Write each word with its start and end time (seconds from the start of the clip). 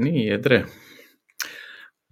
nii, 0.00 0.28
tere. 0.40 0.62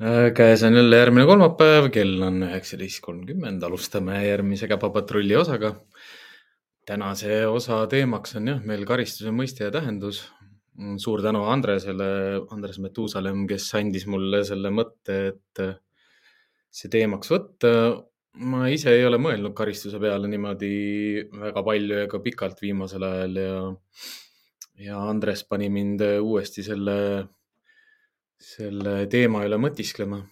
Äh, 0.01 0.31
käes 0.37 0.63
on 0.65 0.77
jälle 0.77 0.99
järgmine 1.01 1.25
kolmapäev, 1.29 1.89
kell 1.93 2.21
on 2.25 2.43
üheksateist 2.45 3.01
kolmkümmend, 3.05 3.63
alustame 3.65 4.19
järgmise 4.27 4.69
Käpapatrulli 4.69 5.37
osaga. 5.37 5.75
tänase 6.87 7.47
osa 7.47 7.87
teemaks 7.87 8.35
on 8.37 8.49
jah, 8.49 8.61
meil 8.65 8.85
karistuse 8.85 9.31
mõiste 9.31 9.65
ja 9.65 9.71
tähendus. 9.71 10.29
suur 10.97 11.23
tänu 11.23 11.45
Andresele, 11.45 12.41
Andres 12.51 12.79
Metuusalem, 12.79 13.47
kes 13.47 13.75
andis 13.75 14.07
mulle 14.07 14.45
selle 14.45 14.71
mõtte, 14.71 15.17
et 15.29 15.61
see 16.71 16.89
teemaks 16.89 17.31
võtta. 17.31 18.05
ma 18.35 18.69
ise 18.69 18.91
ei 18.91 19.05
ole 19.05 19.19
mõelnud 19.19 19.55
karistuse 19.55 19.99
peale 19.99 20.29
niimoodi 20.29 21.29
väga 21.33 21.63
palju 21.63 21.97
ega 22.05 22.21
pikalt 22.21 22.61
viimasel 22.63 23.03
ajal 23.03 23.37
ja, 23.37 23.75
ja 24.79 25.01
Andres 25.09 25.45
pani 25.45 25.69
mind 25.69 26.01
uuesti 26.21 26.63
selle 26.63 27.27
selle 28.41 29.05
teema 29.13 29.45
üle 29.45 29.59
mõtisklema. 29.61 30.23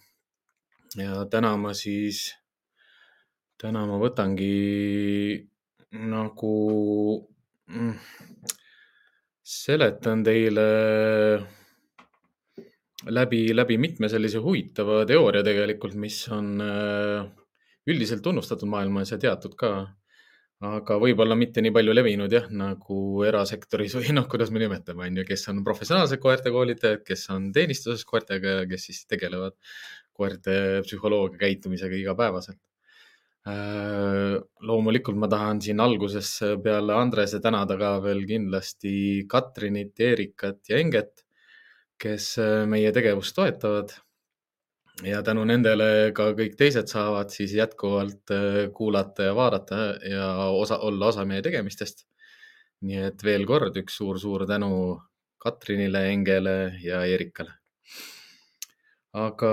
ja 0.97 1.25
täna 1.31 1.53
ma 1.61 1.75
siis, 1.77 2.33
täna 3.61 3.85
ma 3.87 3.99
võtangi 4.01 5.45
nagu 5.93 6.55
mm, 7.69 7.93
seletan 9.45 10.25
teile 10.25 10.67
läbi, 13.13 13.43
läbi 13.55 13.79
mitme 13.79 14.09
sellise 14.09 14.41
huvitava 14.45 15.05
teooria 15.09 15.45
tegelikult, 15.45 15.95
mis 16.01 16.23
on 16.33 16.57
äh, 16.65 17.29
üldiselt 17.89 18.25
tunnustatud 18.25 18.69
maailmas 18.69 19.13
ja 19.13 19.21
teatud 19.21 19.55
ka 19.59 19.73
aga 20.67 20.97
võib-olla 20.99 21.37
mitte 21.39 21.63
nii 21.63 21.73
palju 21.75 21.95
levinud 21.95 22.33
jah, 22.35 22.49
nagu 22.51 23.25
erasektoris 23.27 23.95
või 24.01 24.15
noh, 24.17 24.27
kuidas 24.31 24.51
me 24.55 24.63
nimetame, 24.63 25.07
on 25.07 25.21
ju, 25.21 25.27
kes 25.29 25.47
on 25.53 25.63
professionaalsed 25.67 26.23
koertekoolitajad, 26.23 27.05
kes 27.07 27.29
on 27.35 27.53
teenistuses 27.55 28.03
koertega 28.09 28.61
ja 28.61 28.65
kes 28.71 28.89
siis 28.91 29.05
tegelevad 29.11 29.55
koerte 30.19 30.83
psühholoogia 30.87 31.39
käitumisega 31.45 31.95
igapäevaselt. 32.01 32.59
Äh, 33.49 34.35
loomulikult 34.67 35.17
ma 35.17 35.29
tahan 35.31 35.63
siin 35.63 35.79
alguses 35.81 36.33
peale 36.65 36.97
Andrese 36.99 37.39
tänada 37.41 37.79
ka 37.79 37.95
veel 38.05 38.25
kindlasti 38.29 39.25
Katrinit, 39.31 39.95
Erikat 40.03 40.67
ja 40.69 40.83
Enget, 40.83 41.23
kes 41.99 42.35
meie 42.71 42.91
tegevust 42.95 43.35
toetavad 43.39 43.95
ja 45.07 45.21
tänu 45.23 45.45
nendele 45.47 46.11
ka 46.17 46.33
kõik 46.39 46.57
teised 46.59 46.91
saavad 46.91 47.31
siis 47.31 47.55
jätkuvalt 47.55 48.33
äh, 48.35 48.61
kuulata 48.75 49.29
ja 49.29 49.35
vaadata 49.37 49.83
ja 50.03 50.29
osa, 50.51 50.79
olla 50.79 51.13
osa 51.13 51.25
meie 51.29 51.43
tegemistest. 51.43 52.07
nii 52.81 52.99
et 53.09 53.23
veel 53.27 53.43
kord 53.47 53.75
üks 53.77 53.97
suur-suur 53.99 54.45
tänu 54.47 54.71
Katrinile, 55.39 56.05
Engele 56.13 56.79
ja 56.83 57.05
Erikale. 57.07 57.55
aga 59.13 59.53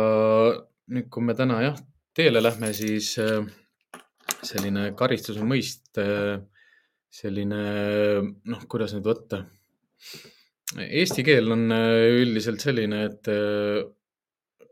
nüüd, 0.94 1.10
kui 1.10 1.24
me 1.24 1.34
täna 1.34 1.62
jah, 1.64 1.78
teele 2.14 2.42
lähme, 2.42 2.72
siis 2.74 3.16
äh, 3.22 3.46
selline 4.46 4.92
karistuse 4.98 5.46
mõiste, 5.46 6.06
selline 7.10 7.62
noh, 8.46 8.66
kuidas 8.70 8.94
nüüd 8.94 9.06
võtta. 9.10 9.46
Eesti 10.76 11.24
keel 11.26 11.54
on 11.54 11.70
äh, 11.74 12.22
üldiselt 12.22 12.62
selline, 12.62 13.06
et 13.10 13.30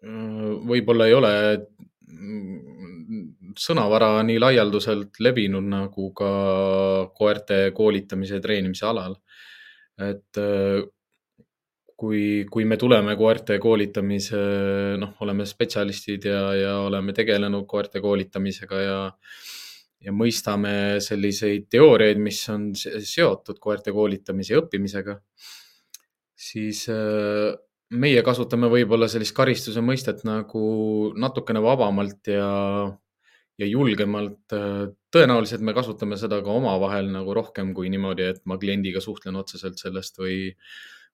võib-olla 0.04 1.08
ei 1.08 1.14
ole 1.16 1.34
mm, 2.08 2.74
sõnavara 3.60 4.18
nii 4.26 4.40
laialdaselt 4.42 5.20
levinud 5.24 5.70
nagu 5.70 6.10
ka 6.18 6.32
koerte 7.16 7.70
koolitamise 7.76 8.40
ja 8.40 8.44
treenimise 8.44 8.86
alal. 8.90 9.16
et 10.02 10.42
äh, 10.42 10.84
kui, 12.04 12.46
kui 12.52 12.66
me 12.66 12.78
tuleme 12.78 13.16
koerte 13.16 13.60
koolitamise, 13.62 14.40
noh, 15.00 15.14
oleme 15.24 15.46
spetsialistid 15.48 16.26
ja, 16.26 16.42
ja 16.58 16.78
oleme 16.84 17.14
tegelenud 17.16 17.68
koerte 17.70 18.02
koolitamisega 18.04 18.80
ja, 18.82 18.98
ja 20.04 20.16
mõistame 20.16 20.74
selliseid 21.06 21.70
teooriaid, 21.72 22.20
mis 22.20 22.42
on 22.52 22.72
seotud 22.76 23.62
koerte 23.62 23.94
koolitamise 23.96 24.56
ja 24.56 24.64
õppimisega, 24.64 25.20
siis 26.50 26.88
äh, 26.92 27.54
meie 27.94 28.24
kasutame 28.26 28.70
võib-olla 28.72 29.08
sellist 29.12 29.36
karistuse 29.38 29.82
mõistet 29.86 30.24
nagu 30.28 30.64
natukene 31.20 31.62
vabamalt 31.64 32.32
ja, 32.32 32.48
ja 33.60 33.70
julgemalt. 33.70 34.56
tõenäoliselt 35.14 35.62
me 35.62 35.76
kasutame 35.78 36.18
seda 36.18 36.42
ka 36.44 36.58
omavahel 36.58 37.12
nagu 37.14 37.36
rohkem 37.38 37.74
kui 37.78 37.92
niimoodi, 37.94 38.32
et 38.34 38.42
ma 38.50 38.58
kliendiga 38.62 39.02
suhtlen 39.04 39.38
otseselt 39.40 39.82
sellest 39.82 40.18
või, 40.22 40.54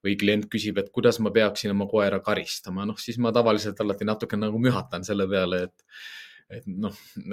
või 0.06 0.16
klient 0.19 0.47
küsib, 0.51 0.79
et 0.79 0.91
kuidas 0.95 1.19
ma 1.19 1.34
peaksin 1.35 1.75
oma 1.75 1.90
koera 1.91 2.22
karistama, 2.23 2.88
noh 2.88 3.00
siis 3.00 3.19
ma 3.19 3.34
tavaliselt 3.35 3.79
alati 3.84 4.07
natuke 4.07 4.40
nagu 4.40 4.61
mühatan 4.61 5.03
selle 5.07 5.28
peale, 5.29 5.67
et 5.67 6.07
et 6.50 6.66
noh 6.66 6.96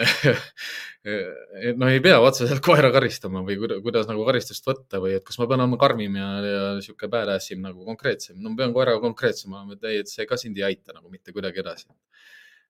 et 1.07 1.79
noh, 1.81 1.89
ei 1.89 2.03
pea 2.05 2.19
otseselt 2.21 2.61
koera 2.65 2.91
karistama 2.93 3.41
või 3.47 3.57
kuidas, 3.61 3.81
kuidas 3.85 4.09
nagu 4.11 4.27
karistust 4.29 4.67
võtta 4.69 5.01
või 5.03 5.15
et 5.17 5.25
kas 5.27 5.39
ma 5.41 5.49
pean 5.49 5.63
olema 5.65 5.79
karmim 5.81 6.19
ja, 6.21 6.27
ja 6.45 6.65
sihuke 6.85 7.09
badass 7.13 7.55
im 7.55 7.65
nagu 7.65 7.87
konkreetsem. 7.87 8.37
no 8.43 8.53
ma 8.53 8.61
pean 8.61 8.75
koeraga 8.77 9.01
konkreetsem 9.05 9.55
olema, 9.57 9.79
et 9.79 9.89
ei, 9.89 10.03
et 10.05 10.13
see 10.13 10.29
ka 10.29 10.39
sind 10.41 10.61
ei 10.61 10.67
aita 10.69 10.97
nagu 10.99 11.09
mitte 11.13 11.33
kuidagi 11.33 11.65
edasi. 11.65 11.89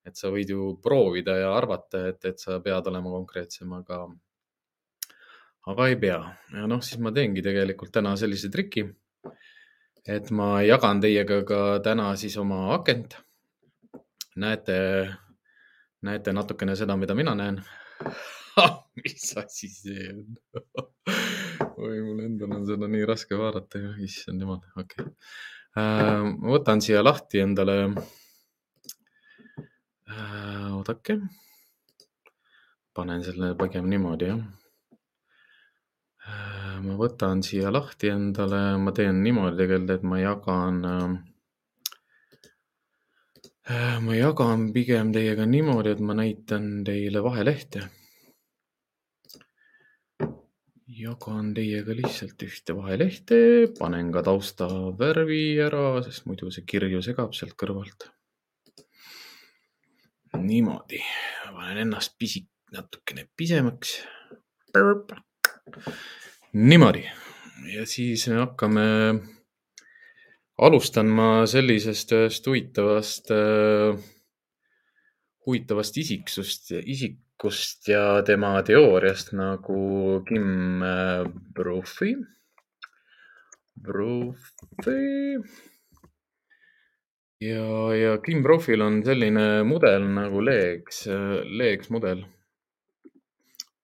et 0.07 0.15
sa 0.15 0.31
võid 0.31 0.55
ju 0.55 0.69
proovida 0.83 1.35
ja 1.41 1.51
arvata, 1.57 2.05
et, 2.13 2.23
et 2.31 2.39
sa 2.39 2.61
pead 2.63 2.93
olema 2.93 3.11
konkreetsem, 3.17 3.73
aga, 3.81 4.05
aga 5.73 5.91
ei 5.91 5.99
pea. 6.07 6.21
ja 6.55 6.71
noh, 6.71 6.83
siis 6.85 7.03
ma 7.03 7.11
teengi 7.17 7.43
tegelikult 7.43 7.91
täna 7.99 8.15
sellise 8.15 8.53
triki, 8.55 8.87
et 10.07 10.31
ma 10.31 10.61
jagan 10.63 11.03
teiega 11.03 11.43
ka 11.49 11.63
täna 11.83 12.13
siis 12.15 12.39
oma 12.39 12.69
akent. 12.79 13.19
näete 14.37 14.77
näete 16.07 16.33
natukene 16.37 16.77
seda, 16.79 16.97
mida 16.97 17.15
mina 17.19 17.35
näen 17.39 17.61
mis 19.03 19.37
asi 19.37 19.69
see 19.69 20.09
on 20.13 20.27
oi, 21.87 21.99
mul 22.07 22.21
endal 22.25 22.55
on 22.57 22.67
seda 22.69 22.89
nii 22.91 23.05
raske 23.09 23.39
vaadata, 23.39 23.83
issand 24.05 24.45
jumal, 24.45 24.63
okei 24.77 25.03
okay. 25.05 25.13
äh,. 25.81 26.23
ma 26.31 26.55
võtan 26.57 26.83
siia 26.85 27.03
lahti 27.05 27.43
endale 27.45 27.77
äh,. 30.11 30.71
oodake. 30.77 31.21
panen 32.97 33.25
selle 33.27 33.53
pigem 33.61 33.87
niimoodi, 33.93 34.33
jah 34.33 34.41
äh,. 36.27 36.77
ma 36.89 36.99
võtan 37.01 37.45
siia 37.47 37.73
lahti 37.73 38.13
endale, 38.15 38.63
ma 38.81 38.91
teen 38.97 39.23
niimoodi 39.27 39.65
tegelikult, 39.65 39.97
et 39.99 40.05
ma 40.13 40.23
jagan 40.23 40.85
Äh, 40.89 41.36
ma 43.67 44.15
jagan 44.15 44.69
pigem 44.75 45.13
teiega 45.15 45.47
niimoodi, 45.47 45.95
et 45.97 46.01
ma 46.01 46.15
näitan 46.15 46.85
teile 46.87 47.23
vahelehte. 47.23 47.89
jagan 50.97 51.51
teiega 51.55 51.93
lihtsalt 51.99 52.43
ühte 52.47 52.77
vahelehte, 52.77 53.39
panen 53.79 54.13
ka 54.15 54.23
tausta 54.23 54.69
värvi 54.99 55.59
ära, 55.61 56.01
sest 56.07 56.29
muidu 56.31 56.51
see 56.55 56.65
kirju 56.65 57.03
segab 57.03 57.35
sealt 57.35 57.57
kõrvalt. 57.59 58.09
niimoodi, 60.37 61.03
panen 61.51 61.83
ennast 61.87 62.15
pisik, 62.19 62.49
natukene 62.73 63.27
pisemaks. 63.37 63.99
niimoodi 66.53 67.03
ja 67.73 67.87
siis 67.87 68.29
me 68.29 68.45
hakkame 68.45 68.85
alustan 70.57 71.11
ma 71.13 71.29
sellisest 71.49 72.13
ühest 72.17 72.47
huvitavast 72.49 73.31
äh,, 73.35 73.99
huvitavast 75.47 75.99
isiksust, 76.01 76.73
isikust 76.81 77.89
ja 77.93 78.23
tema 78.27 78.57
teooriast 78.67 79.35
nagu 79.37 80.23
Kim 80.29 80.83
äh, 80.83 81.27
Brophy. 81.55 82.17
Brophy. 83.77 85.37
ja, 87.45 87.67
ja 87.95 88.17
Kim 88.25 88.43
Brophyl 88.43 88.81
on 88.81 89.03
selline 89.05 89.63
mudel 89.69 90.09
nagu 90.17 90.41
Leeks, 90.41 91.05
Leeks 91.61 91.93
mudel. 91.93 92.25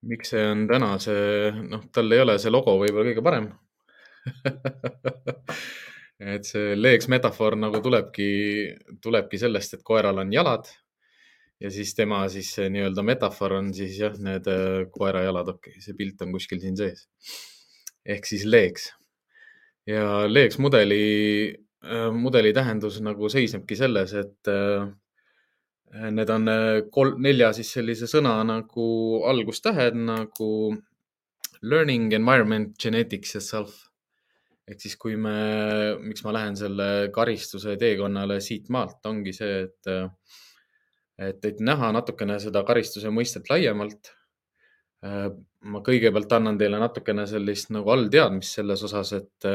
miks 0.09 0.33
see 0.33 0.43
on 0.49 0.65
tänase, 0.67 1.13
noh, 1.69 1.85
tal 1.95 2.11
ei 2.11 2.25
ole 2.25 2.35
see 2.43 2.51
logo 2.51 2.73
võib-olla 2.81 3.13
kõige 3.13 3.23
parem 3.23 3.45
et 6.23 6.47
see 6.47 6.77
leeks 6.79 7.09
metafoor 7.11 7.57
nagu 7.59 7.81
tulebki, 7.83 8.29
tulebki 9.03 9.41
sellest, 9.41 9.75
et 9.77 9.85
koeral 9.87 10.21
on 10.23 10.33
jalad 10.33 10.69
ja 11.63 11.71
siis 11.71 11.95
tema 11.95 12.23
siis 12.31 12.51
nii-öelda 12.59 13.05
metafoor 13.07 13.59
on 13.61 13.71
siis 13.75 13.99
jah, 13.99 14.15
need 14.23 14.49
äh, 14.51 14.85
koera 14.95 15.23
jalad, 15.27 15.53
okei 15.55 15.77
okay,, 15.77 15.85
see 15.85 15.99
pilt 15.99 16.23
on 16.25 16.35
kuskil 16.35 16.63
siin 16.63 16.79
sees. 16.79 17.07
ehk 18.03 18.27
siis 18.27 18.45
leeks 18.49 18.89
ja 19.87 20.25
leeks 20.31 20.59
mudeli, 20.63 21.05
äh, 21.87 22.09
mudeli 22.15 22.53
tähendus 22.55 23.01
nagu 23.03 23.31
seisnebki 23.31 23.79
selles, 23.79 24.15
et 24.19 24.51
äh, 24.51 24.91
need 26.11 26.31
on 26.33 26.49
kolm, 26.91 27.21
nelja 27.23 27.53
siis 27.53 27.71
sellise 27.77 28.09
sõna 28.09 28.39
nagu 28.49 28.87
algustähed 29.29 29.99
nagu 29.99 30.49
learning, 31.63 32.11
environment, 32.17 32.73
genetics 32.81 33.37
ja 33.37 33.43
self 33.45 33.92
ehk 34.69 34.81
siis, 34.81 34.97
kui 35.01 35.17
me, 35.19 35.35
miks 36.03 36.25
ma 36.27 36.35
lähen 36.37 36.57
selle 36.59 36.89
karistuse 37.15 37.77
teekonnale 37.81 38.39
siit 38.45 38.71
maalt, 38.73 39.01
ongi 39.11 39.35
see, 39.35 39.67
et, 39.67 39.93
et, 41.19 41.45
et 41.51 41.63
näha 41.65 41.91
natukene 41.97 42.39
seda 42.43 42.65
karistuse 42.69 43.13
mõistet 43.15 43.51
laiemalt. 43.51 44.15
ma 45.73 45.81
kõigepealt 45.83 46.33
annan 46.37 46.59
teile 46.59 46.79
natukene 46.79 47.25
sellist 47.27 47.73
nagu 47.75 47.91
allteadmist 47.91 48.59
selles 48.59 48.83
osas, 48.87 49.13
et 49.17 49.47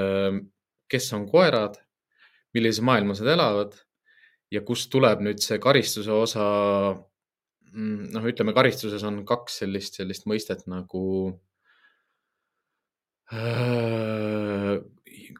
kes 0.92 1.13
on 1.15 1.27
koerad, 1.30 1.77
millises 2.56 2.83
maailmas 2.83 3.21
nad 3.24 3.31
elavad 3.36 3.77
ja 4.51 4.62
kust 4.68 4.89
tuleb 4.92 5.24
nüüd 5.24 5.39
see 5.44 5.59
karistuse 5.63 6.12
osa. 6.12 6.48
Noh, 7.77 8.27
ütleme 8.31 8.54
karistuses 8.56 9.04
on 9.07 9.21
kaks 9.27 9.59
sellist, 9.62 10.00
sellist 10.00 10.27
mõistet 10.27 10.63
nagu 10.71 11.04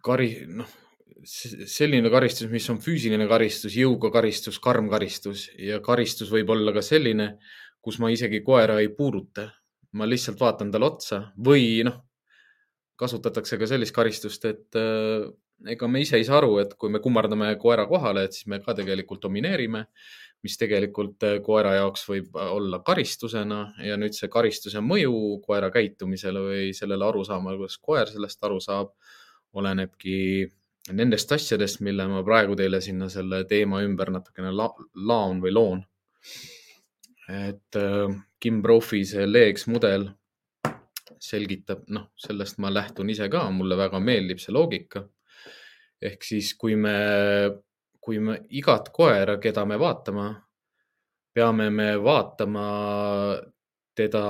kari, 0.04 0.32
noh, 0.50 0.70
selline 1.28 2.10
karistus, 2.14 2.50
mis 2.52 2.68
on 2.72 2.80
füüsiline 2.84 3.28
karistus, 3.30 3.76
jõuga 3.76 4.12
karistus, 4.14 4.60
karm 4.64 4.90
karistus 4.92 5.48
ja 5.60 5.80
karistus 5.84 6.32
võib 6.32 6.52
olla 6.56 6.74
ka 6.76 6.84
selline, 6.86 7.34
kus 7.84 8.00
ma 8.04 8.12
isegi 8.14 8.44
koera 8.46 8.80
ei 8.82 8.92
puuduta. 8.94 9.52
ma 9.98 10.06
lihtsalt 10.06 10.38
vaatan 10.38 10.70
talle 10.70 10.86
otsa 10.86 11.18
või 11.42 11.80
noh, 11.88 11.96
kasutatakse 13.00 13.58
ka 13.58 13.70
sellist 13.70 13.96
karistust, 13.96 14.46
et 14.46 14.78
äh, 14.78 15.26
ega 15.74 15.88
me 15.88 16.02
ise 16.04 16.18
ei 16.20 16.26
saa 16.28 16.38
aru, 16.42 16.58
et 16.62 16.74
kui 16.78 16.92
me 16.94 17.00
kummardame 17.02 17.54
koera 17.62 17.88
kohale, 17.90 18.26
et 18.28 18.36
siis 18.36 18.50
me 18.52 18.60
ka 18.62 18.76
tegelikult 18.78 19.24
domineerime, 19.24 19.86
mis 20.46 20.58
tegelikult 20.60 21.24
äh, 21.26 21.38
koera 21.46 21.74
jaoks 21.78 22.04
võib 22.10 22.36
äh, 22.36 22.52
olla 22.58 22.82
karistusena 22.86 23.62
ja 23.86 23.98
nüüd 23.98 24.18
see 24.18 24.30
karistuse 24.34 24.84
mõju 24.84 25.40
koera 25.46 25.72
käitumisele 25.74 26.44
või 26.50 26.68
sellele 26.78 27.08
arusaamale, 27.08 27.62
kuidas 27.64 27.80
koer 27.82 28.12
sellest 28.12 28.44
aru 28.46 28.60
saab, 28.62 28.94
olenebki 29.54 30.18
nendest 30.98 31.32
asjadest, 31.32 31.82
mille 31.84 32.06
ma 32.08 32.24
praegu 32.24 32.56
teile 32.56 32.82
sinna 32.82 33.10
selle 33.12 33.44
teema 33.48 33.82
ümber 33.84 34.12
natukene 34.14 34.54
la 34.56 34.70
laon 35.08 35.42
või 35.44 35.54
loon. 35.54 35.84
et 37.28 37.76
äh, 37.76 38.16
Kim 38.40 38.62
Profi 38.62 39.04
see 39.06 39.26
Leeks 39.28 39.68
mudel 39.68 40.08
selgitab, 41.20 41.88
noh, 41.90 42.12
sellest 42.16 42.60
ma 42.62 42.70
lähtun 42.72 43.10
ise 43.10 43.28
ka, 43.30 43.50
mulle 43.52 43.76
väga 43.78 44.00
meeldib 44.00 44.40
see 44.40 44.54
loogika 44.54 45.04
ehk 46.02 46.24
siis, 46.24 46.54
kui 46.60 46.76
me, 46.76 46.94
kui 48.02 48.20
me 48.22 48.38
igat 48.58 48.92
koera, 48.94 49.38
keda 49.42 49.66
me 49.66 49.78
vaatama, 49.82 50.30
peame 51.34 51.70
me 51.74 51.90
vaatama 52.02 52.66
teda 53.98 54.22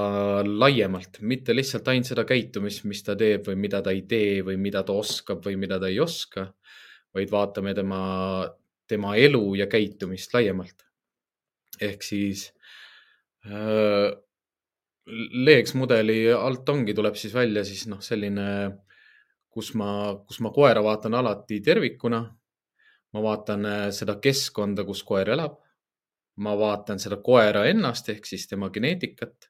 laiemalt, 0.48 1.20
mitte 1.28 1.56
lihtsalt 1.56 1.90
ainult 1.92 2.08
seda 2.08 2.24
käitumist, 2.28 2.86
mis 2.88 3.04
ta 3.04 3.18
teeb 3.20 3.50
või 3.50 3.58
mida 3.68 3.82
ta 3.84 3.92
ei 3.96 4.06
tee 4.08 4.42
või 4.48 4.56
mida 4.62 4.84
ta 4.88 4.96
oskab 4.96 5.44
või 5.46 5.58
mida 5.60 5.80
ta 5.82 5.90
ei 5.92 6.00
oska, 6.00 6.48
vaid 7.16 7.32
vaatame 7.32 7.74
tema, 7.76 8.02
tema 8.88 9.16
elu 9.20 9.44
ja 9.60 9.68
käitumist 9.68 10.34
laiemalt. 10.34 10.86
ehk 11.82 12.04
siis 12.04 12.48
äh, 13.46 14.16
Leeks 15.08 15.72
mudeli 15.74 16.26
alt 16.34 16.68
ongi, 16.70 16.94
tuleb 16.94 17.16
siis 17.16 17.34
välja 17.34 17.62
siis 17.64 17.86
noh, 17.88 18.02
selline 18.04 18.48
kus 19.58 19.72
ma, 19.74 19.90
kus 20.28 20.42
ma 20.46 20.52
koera 20.54 20.84
vaatan 20.86 21.18
alati 21.18 21.62
tervikuna. 21.66 22.22
ma 23.16 23.22
vaatan 23.24 23.66
äh, 23.66 23.84
seda 23.96 24.18
keskkonda, 24.22 24.84
kus 24.86 25.02
koer 25.04 25.32
elab. 25.34 25.56
ma 26.38 26.54
vaatan 26.60 27.00
seda 27.02 27.18
koera 27.24 27.64
ennast 27.66 28.10
ehk 28.14 28.26
siis 28.26 28.48
tema 28.48 28.70
geneetikat. 28.70 29.50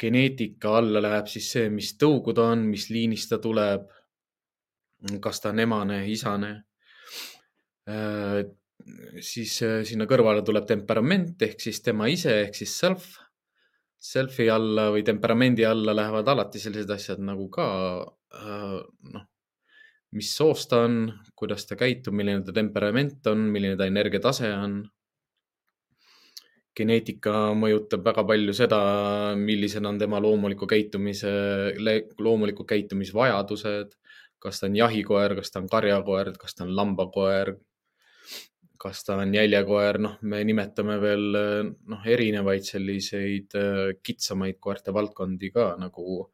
Geneetika 0.00 0.76
alla 0.78 1.02
läheb 1.04 1.28
siis 1.30 1.50
see, 1.52 1.70
mis 1.70 1.92
tõugu 2.00 2.34
ta 2.36 2.50
on, 2.54 2.64
mis 2.70 2.88
liinist 2.90 3.30
ta 3.32 3.38
tuleb. 3.42 3.88
kas 5.22 5.40
ta 5.40 5.50
on 5.52 5.60
emane, 5.60 6.00
isane. 6.10 6.52
Äh, 7.86 8.40
siis 9.20 9.60
äh, 9.62 9.82
sinna 9.84 10.06
kõrvale 10.08 10.42
tuleb 10.42 10.66
temperament 10.66 11.42
ehk 11.42 11.60
siis 11.60 11.82
tema 11.84 12.08
ise 12.08 12.32
ehk 12.46 12.54
siis 12.56 12.72
self 12.78 13.04
selfie 14.06 14.48
alla 14.50 14.88
või 14.94 15.04
temperamendi 15.06 15.64
alla 15.64 15.94
lähevad 15.94 16.28
alati 16.28 16.60
sellised 16.62 16.90
asjad 16.90 17.22
nagu 17.22 17.48
ka 17.50 17.66
Äh, 18.36 18.80
noh, 19.12 19.24
mis 20.16 20.32
soost 20.36 20.70
ta 20.70 20.82
on, 20.86 21.06
kuidas 21.38 21.66
ta 21.68 21.78
käitub, 21.78 22.16
milline 22.16 22.44
ta 22.44 22.54
temperament 22.56 23.26
on, 23.30 23.46
milline 23.52 23.78
ta 23.78 23.88
energiatase 23.88 24.50
on. 24.56 24.80
Geneetika 26.76 27.32
mõjutab 27.56 28.04
väga 28.04 28.24
palju 28.28 28.54
seda, 28.56 28.80
millised 29.40 29.84
on 29.88 29.98
tema 30.00 30.20
loomuliku 30.22 30.68
käitumise, 30.70 31.30
loomuliku 32.18 32.66
käitumisvajadused. 32.68 33.96
kas 34.46 34.60
ta 34.60 34.66
on 34.68 34.76
jahikoer, 34.76 35.34
kas 35.34 35.50
ta 35.50 35.58
on 35.58 35.66
karjakoer, 35.68 36.28
kas 36.38 36.54
ta 36.54 36.62
on 36.64 36.74
lambakoer, 36.76 37.56
kas 38.78 39.00
ta 39.04 39.16
on 39.16 39.32
jäljekoer, 39.34 39.98
noh, 39.98 40.18
me 40.22 40.42
nimetame 40.44 41.00
veel 41.00 41.24
noh, 41.34 42.04
erinevaid 42.06 42.62
selliseid 42.62 43.56
kitsamaid 44.04 44.60
koerte 44.60 44.94
valdkondi 44.94 45.50
ka 45.54 45.72
nagu 45.80 46.28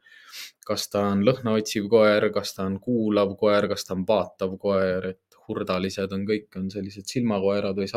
kas 0.67 0.89
ta 0.93 1.07
on 1.13 1.23
lõhnaotsiv 1.27 1.89
koer, 1.93 2.29
kas 2.35 2.55
ta 2.57 2.67
on 2.69 2.79
kuulav 2.83 3.37
koer, 3.41 3.69
kas 3.71 3.87
ta 3.87 3.95
on 3.97 4.05
vaatav 4.09 4.57
koer, 4.63 5.13
et 5.15 5.39
hurdalised 5.49 6.15
on 6.15 6.27
kõik, 6.29 6.49
on 6.59 6.71
sellised 6.73 7.09
silmakoerad 7.11 7.79
või 7.79 7.91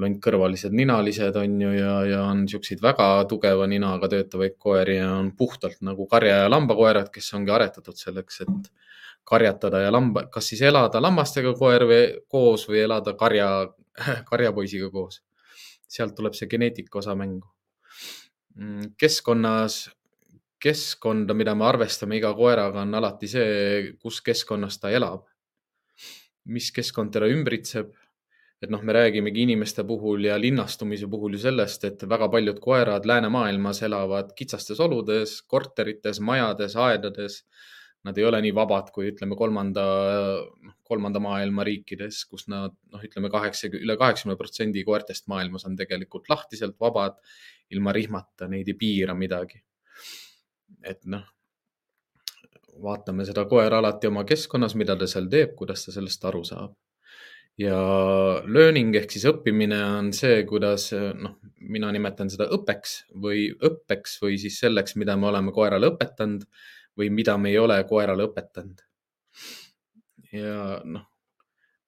sighthound'id. 0.00 0.10
lontkõrvalised 0.20 0.72
ninalised 0.72 1.36
on 1.36 1.60
ju 1.60 1.72
ja, 1.72 1.94
ja 2.06 2.22
on 2.24 2.46
siukseid 2.48 2.80
väga 2.82 3.24
tugeva 3.28 3.66
ninaga 3.66 4.08
töötavaid 4.08 4.56
koeri 4.58 4.96
ja 4.96 5.12
on 5.18 5.32
puhtalt 5.36 5.80
nagu 5.80 6.06
karja 6.06 6.44
ja 6.44 6.50
lambakoerad, 6.50 7.10
kes 7.12 7.34
ongi 7.34 7.50
aretatud 7.50 7.96
selleks, 7.96 8.40
et 8.40 8.70
karjatada 9.24 9.80
ja 9.80 9.92
lamba, 9.92 10.26
kas 10.32 10.48
siis 10.48 10.62
elada 10.62 11.00
lammastega 11.00 11.54
koer 11.54 11.84
või 11.86 12.02
koos 12.28 12.68
või 12.68 12.84
elada 12.84 13.14
karja, 13.14 13.68
karjapoisiga 14.30 14.90
koos. 14.90 15.22
sealt 15.90 16.14
tuleb 16.14 16.34
see 16.34 16.46
geneetika 16.46 16.98
osa 16.98 17.14
mängu. 17.18 17.48
Mm, 18.54 18.92
keskkonnas 18.96 19.90
keskkonda, 20.60 21.34
mida 21.34 21.54
me 21.54 21.64
arvestame 21.66 22.18
iga 22.18 22.32
koeraga, 22.36 22.84
on 22.84 22.94
alati 22.94 23.28
see, 23.30 23.92
kus 24.00 24.20
keskkonnas 24.22 24.78
ta 24.80 24.90
elab. 24.90 25.26
mis 26.50 26.70
keskkond 26.72 27.12
teda 27.12 27.28
ümbritseb. 27.30 27.92
Et 28.60 28.72
noh, 28.72 28.82
me 28.84 28.92
räägimegi 28.92 29.46
inimeste 29.46 29.84
puhul 29.88 30.26
ja 30.28 30.36
linnastumise 30.40 31.08
puhul 31.08 31.36
ju 31.36 31.42
sellest, 31.46 31.84
et 31.88 32.02
väga 32.08 32.28
paljud 32.32 32.60
koerad 32.60 33.08
läänemaailmas 33.08 33.82
elavad 33.88 34.34
kitsastes 34.36 34.80
oludes, 34.80 35.38
korterites, 35.48 36.20
majades, 36.20 36.76
aedades. 36.76 37.44
Nad 38.04 38.16
ei 38.16 38.24
ole 38.24 38.38
nii 38.40 38.52
vabad 38.56 38.88
kui 38.94 39.10
ütleme 39.10 39.36
kolmanda, 39.36 39.84
noh, 40.64 40.76
kolmanda 40.88 41.20
maailma 41.20 41.64
riikides, 41.68 42.22
kus 42.28 42.46
nad 42.48 42.72
noh, 42.92 43.02
ütleme 43.04 43.28
kaheksa, 43.32 43.68
üle 43.76 43.96
kaheksakümne 44.00 44.38
protsendi 44.40 44.84
koertest 44.88 45.28
maailmas 45.28 45.66
on 45.68 45.76
tegelikult 45.76 46.32
lahtiselt 46.32 46.78
vabad, 46.80 47.18
ilma 47.70 47.92
rihmata, 47.92 48.48
neid 48.48 48.72
ei 48.72 48.78
piira 48.80 49.16
midagi 49.16 49.60
et 50.82 51.02
noh, 51.12 51.24
vaatame 52.84 53.26
seda 53.28 53.44
koera 53.50 53.80
alati 53.82 54.08
oma 54.10 54.24
keskkonnas, 54.28 54.76
mida 54.78 54.96
ta 54.96 55.08
seal 55.10 55.28
teeb, 55.32 55.54
kuidas 55.58 55.84
ta 55.86 55.94
sellest 55.94 56.24
aru 56.30 56.44
saab. 56.46 56.76
Ja 57.60 57.78
learning 58.48 58.94
ehk 58.96 59.12
siis 59.14 59.26
õppimine 59.28 59.78
on 59.98 60.10
see, 60.16 60.42
kuidas 60.48 60.90
noh, 60.96 61.36
mina 61.60 61.90
nimetan 61.92 62.30
seda 62.32 62.48
õppeks 62.56 62.96
või 63.20 63.48
õppeks 63.52 64.16
või 64.22 64.38
siis 64.40 64.58
selleks, 64.62 64.96
mida 65.00 65.16
me 65.20 65.28
oleme 65.30 65.52
koerale 65.54 65.90
õpetanud 65.92 66.46
või 66.98 67.10
mida 67.14 67.36
me 67.38 67.52
ei 67.52 67.58
ole 67.60 67.78
koerale 67.88 68.26
õpetanud. 68.28 68.82
ja 70.32 70.80
noh, 70.84 71.06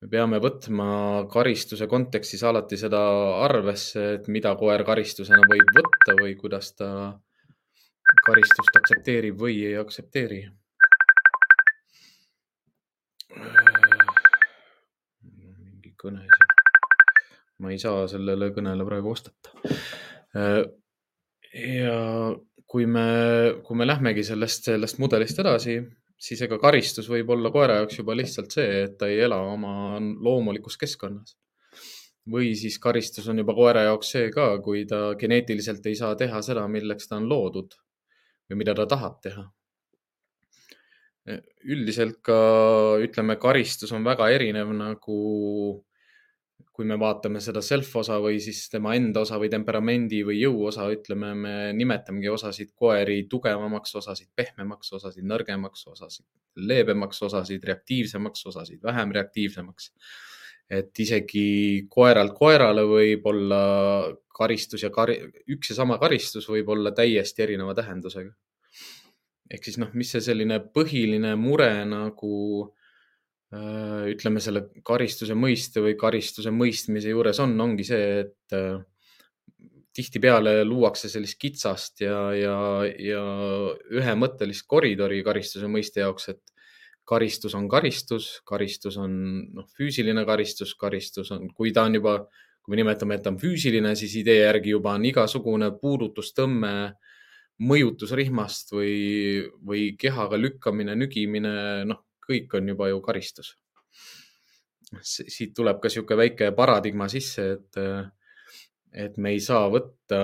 me 0.02 0.10
peame 0.12 0.40
võtma 0.42 0.86
karistuse 1.32 1.88
kontekstis 1.88 2.42
alati 2.44 2.78
seda 2.80 3.02
arvesse, 3.46 4.06
et 4.18 4.28
mida 4.28 4.54
koer 4.60 4.84
karistusena 4.84 5.44
võib 5.48 5.76
võtta 5.78 6.16
või 6.20 6.34
kuidas 6.40 6.72
ta 6.76 6.88
karistust 8.26 8.80
aktsepteerib 8.82 9.38
või 9.40 9.62
ei 9.66 9.78
aktsepteeri. 9.80 10.42
Mingi 16.02 16.18
kõne 16.18 16.22
siin. 16.22 16.48
ma 17.62 17.70
ei 17.70 17.78
saa 17.78 18.06
sellele 18.08 18.50
kõnele 18.54 18.84
praegu 18.86 19.12
vastata. 19.12 19.50
ja 21.54 21.98
kui 22.66 22.86
me, 22.86 23.60
kui 23.62 23.76
me 23.76 23.86
lähmegi 23.86 24.24
sellest, 24.24 24.64
sellest 24.64 24.98
mudelist 24.98 25.38
edasi, 25.38 25.78
siis 26.18 26.42
ega 26.42 26.58
karistus 26.58 27.08
võib 27.10 27.30
olla 27.30 27.50
koera 27.50 27.80
jaoks 27.80 27.98
juba 27.98 28.16
lihtsalt 28.16 28.50
see, 28.50 28.82
et 28.86 28.98
ta 28.98 29.08
ei 29.10 29.20
ela 29.20 29.40
oma 29.52 30.00
loomulikus 30.00 30.76
keskkonnas. 30.76 31.36
või 32.32 32.54
siis 32.54 32.78
karistus 32.78 33.26
on 33.28 33.38
juba 33.38 33.54
koera 33.54 33.82
jaoks 33.82 34.12
see 34.14 34.30
ka, 34.30 34.58
kui 34.62 34.84
ta 34.86 35.14
geneetiliselt 35.18 35.86
ei 35.86 35.96
saa 35.98 36.14
teha 36.14 36.42
seda, 36.42 36.68
milleks 36.68 37.08
ta 37.08 37.16
on 37.16 37.28
loodud 37.28 37.74
või 38.50 38.58
mida 38.58 38.74
ta 38.74 38.86
tahab 38.86 39.20
teha. 39.22 39.50
üldiselt 41.64 42.18
ka 42.22 42.36
ütleme, 42.98 43.36
karistus 43.38 43.92
on 43.92 44.04
väga 44.04 44.28
erinev 44.34 44.72
nagu 44.74 45.18
kui 46.72 46.86
me 46.88 46.96
vaatame 47.00 47.40
seda 47.44 47.60
self 47.64 47.90
osa 48.00 48.16
või 48.22 48.38
siis 48.40 48.64
tema 48.72 48.94
enda 48.96 49.22
osa 49.26 49.36
või 49.40 49.50
temperamendi 49.52 50.22
või 50.24 50.38
jõu 50.40 50.64
osa, 50.70 50.86
ütleme, 50.92 51.34
me 51.36 51.54
nimetamegi 51.76 52.30
osasid 52.32 52.72
koeri 52.74 53.26
tugevamaks, 53.30 53.92
osasid 54.00 54.30
pehmemaks, 54.36 54.92
osasid 54.96 55.26
nõrgemaks, 55.28 55.84
osasid 55.92 56.26
leebemaks, 56.56 57.20
osasid 57.28 57.64
reaktiivsemaks, 57.68 58.46
osasid 58.52 58.80
vähem 58.84 59.12
reaktiivsemaks. 59.18 59.92
et 60.72 60.98
isegi 61.04 61.84
koeralt 61.92 62.32
koerale 62.32 62.82
võib 62.88 63.26
olla 63.28 63.58
karistus 64.32 64.82
ja 64.82 64.88
kari, 64.90 65.18
üks 65.52 65.70
ja 65.70 65.76
sama 65.76 65.98
karistus 66.00 66.48
võib 66.48 66.70
olla 66.72 66.92
täiesti 66.96 67.42
erineva 67.42 67.74
tähendusega. 67.74 68.32
ehk 69.52 69.64
siis 69.64 69.76
noh, 69.78 69.90
mis 69.92 70.10
see 70.14 70.24
selline 70.24 70.58
põhiline 70.72 71.36
mure 71.36 71.84
nagu 71.84 72.72
ütleme, 73.52 74.40
selle 74.40 74.64
karistuse 74.84 75.34
mõiste 75.36 75.82
või 75.84 75.96
karistuse 76.00 76.52
mõistmise 76.54 77.12
juures 77.12 77.40
on, 77.44 77.52
ongi 77.60 77.84
see, 77.84 78.06
et 78.22 78.56
äh, 78.56 78.78
tihtipeale 79.92 80.62
luuakse 80.64 81.10
sellist 81.12 81.36
kitsast 81.40 82.00
ja, 82.00 82.16
ja, 82.32 82.56
ja 82.96 83.22
ühemõttelist 83.92 84.64
koridori 84.68 85.20
karistuse 85.26 85.68
mõiste 85.68 86.00
jaoks, 86.00 86.30
et 86.32 86.40
karistus 87.08 87.52
on 87.58 87.66
karistus, 87.68 88.38
karistus 88.48 88.96
on 89.00 89.12
noh, 89.52 89.66
füüsiline 89.76 90.24
karistus, 90.24 90.72
karistus 90.78 91.32
on, 91.34 91.50
kui 91.52 91.74
ta 91.76 91.84
on 91.88 91.98
juba, 91.98 92.14
kui 92.62 92.72
me 92.72 92.80
nimetame, 92.80 93.18
et 93.18 93.26
ta 93.26 93.32
on 93.34 93.40
füüsiline, 93.42 93.92
siis 93.98 94.14
idee 94.22 94.38
järgi 94.46 94.72
juba 94.72 94.94
on 94.96 95.04
igasugune 95.10 95.68
puudutustõmme, 95.82 96.72
mõjutus 97.62 98.14
rihmast 98.16 98.72
või, 98.72 98.94
või 99.60 99.90
kehaga 99.98 100.40
lükkamine, 100.40 100.96
nügimine, 100.98 101.52
noh, 101.90 102.00
kõik 102.22 102.54
on 102.58 102.72
juba 102.72 102.88
ju 102.90 103.00
karistus. 103.04 103.56
siit 105.02 105.54
tuleb 105.56 105.78
ka 105.80 105.88
niisugune 105.88 106.18
väike 106.20 106.50
paradigma 106.52 107.08
sisse, 107.08 107.44
et, 107.56 107.78
et 108.92 109.16
me 109.16 109.30
ei 109.32 109.40
saa 109.40 109.70
võtta, 109.72 110.18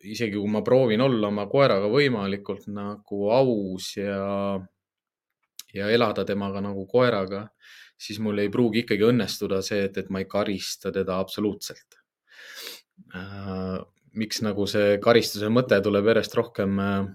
isegi 0.00 0.38
kui 0.38 0.48
ma 0.50 0.62
proovin 0.64 1.04
olla 1.04 1.28
oma 1.28 1.44
koeraga 1.52 1.90
võimalikult 1.92 2.68
nagu 2.72 3.28
aus 3.30 3.90
ja, 3.98 4.56
ja 5.74 5.90
elada 5.92 6.24
temaga 6.24 6.64
nagu 6.64 6.86
koeraga, 6.88 7.44
siis 7.96 8.18
mul 8.24 8.40
ei 8.40 8.48
pruugi 8.48 8.84
ikkagi 8.84 9.04
õnnestuda 9.04 9.60
see, 9.62 9.84
et, 9.90 10.00
et 10.00 10.08
ma 10.08 10.24
ei 10.24 10.30
karista 10.32 10.92
teda 10.92 11.18
absoluutselt 11.20 12.00
äh, 13.12 13.84
miks 14.14 14.40
nagu 14.46 14.66
see 14.70 14.98
karistuse 15.02 15.50
mõte 15.52 15.78
tuleb 15.84 16.08
järjest 16.12 16.36
rohkem 16.38 16.78
äh, 16.80 17.06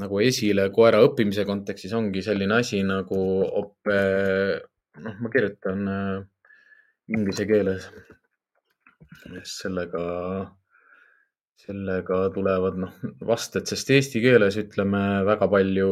nagu 0.00 0.20
esile 0.24 0.68
koera 0.72 1.02
õppimise 1.04 1.44
kontekstis 1.48 1.92
ongi 1.96 2.22
selline 2.24 2.56
asi 2.60 2.80
nagu 2.86 3.20
ope, 3.60 3.98
noh, 5.04 5.20
ma 5.20 5.32
kirjutan 5.32 5.84
äh, 5.88 6.24
inglise 7.12 7.46
keeles. 7.48 7.88
sellega, 9.46 10.02
sellega 11.60 12.18
tulevad 12.34 12.78
noh 12.80 12.96
vasted, 13.28 13.68
sest 13.68 13.92
eesti 13.94 14.22
keeles 14.24 14.56
ütleme 14.62 15.22
väga 15.28 15.48
palju, 15.52 15.90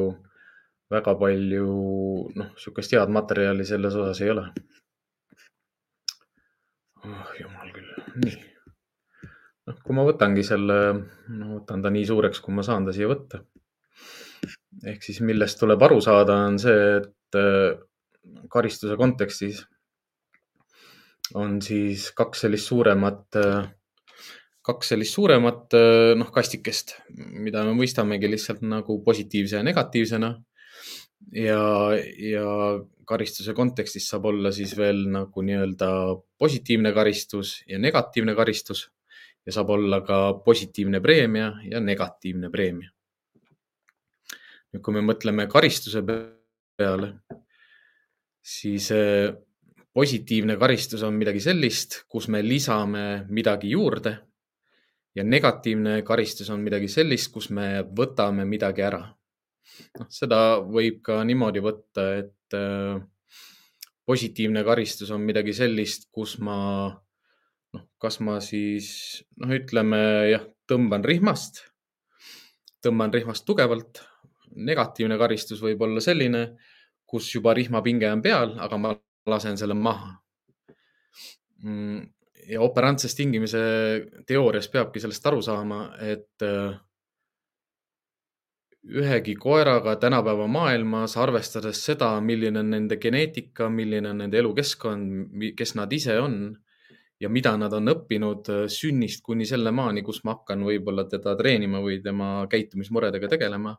väga 0.90 1.14
palju 1.20 1.68
noh, 2.34 2.52
niisugust 2.56 2.96
head 2.96 3.12
materjali 3.12 3.66
selles 3.68 3.98
osas 4.00 4.22
ei 4.24 4.32
ole. 4.32 4.48
oh 7.04 7.36
jumal 7.36 7.70
küll, 7.76 7.92
nii. 8.24 8.34
noh, 9.68 9.78
kui 9.84 9.96
ma 9.96 10.08
võtangi 10.08 10.44
selle, 10.46 10.80
no 11.36 11.54
võtan 11.58 11.84
ta 11.84 11.92
nii 11.92 12.08
suureks, 12.08 12.40
kui 12.44 12.56
ma 12.56 12.64
saan 12.66 12.88
ta 12.88 12.96
siia 12.96 13.12
võtta 13.12 13.44
ehk 14.86 15.04
siis 15.04 15.20
millest 15.24 15.60
tuleb 15.60 15.82
aru 15.82 16.00
saada, 16.04 16.36
on 16.48 16.58
see, 16.60 17.00
et 17.00 17.38
äh, 17.38 17.76
karistuse 18.52 18.96
kontekstis 19.00 19.64
on 21.38 21.60
siis 21.62 22.10
kaks 22.16 22.46
sellist 22.46 22.70
suuremat, 22.70 23.26
äh, 23.38 23.68
kaks 24.66 24.92
sellist 24.94 25.16
suuremat 25.16 25.76
äh, 25.78 26.12
noh, 26.18 26.30
kastikest, 26.34 26.96
mida 27.16 27.64
me 27.66 27.74
mõistamegi 27.78 28.30
lihtsalt 28.30 28.64
nagu 28.66 29.00
positiivse 29.04 29.60
ja 29.60 29.66
negatiivsena. 29.66 30.34
ja, 31.36 31.60
ja 32.16 32.46
karistuse 33.06 33.52
kontekstis 33.54 34.06
saab 34.08 34.30
olla 34.30 34.52
siis 34.54 34.72
veel 34.78 35.02
nagu 35.12 35.42
nii-öelda 35.44 35.90
positiivne 36.38 36.94
karistus 36.96 37.58
ja 37.68 37.78
negatiivne 37.78 38.34
karistus 38.38 38.86
ja 39.46 39.52
saab 39.52 39.74
olla 39.76 40.00
ka 40.06 40.20
positiivne 40.46 41.00
preemia 41.04 41.52
ja 41.68 41.80
negatiivne 41.80 42.50
preemia 42.50 42.90
nüüd, 44.70 44.82
kui 44.82 44.94
me 44.94 45.02
mõtleme 45.04 45.46
karistuse 45.50 46.02
peale, 46.06 47.12
siis 48.40 48.90
eh, 48.94 49.30
positiivne 49.94 50.56
karistus 50.60 51.02
on 51.06 51.16
midagi 51.18 51.42
sellist, 51.42 52.04
kus 52.08 52.28
me 52.30 52.42
lisame 52.46 53.24
midagi 53.28 53.72
juurde 53.74 54.14
ja 55.14 55.24
negatiivne 55.26 56.00
karistus 56.06 56.50
on 56.50 56.62
midagi 56.62 56.88
sellist, 56.88 57.32
kus 57.34 57.50
me 57.50 57.82
võtame 57.82 58.46
midagi 58.46 58.86
ära. 58.86 59.02
noh, 59.98 60.08
seda 60.10 60.60
võib 60.60 61.00
ka 61.06 61.20
niimoodi 61.24 61.62
võtta, 61.62 62.04
et 62.20 62.56
äh, 62.56 63.00
positiivne 64.06 64.64
karistus 64.66 65.10
on 65.14 65.22
midagi 65.26 65.54
sellist, 65.54 66.08
kus 66.14 66.38
ma 66.38 66.58
noh, 67.74 67.84
kas 68.02 68.20
ma 68.20 68.38
siis 68.44 68.88
noh, 69.42 69.52
ütleme 69.54 70.00
jah, 70.30 70.46
tõmban 70.70 71.06
rihmast, 71.06 71.64
tõmban 72.82 73.14
rihmast 73.14 73.46
tugevalt 73.46 74.02
negatiivne 74.56 75.18
karistus 75.18 75.62
võib 75.62 75.82
olla 75.86 76.02
selline, 76.04 76.44
kus 77.06 77.28
juba 77.34 77.54
rihmapinge 77.56 78.10
on 78.10 78.22
peal, 78.22 78.54
aga 78.62 78.78
ma 78.78 78.94
lasen 79.30 79.58
selle 79.58 79.74
maha. 79.74 80.12
Mm, 81.62 82.04
ja 82.50 82.60
operantses 82.64 83.14
tingimise 83.18 83.60
teoorias 84.26 84.70
peabki 84.72 85.02
sellest 85.02 85.26
aru 85.28 85.42
saama, 85.44 85.80
et 86.00 86.46
äh, 86.46 86.78
ühegi 89.00 89.34
koeraga 89.36 89.96
tänapäeva 90.00 90.46
maailmas, 90.48 91.18
arvestades 91.20 91.82
seda, 91.84 92.14
milline 92.24 92.62
on 92.62 92.72
nende 92.74 92.96
geneetika, 93.02 93.68
milline 93.68 94.14
on 94.14 94.24
nende 94.24 94.40
elukeskkond, 94.40 95.36
kes 95.56 95.76
nad 95.76 95.92
ise 95.92 96.16
on 96.22 96.40
ja 97.20 97.28
mida 97.28 97.52
nad 97.60 97.74
on 97.76 97.92
õppinud 97.92 98.48
äh, 98.54 98.64
sünnist 98.72 99.22
kuni 99.26 99.46
selle 99.46 99.74
maani, 99.76 100.02
kus 100.06 100.22
ma 100.24 100.38
hakkan 100.38 100.64
võib-olla 100.64 101.04
teda 101.10 101.36
treenima 101.36 101.82
või 101.84 102.00
tema 102.04 102.46
käitumismuredega 102.50 103.28
tegelema 103.28 103.76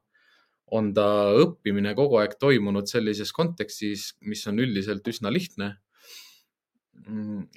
on 0.71 0.91
ta 0.95 1.05
õppimine 1.35 1.93
kogu 1.97 2.19
aeg 2.21 2.37
toimunud 2.39 2.87
sellises 2.89 3.33
kontekstis, 3.35 4.11
mis 4.23 4.43
on 4.47 4.61
üldiselt 4.63 5.07
üsna 5.11 5.31
lihtne. 5.33 5.73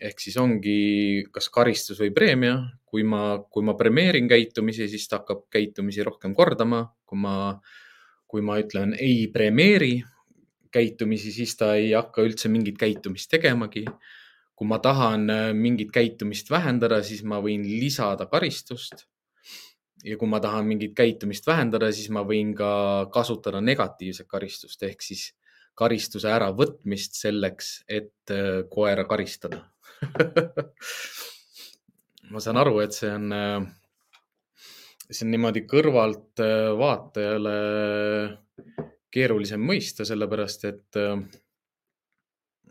Ehk 0.00 0.22
siis 0.22 0.36
ongi 0.40 1.26
kas 1.34 1.50
karistus 1.52 2.00
või 2.00 2.10
preemia. 2.14 2.56
kui 2.94 3.02
ma, 3.02 3.42
kui 3.50 3.64
ma 3.66 3.74
premeerin 3.74 4.28
käitumisi, 4.30 4.86
siis 4.88 5.08
ta 5.10 5.18
hakkab 5.18 5.48
käitumisi 5.50 6.02
rohkem 6.06 6.34
kordama. 6.34 6.94
kui 7.04 7.18
ma, 7.18 7.60
kui 8.26 8.42
ma 8.42 8.58
ütlen 8.58 8.94
ei 8.98 9.28
premeeri 9.28 10.02
käitumisi, 10.72 11.32
siis 11.32 11.56
ta 11.56 11.74
ei 11.74 11.92
hakka 11.92 12.22
üldse 12.22 12.48
mingit 12.48 12.78
käitumist 12.78 13.30
tegemagi. 13.30 13.84
kui 14.54 14.66
ma 14.66 14.78
tahan 14.78 15.26
mingit 15.54 15.90
käitumist 15.90 16.50
vähendada, 16.50 17.02
siis 17.02 17.22
ma 17.22 17.40
võin 17.42 17.62
lisada 17.62 18.26
karistust 18.26 19.06
ja 20.04 20.18
kui 20.20 20.28
ma 20.28 20.40
tahan 20.42 20.66
mingit 20.68 20.92
käitumist 20.96 21.46
vähendada, 21.48 21.88
siis 21.92 22.10
ma 22.12 22.24
võin 22.28 22.52
ka 22.56 23.08
kasutada 23.14 23.60
negatiivset 23.64 24.28
karistust 24.28 24.82
ehk 24.84 25.02
siis 25.02 25.30
karistuse 25.78 26.30
äravõtmist 26.30 27.16
selleks, 27.18 27.80
et 27.90 28.30
äh, 28.32 28.62
koera 28.70 29.04
karistada. 29.10 29.64
Ma 32.32 32.40
saan 32.40 32.58
aru, 32.60 32.78
et 32.84 32.94
see 32.96 33.10
on, 33.10 33.32
äh, 33.34 33.66
see 35.08 35.26
on 35.26 35.32
niimoodi 35.34 35.64
kõrvalt 35.70 36.42
äh, 36.42 36.70
vaatajale 36.78 37.56
keerulisem 39.14 39.62
mõista, 39.62 40.06
sellepärast 40.06 40.64
et 40.70 40.98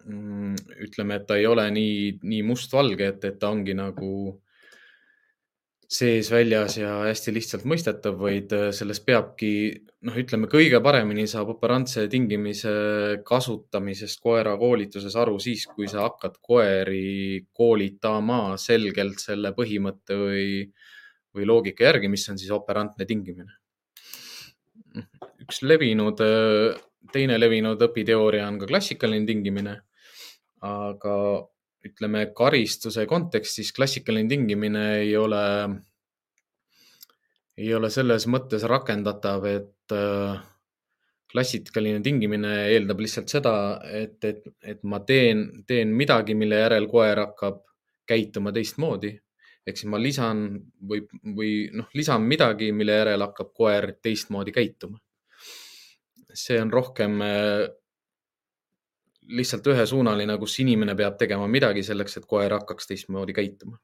mm, 0.03 0.55
ütleme, 0.87 1.19
et 1.19 1.27
ta 1.27 1.37
ei 1.39 1.47
ole 1.47 1.69
nii, 1.71 2.19
nii 2.23 2.41
mustvalge, 2.47 3.13
et, 3.13 3.27
et 3.29 3.37
ta 3.39 3.51
ongi 3.53 3.75
nagu 3.77 4.09
sees-väljas 5.93 6.77
ja 6.79 6.91
hästi 7.05 7.33
lihtsalt 7.35 7.65
mõistetav, 7.69 8.15
vaid 8.19 8.53
äh, 8.55 8.67
sellest 8.75 9.05
peabki, 9.05 9.51
noh, 10.07 10.15
ütleme 10.19 10.49
kõige 10.51 10.79
paremini 10.83 11.25
saab 11.29 11.53
operantse 11.53 12.07
tingimise 12.11 12.73
kasutamisest 13.27 14.21
koera 14.23 14.55
koolituses 14.59 15.15
aru 15.19 15.37
siis, 15.43 15.67
kui 15.69 15.89
sa 15.91 16.07
hakkad 16.07 16.39
koeri 16.41 17.43
koolitama 17.53 18.57
selgelt 18.61 19.21
selle 19.23 19.53
põhimõtte 19.57 20.17
või, 20.17 20.47
või 21.35 21.49
loogika 21.49 21.87
järgi, 21.91 22.11
mis 22.11 22.25
on 22.33 22.41
siis 22.41 22.53
operantne 22.55 23.07
tingimine. 23.09 23.59
üks 25.43 25.61
levinud, 25.61 26.21
äh, 26.23 26.83
teine 27.13 27.37
levinud 27.37 27.81
õpiteooria 27.89 28.47
on 28.47 28.61
ka 28.61 28.69
klassikaline 28.69 29.29
tingimine. 29.29 29.81
aga 30.63 31.13
ütleme, 31.83 32.27
karistuse 32.35 33.05
kontekstis 33.09 33.73
klassikaline 33.75 34.29
tingimine 34.31 34.85
ei 35.01 35.15
ole, 35.19 35.43
ei 37.59 37.73
ole 37.75 37.89
selles 37.93 38.27
mõttes 38.31 38.63
rakendatav, 38.69 39.47
et 39.51 39.95
äh, 39.95 40.39
klassikaline 41.33 42.01
tingimine 42.05 42.53
eeldab 42.69 43.01
lihtsalt 43.03 43.31
seda, 43.33 43.55
et, 43.89 44.19
et, 44.23 44.45
et 44.61 44.81
ma 44.87 45.01
teen, 45.07 45.45
teen 45.67 45.93
midagi, 45.97 46.37
mille 46.37 46.61
järel 46.61 46.87
koer 46.91 47.25
hakkab 47.25 47.63
käituma 48.07 48.53
teistmoodi. 48.53 49.15
ehk 49.63 49.79
siis 49.79 49.87
ma 49.87 49.99
lisan 49.99 50.43
või, 50.89 51.05
või 51.35 51.51
noh, 51.71 51.87
lisan 51.95 52.25
midagi, 52.27 52.71
mille 52.75 52.97
järel 52.97 53.23
hakkab 53.23 53.53
koer 53.55 53.93
teistmoodi 54.03 54.51
käituma. 54.51 54.99
see 56.33 56.57
on 56.61 56.71
rohkem 56.73 57.21
äh, 57.21 57.67
lihtsalt 59.27 59.67
ühesuunaline, 59.67 60.37
kus 60.37 60.59
inimene 60.59 60.95
peab 60.95 61.17
tegema 61.17 61.47
midagi 61.47 61.83
selleks, 61.83 62.17
et 62.17 62.25
koer 62.27 62.53
hakkaks 62.59 62.89
teistmoodi 62.89 63.33
käituma 63.33 63.79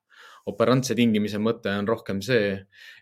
operantse 0.49 0.95
tingimise 0.97 1.39
mõte 1.41 1.71
on 1.77 1.87
rohkem 1.87 2.21
see, 2.25 2.55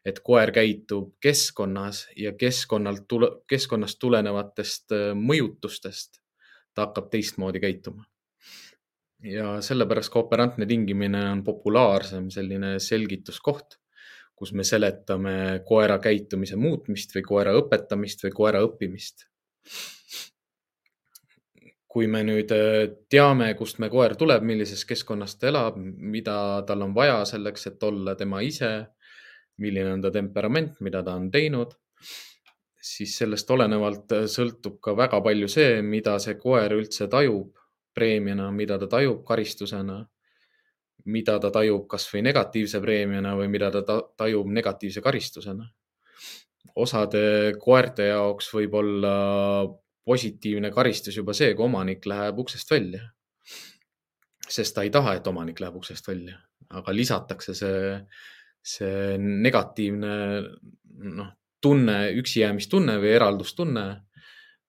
et 0.05 0.19
koer 0.25 0.51
käitub 0.55 1.13
keskkonnas 1.23 2.05
ja 2.19 2.33
keskkonnalt 2.39 3.07
tule, 3.09 3.31
keskkonnast 3.49 3.99
tulenevatest 4.01 4.95
äh, 4.95 5.09
mõjutustest 5.17 6.21
ta 6.73 6.87
hakkab 6.87 7.09
teistmoodi 7.13 7.63
käituma. 7.63 8.05
ja 9.25 9.55
sellepärast 9.65 10.11
ka 10.13 10.19
operantne 10.19 10.65
tingimine 10.69 11.23
on 11.31 11.39
populaarsem 11.43 12.29
selline 12.29 12.75
selgituskoht, 12.79 13.79
kus 14.37 14.51
me 14.53 14.63
seletame 14.63 15.63
koera 15.65 15.97
käitumise 15.99 16.55
muutmist 16.55 17.15
või 17.15 17.23
koera 17.25 17.55
õpetamist 17.57 18.21
või 18.27 18.35
koera 18.41 18.61
õppimist 18.67 19.25
kui 21.97 22.05
me 22.13 22.19
nüüd 22.21 22.51
äh, 22.53 22.91
teame, 23.09 23.47
kust 23.57 23.79
me 23.81 23.87
koer 23.89 24.13
tuleb, 24.19 24.43
millises 24.45 24.83
keskkonnas 24.85 25.33
ta 25.41 25.47
elab, 25.49 25.79
mida 25.81 26.35
tal 26.67 26.83
on 26.85 26.91
vaja 26.93 27.23
selleks, 27.25 27.63
et 27.71 27.85
olla 27.87 28.13
tema 28.19 28.43
ise, 28.45 28.69
milline 29.63 29.95
on 29.95 30.03
ta 30.03 30.11
temperament, 30.13 30.75
mida 30.85 31.01
ta 31.01 31.15
on 31.17 31.31
teinud, 31.33 31.71
siis 32.91 33.15
sellest 33.17 33.49
olenevalt 33.55 34.13
äh, 34.13 34.27
sõltub 34.29 34.75
ka 34.83 34.93
väga 34.99 35.23
palju 35.25 35.49
see, 35.49 35.79
mida 35.81 36.19
see 36.21 36.37
koer 36.37 36.75
üldse 36.77 37.07
tajub 37.09 37.57
preemiana, 37.97 38.51
mida 38.53 38.77
ta 38.77 38.91
tajub 38.93 39.25
karistusena, 39.25 39.97
mida 41.09 41.39
ta 41.41 41.49
tajub 41.57 41.89
kasvõi 41.89 42.21
negatiivse 42.29 42.83
preemiana 42.83 43.33
või 43.41 43.49
mida 43.57 43.71
ta 43.73 43.81
tajub 44.21 44.53
negatiivse 44.53 45.01
karistusena. 45.01 45.65
osade 46.77 47.57
koerte 47.57 48.11
jaoks 48.11 48.53
võib 48.53 48.77
olla 48.83 49.17
positiivne 50.07 50.71
karistus 50.71 51.17
juba 51.19 51.35
see, 51.35 51.53
kui 51.55 51.67
omanik 51.67 52.05
läheb 52.07 52.39
uksest 52.43 52.71
välja. 52.71 53.09
sest 54.47 54.75
ta 54.75 54.83
ei 54.87 54.89
taha, 54.89 55.17
et 55.17 55.25
omanik 55.27 55.59
läheb 55.59 55.75
uksest 55.75 56.07
välja, 56.07 56.37
aga 56.79 56.93
lisatakse 56.95 57.53
see, 57.57 57.79
see 58.63 59.17
negatiivne 59.19 60.13
noh, 61.17 61.33
tunne, 61.61 61.97
üksijäämistunne 62.21 62.95
või 63.03 63.11
eraldustunne, 63.17 63.83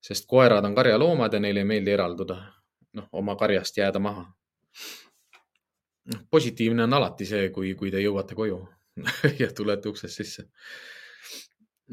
sest 0.02 0.26
koerad 0.26 0.66
on 0.66 0.75
karjaloomad 0.75 1.37
ja 1.37 1.40
neile 1.45 1.62
ei 1.62 1.71
meeldi 1.71 1.95
eralduda, 1.95 2.40
noh, 2.99 3.07
oma 3.23 3.37
karjast 3.38 3.78
jääda 3.78 4.02
maha. 4.02 4.26
noh, 6.11 6.26
positiivne 6.30 6.88
on 6.88 6.99
alati 6.99 7.26
see, 7.28 7.50
kui, 7.54 7.75
kui 7.78 7.95
te 7.95 8.02
jõuate 8.02 8.35
koju 8.35 8.59
ja 9.42 9.52
tulete 9.54 9.95
uksest 9.95 10.25
sisse 10.25 10.49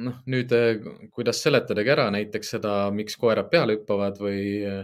noh, 0.02 0.20
nüüd 0.30 0.52
äh, 0.56 0.84
kuidas 1.16 1.40
seletadagi 1.44 1.92
ära 1.94 2.10
näiteks 2.14 2.56
seda, 2.58 2.76
miks 2.96 3.18
koerad 3.20 3.50
peale 3.52 3.78
hüppavad 3.78 4.20
või 4.20 4.42
äh, 4.68 4.84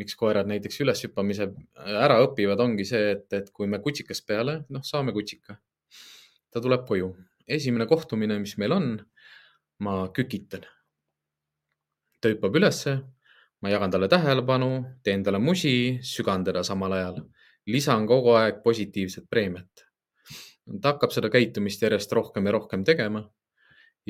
miks 0.00 0.16
koerad 0.18 0.48
näiteks 0.50 0.80
üleshüppamise 0.84 1.50
äh, 1.50 1.94
ära 2.04 2.20
õpivad, 2.24 2.62
ongi 2.62 2.86
see, 2.88 3.14
et, 3.14 3.26
et 3.36 3.50
kui 3.54 3.70
me 3.70 3.80
kutsikast 3.82 4.26
peale, 4.26 4.60
noh, 4.74 4.84
saame 4.86 5.14
kutsika. 5.16 5.58
ta 6.50 6.60
tuleb 6.60 6.86
koju. 6.86 7.14
esimene 7.46 7.86
kohtumine, 7.86 8.38
mis 8.38 8.56
meil 8.58 8.72
on, 8.74 8.92
ma 9.86 10.08
kükitan. 10.14 10.66
ta 12.20 12.28
hüppab 12.28 12.56
ülesse, 12.56 12.98
ma 13.62 13.70
jagan 13.70 13.90
talle 13.90 14.08
tähelepanu, 14.08 14.72
teen 15.04 15.22
talle 15.24 15.38
musi, 15.38 16.00
sügan 16.02 16.44
teda 16.44 16.64
samal 16.64 16.92
ajal. 16.92 17.22
lisan 17.66 18.06
kogu 18.06 18.34
aeg 18.34 18.64
positiivset 18.64 19.30
preemiat. 19.30 19.86
ta 20.82 20.94
hakkab 20.94 21.12
seda 21.12 21.30
käitumist 21.30 21.82
järjest 21.82 22.12
rohkem 22.12 22.46
ja 22.46 22.52
rohkem 22.58 22.84
tegema 22.84 23.28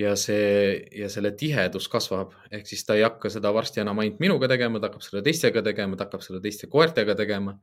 ja 0.01 0.17
see 0.17 0.81
ja 0.97 1.09
selle 1.13 1.33
tihedus 1.39 1.89
kasvab, 1.93 2.35
ehk 2.53 2.69
siis 2.69 2.85
ta 2.87 2.97
ei 2.99 3.05
hakka 3.05 3.31
seda 3.33 3.53
varsti 3.55 3.83
enam 3.83 3.99
ainult 4.03 4.21
minuga 4.23 4.49
tegema, 4.51 4.81
ta 4.81 4.91
hakkab 4.91 5.05
seda 5.05 5.23
teistega 5.27 5.63
tegema, 5.67 5.99
ta 5.99 6.07
hakkab 6.07 6.25
seda 6.25 6.41
teiste 6.45 6.71
koertega 6.73 7.17
tegema. 7.19 7.59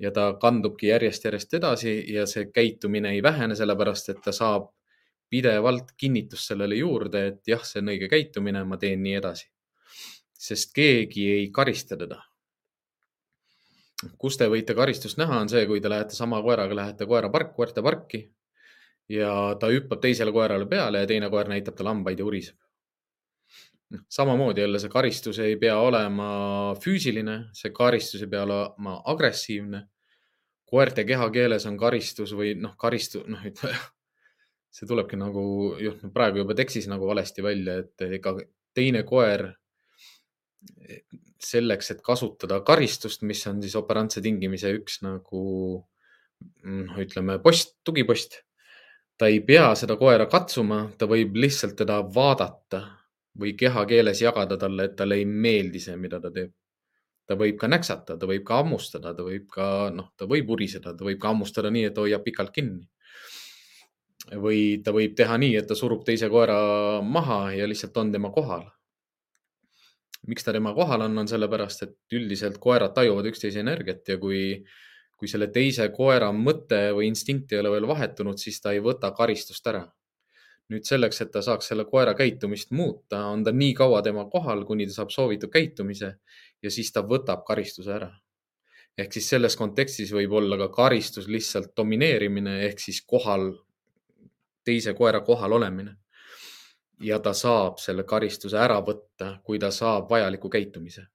ja 0.00 0.08
ta 0.16 0.22
kandubki 0.40 0.88
järjest-järjest 0.88 1.54
edasi 1.58 1.90
ja 2.14 2.22
see 2.26 2.46
käitumine 2.56 3.10
ei 3.12 3.18
vähene, 3.22 3.52
sellepärast 3.56 4.08
et 4.08 4.22
ta 4.24 4.32
saab 4.32 4.70
pidevalt 5.28 5.92
kinnitust 6.00 6.48
sellele 6.48 6.78
juurde, 6.78 7.26
et 7.26 7.50
jah, 7.52 7.60
see 7.68 7.82
on 7.82 7.90
õige 7.92 8.08
käitumine, 8.08 8.64
ma 8.64 8.78
teen 8.80 9.02
nii 9.04 9.18
edasi. 9.20 9.50
sest 10.40 10.72
keegi 10.72 11.26
ei 11.34 11.50
karista 11.52 11.96
teda. 12.00 12.22
kus 14.18 14.38
te 14.40 14.48
võite 14.48 14.74
karistust 14.74 15.18
näha, 15.20 15.42
on 15.44 15.48
see, 15.52 15.66
kui 15.66 15.80
te 15.80 15.92
lähete 15.92 16.16
sama 16.16 16.40
koeraga, 16.42 16.74
lähete 16.74 17.06
koerapark, 17.06 17.52
koerteparki 17.54 18.24
ja 19.08 19.56
ta 19.60 19.70
hüppab 19.72 20.00
teisele 20.02 20.32
koerale 20.32 20.66
peale 20.70 21.04
ja 21.04 21.08
teine 21.10 21.30
koer 21.30 21.48
näitab 21.50 21.76
talle 21.78 21.94
hambaid 21.94 22.18
ja 22.18 22.26
uriseb. 22.26 22.56
noh, 23.90 24.02
samamoodi 24.08 24.60
jälle 24.60 24.78
see 24.78 24.90
karistus 24.90 25.38
ei 25.38 25.56
pea 25.56 25.78
olema 25.78 26.28
füüsiline, 26.78 27.38
see 27.52 27.72
karistus 27.74 28.22
ei 28.22 28.28
pea 28.30 28.42
olema 28.42 29.00
agressiivne. 29.04 29.86
koerte 30.70 31.04
kehakeeles 31.04 31.66
on 31.66 31.76
karistus 31.76 32.32
või 32.32 32.54
noh, 32.54 32.76
karistu-, 32.78 33.24
noh, 33.26 33.42
see 34.74 34.86
tulebki 34.86 35.18
nagu 35.18 35.42
juh, 35.78 35.96
praegu 36.14 36.44
juba 36.44 36.54
tekstis 36.54 36.86
nagu 36.86 37.06
valesti 37.06 37.42
välja, 37.42 37.80
et 37.82 38.06
ega 38.06 38.36
teine 38.74 39.02
koer 39.02 39.48
selleks, 41.40 41.90
et 41.90 42.02
kasutada 42.04 42.60
karistust, 42.66 43.24
mis 43.26 43.42
on 43.48 43.62
siis 43.62 43.74
operantse 43.78 44.22
tingimise 44.22 44.70
üks 44.76 45.00
nagu 45.02 45.42
noh, 46.62 47.00
ütleme 47.00 47.38
post, 47.42 47.78
tugipost 47.84 48.40
ta 49.20 49.28
ei 49.28 49.42
pea 49.44 49.74
seda 49.76 49.98
koera 50.00 50.24
katsuma, 50.32 50.86
ta 50.96 51.04
võib 51.08 51.34
lihtsalt 51.36 51.74
teda 51.76 51.98
vaadata 52.14 52.80
või 53.40 53.52
kehakeeles 53.62 54.22
jagada 54.24 54.56
talle, 54.56 54.86
et 54.88 54.94
talle 54.96 55.18
ei 55.20 55.26
meeldi 55.28 55.82
see, 55.82 55.96
mida 56.00 56.20
ta 56.22 56.30
teeb. 56.32 56.54
ta 57.28 57.36
võib 57.38 57.58
ka 57.60 57.68
näksata, 57.68 58.16
ta 58.18 58.26
võib 58.26 58.42
ka 58.42 58.56
hammustada, 58.58 59.12
ta 59.14 59.22
võib 59.22 59.44
ka, 59.54 59.66
noh, 59.94 60.08
ta 60.18 60.26
võib 60.26 60.48
uriseda, 60.50 60.96
ta 60.96 61.04
võib 61.06 61.20
ka 61.22 61.30
hammustada 61.30 61.70
nii, 61.70 61.84
et 61.90 62.00
hoiab 62.02 62.24
pikalt 62.24 62.50
kinni. 62.56 62.88
või 64.46 64.80
ta 64.84 64.92
võib 64.96 65.14
teha 65.16 65.36
nii, 65.38 65.54
et 65.60 65.68
ta 65.68 65.76
surub 65.76 66.02
teise 66.04 66.28
koera 66.32 66.56
maha 67.02 67.52
ja 67.58 67.68
lihtsalt 67.68 67.96
on 67.96 68.12
tema 68.12 68.30
kohal. 68.30 68.64
miks 70.26 70.44
ta 70.44 70.52
tema 70.52 70.72
kohal 70.74 71.02
on, 71.02 71.18
on 71.18 71.28
sellepärast, 71.28 71.82
et 71.82 71.96
üldiselt 72.12 72.58
koerad 72.58 72.94
tajuvad 72.94 73.26
üksteise 73.26 73.60
energiat 73.60 74.08
ja 74.08 74.18
kui 74.18 74.64
kui 75.20 75.28
selle 75.28 75.50
teise 75.52 75.84
koera 75.92 76.30
mõte 76.32 76.78
või 76.96 77.10
instinkt 77.10 77.52
ei 77.52 77.60
ole 77.60 77.74
veel 77.74 77.86
vahetunud, 77.90 78.40
siis 78.40 78.56
ta 78.64 78.72
ei 78.72 78.80
võta 78.84 79.12
karistust 79.16 79.66
ära. 79.68 79.84
nüüd 80.70 80.86
selleks, 80.86 81.18
et 81.20 81.32
ta 81.34 81.40
saaks 81.42 81.66
selle 81.66 81.82
koera 81.84 82.12
käitumist 82.14 82.70
muuta, 82.70 83.24
on 83.26 83.42
ta 83.44 83.50
nii 83.52 83.72
kaua 83.74 84.04
tema 84.06 84.22
kohal, 84.30 84.62
kuni 84.64 84.86
ta 84.86 84.94
saab 84.94 85.10
soovitud 85.10 85.50
käitumise 85.50 86.12
ja 86.62 86.70
siis 86.70 86.92
ta 86.94 87.02
võtab 87.02 87.44
karistuse 87.44 87.92
ära. 87.92 88.10
ehk 88.98 89.12
siis 89.12 89.28
selles 89.28 89.56
kontekstis 89.56 90.12
võib 90.12 90.32
olla 90.40 90.56
ka 90.56 90.68
karistus 90.68 91.28
lihtsalt 91.28 91.76
domineerimine 91.76 92.56
ehk 92.70 92.80
siis 92.80 93.02
kohal, 93.02 93.52
teise 94.64 94.94
koera 94.94 95.20
kohal 95.20 95.52
olemine. 95.52 95.96
ja 97.00 97.18
ta 97.18 97.32
saab 97.34 97.78
selle 97.78 98.04
karistuse 98.04 98.56
ära 98.56 98.80
võtta, 98.80 99.40
kui 99.44 99.58
ta 99.58 99.70
saab 99.70 100.10
vajaliku 100.10 100.48
käitumise 100.48 101.08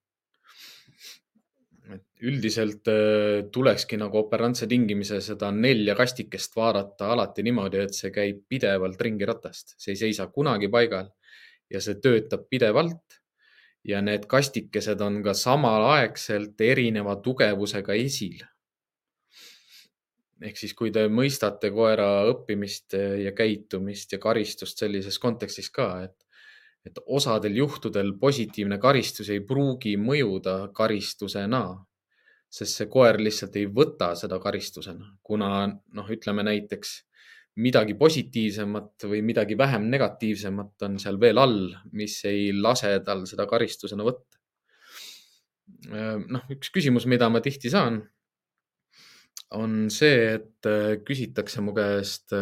üldiselt 2.23 2.87
äh, 2.87 3.43
tulekski 3.51 3.97
nagu 3.99 4.21
operantse 4.21 4.67
tingimise 4.71 5.19
seda 5.23 5.49
nelja 5.51 5.95
kastikest 5.97 6.55
vaadata 6.55 7.11
alati 7.11 7.43
niimoodi, 7.43 7.83
et 7.83 7.97
see 7.97 8.11
käib 8.15 8.45
pidevalt 8.49 9.01
ringiratast, 9.01 9.75
see 9.77 9.95
ei 9.95 10.01
seisa 10.05 10.29
kunagi 10.31 10.69
paigal 10.71 11.09
ja 11.71 11.81
see 11.81 11.99
töötab 12.01 12.47
pidevalt. 12.49 13.21
ja 13.85 13.99
need 14.01 14.23
kastikesed 14.25 15.01
on 15.05 15.19
ka 15.21 15.35
samaaegselt 15.37 16.61
erineva 16.61 17.15
tugevusega 17.21 17.93
esil. 17.93 18.39
ehk 20.41 20.57
siis, 20.57 20.73
kui 20.73 20.91
te 20.91 21.05
mõistate 21.07 21.69
koera 21.71 22.25
õppimist 22.31 22.95
ja 22.97 23.31
käitumist 23.31 24.11
ja 24.11 24.19
karistust 24.19 24.77
sellises 24.77 25.19
kontekstis 25.19 25.69
ka, 25.69 26.03
et 26.03 26.25
et 26.85 26.99
osadel 27.05 27.55
juhtudel 27.57 28.13
positiivne 28.21 28.77
karistus 28.77 29.29
ei 29.33 29.41
pruugi 29.41 29.95
mõjuda 29.97 30.69
karistusena, 30.73 31.63
sest 32.55 32.79
see 32.79 32.87
koer 32.91 33.19
lihtsalt 33.19 33.57
ei 33.59 33.67
võta 33.67 34.13
seda 34.19 34.39
karistusena, 34.43 35.09
kuna 35.25 35.49
noh, 35.67 36.11
ütleme 36.15 36.45
näiteks 36.47 36.95
midagi 37.65 37.95
positiivsemat 37.99 39.05
või 39.07 39.21
midagi 39.23 39.57
vähem 39.59 39.87
negatiivsemat 39.91 40.87
on 40.87 40.97
seal 40.99 41.19
veel 41.19 41.39
all, 41.39 41.69
mis 41.95 42.17
ei 42.27 42.49
lase 42.55 42.91
tal 43.07 43.23
seda 43.29 43.47
karistusena 43.47 44.07
võtta. 44.07 44.39
noh, 45.89 46.43
üks 46.53 46.71
küsimus, 46.73 47.07
mida 47.09 47.29
ma 47.29 47.41
tihti 47.41 47.71
saan, 47.73 47.99
on 49.55 49.85
see, 49.93 50.35
et 50.39 50.69
küsitakse 51.07 51.63
mu 51.63 51.73
käest 51.77 52.33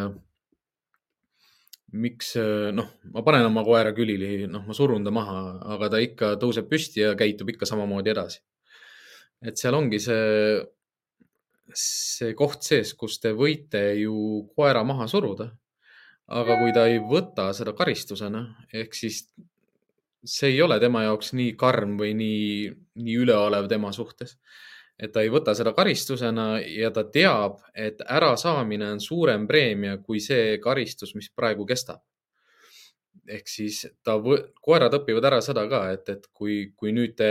miks, 1.94 2.34
noh, 2.74 2.90
ma 3.14 3.22
panen 3.26 3.46
oma 3.48 3.64
koera 3.66 3.94
külili, 3.96 4.48
noh, 4.50 4.66
ma 4.66 4.76
surun 4.78 5.06
ta 5.06 5.14
maha, 5.14 5.44
aga 5.76 5.92
ta 5.94 6.02
ikka 6.02 6.34
tõuseb 6.42 6.70
püsti 6.72 7.04
ja 7.04 7.14
käitub 7.20 7.54
ikka 7.54 7.70
samamoodi 7.70 8.14
edasi. 8.16 8.42
Et 9.44 9.60
seal 9.60 9.76
ongi 9.78 10.00
see, 10.02 10.62
see 11.76 12.34
koht 12.38 12.64
sees, 12.66 12.94
kus 12.98 13.20
te 13.24 13.34
võite 13.38 13.82
ju 14.00 14.16
koera 14.56 14.84
maha 14.88 15.08
suruda. 15.12 15.52
aga 16.34 16.56
kui 16.56 16.72
ta 16.72 16.86
ei 16.88 17.02
võta 17.04 17.50
seda 17.54 17.74
karistusena, 17.76 18.46
ehk 18.74 18.94
siis 18.96 19.26
see 20.24 20.54
ei 20.54 20.62
ole 20.64 20.78
tema 20.80 21.02
jaoks 21.04 21.34
nii 21.36 21.52
karm 21.60 21.98
või 22.00 22.14
nii, 22.16 22.70
nii 22.96 23.18
üleolev 23.26 23.68
tema 23.68 23.92
suhtes 23.92 24.38
et 25.00 25.12
ta 25.14 25.24
ei 25.24 25.32
võta 25.34 25.54
seda 25.58 25.74
karistusena 25.76 26.48
ja 26.62 26.92
ta 26.94 27.04
teab, 27.10 27.60
et 27.74 28.02
ärasaamine 28.06 28.92
on 28.96 29.02
suurem 29.02 29.48
preemia 29.50 29.98
kui 29.98 30.22
see 30.24 30.58
karistus, 30.64 31.16
mis 31.18 31.30
praegu 31.36 31.66
kestab. 31.66 32.02
ehk 33.24 33.48
siis 33.48 33.86
ta, 34.04 34.18
koerad 34.62 34.94
õpivad 34.98 35.26
ära 35.30 35.38
seda 35.42 35.64
ka, 35.72 35.86
et, 35.96 36.10
et 36.10 36.26
kui, 36.36 36.74
kui 36.76 36.92
nüüd 36.92 37.14
te 37.16 37.30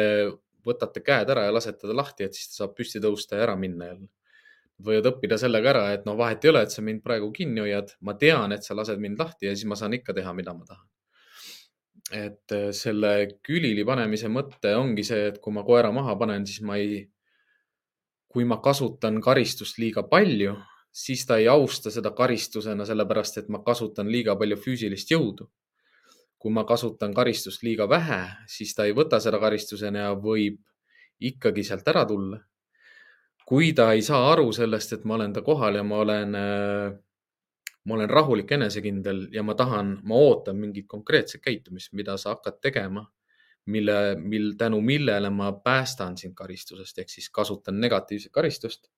võtate 0.67 1.03
käed 1.05 1.31
ära 1.31 1.47
ja 1.47 1.55
lasete 1.55 1.87
ta 1.87 1.97
lahti, 1.97 2.27
et 2.27 2.39
siis 2.39 2.53
ta 2.53 2.63
saab 2.63 2.77
püsti 2.79 3.03
tõusta 3.03 3.39
ja 3.39 3.49
ära 3.49 3.57
minna 3.57 3.93
jälle. 3.93 4.09
võivad 4.83 5.07
õppida 5.13 5.37
sellega 5.39 5.69
ära, 5.71 5.83
et 5.95 6.07
no 6.07 6.17
vahet 6.19 6.45
ei 6.45 6.51
ole, 6.51 6.63
et 6.67 6.73
sa 6.75 6.83
mind 6.83 7.03
praegu 7.05 7.31
kinni 7.33 7.61
hoiad, 7.63 7.93
ma 8.01 8.15
tean, 8.19 8.53
et 8.53 8.65
sa 8.65 8.75
lased 8.75 8.99
mind 8.99 9.21
lahti 9.21 9.47
ja 9.47 9.55
siis 9.55 9.69
ma 9.71 9.77
saan 9.79 9.95
ikka 9.95 10.15
teha, 10.17 10.33
mida 10.35 10.55
ma 10.55 10.65
tahan 10.67 10.89
et 12.13 12.55
selle 12.77 13.13
külili 13.45 13.85
panemise 13.89 14.29
mõte 14.29 14.75
ongi 14.77 15.05
see, 15.07 15.31
et 15.31 15.39
kui 15.41 15.55
ma 15.55 15.65
koera 15.65 15.93
maha 15.95 16.17
panen, 16.21 16.45
siis 16.49 16.61
ma 16.67 16.77
ei, 16.81 17.01
kui 18.33 18.45
ma 18.49 18.59
kasutan 18.65 19.21
karistust 19.25 19.79
liiga 19.81 20.05
palju, 20.09 20.55
siis 20.93 21.25
ta 21.29 21.39
ei 21.41 21.49
austa 21.49 21.93
seda 21.93 22.13
karistusena, 22.17 22.85
sellepärast 22.89 23.41
et 23.41 23.51
ma 23.53 23.63
kasutan 23.65 24.11
liiga 24.13 24.37
palju 24.37 24.59
füüsilist 24.61 25.13
jõudu. 25.15 25.49
Kui 26.43 26.51
ma 26.51 26.65
kasutan 26.67 27.15
karistust 27.15 27.63
liiga 27.63 27.87
vähe, 27.89 28.21
siis 28.51 28.75
ta 28.75 28.85
ei 28.89 28.95
võta 28.99 29.21
seda 29.23 29.39
karistusena 29.39 30.09
ja 30.09 30.15
võib 30.19 30.59
ikkagi 31.23 31.63
sealt 31.65 31.89
ära 31.89 32.05
tulla. 32.09 32.41
kui 33.47 33.73
ta 33.77 33.93
ei 33.93 34.03
saa 34.03 34.33
aru 34.33 34.53
sellest, 34.53 34.93
et 34.93 35.05
ma 35.05 35.15
olen 35.15 35.33
ta 35.33 35.43
kohal 35.43 35.75
ja 35.77 35.83
ma 35.85 35.97
olen, 36.03 36.37
ma 37.85 37.95
olen 37.95 38.11
rahulik, 38.11 38.53
enesekindel 38.53 39.27
ja 39.35 39.43
ma 39.43 39.55
tahan, 39.55 39.99
ma 40.03 40.15
ootan 40.15 40.57
mingit 40.57 40.87
konkreetset 40.89 41.43
käitumist, 41.43 41.93
mida 41.93 42.17
sa 42.17 42.35
hakkad 42.35 42.61
tegema 42.63 43.05
mille, 43.67 44.17
mil, 44.17 44.55
tänu 44.59 44.81
millele 44.81 45.31
ma 45.31 45.53
päästan 45.53 46.17
sind 46.19 46.35
karistusest 46.35 46.99
ehk 46.99 47.11
siis 47.11 47.31
kasutan 47.31 47.81
negatiivset 47.81 48.33
karistust. 48.33 48.91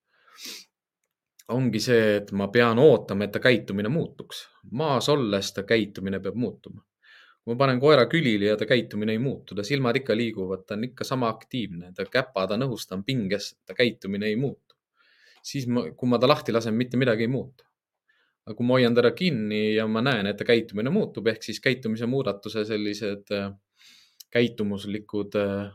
ongi 1.49 1.81
see, 1.81 2.17
et 2.17 2.31
ma 2.33 2.49
pean 2.49 2.79
ootama, 2.79 3.25
et 3.25 3.33
ta 3.33 3.41
käitumine 3.41 3.89
muutuks. 3.89 4.49
maas 4.71 5.09
olles 5.09 5.53
ta 5.53 5.63
käitumine 5.63 6.21
peab 6.21 6.35
muutuma. 6.35 6.85
Kui 7.45 7.53
ma 7.53 7.59
panen 7.61 7.81
koera 7.81 8.07
külili 8.09 8.49
ja 8.49 8.57
ta 8.57 8.67
käitumine 8.67 9.13
ei 9.13 9.21
muutu, 9.21 9.55
ta 9.55 9.65
silmad 9.67 9.97
ikka 10.01 10.17
liiguvad, 10.17 10.65
ta 10.65 10.79
on 10.79 10.89
ikka 10.89 11.05
sama 11.05 11.29
aktiivne, 11.29 11.93
ta 11.97 12.07
käpad 12.09 12.57
on 12.57 12.65
õhus, 12.69 12.89
ta 12.89 12.97
on 12.97 13.05
pinges, 13.05 13.53
ta 13.67 13.77
käitumine 13.77 14.33
ei 14.33 14.37
muutu. 14.41 14.61
siis 15.45 15.67
ma, 15.69 15.83
kui 15.93 16.09
ma 16.09 16.19
ta 16.19 16.29
lahti 16.29 16.53
lasen, 16.53 16.75
mitte 16.75 16.97
midagi 16.97 17.27
ei 17.27 17.29
muutu 17.29 17.67
aga 18.45 18.57
kui 18.57 18.67
ma 18.69 18.77
hoian 18.77 18.97
teda 18.97 19.13
kinni 19.17 19.75
ja 19.75 19.87
ma 19.89 20.03
näen, 20.05 20.27
et 20.29 20.37
ta 20.37 20.45
käitumine 20.45 20.93
muutub, 20.93 21.29
ehk 21.33 21.43
siis 21.47 21.61
käitumise 21.65 22.07
muudatuse 22.11 22.65
sellised 22.69 23.33
äh, 23.33 23.49
käitumuslikud 24.35 25.39
äh, 25.41 25.71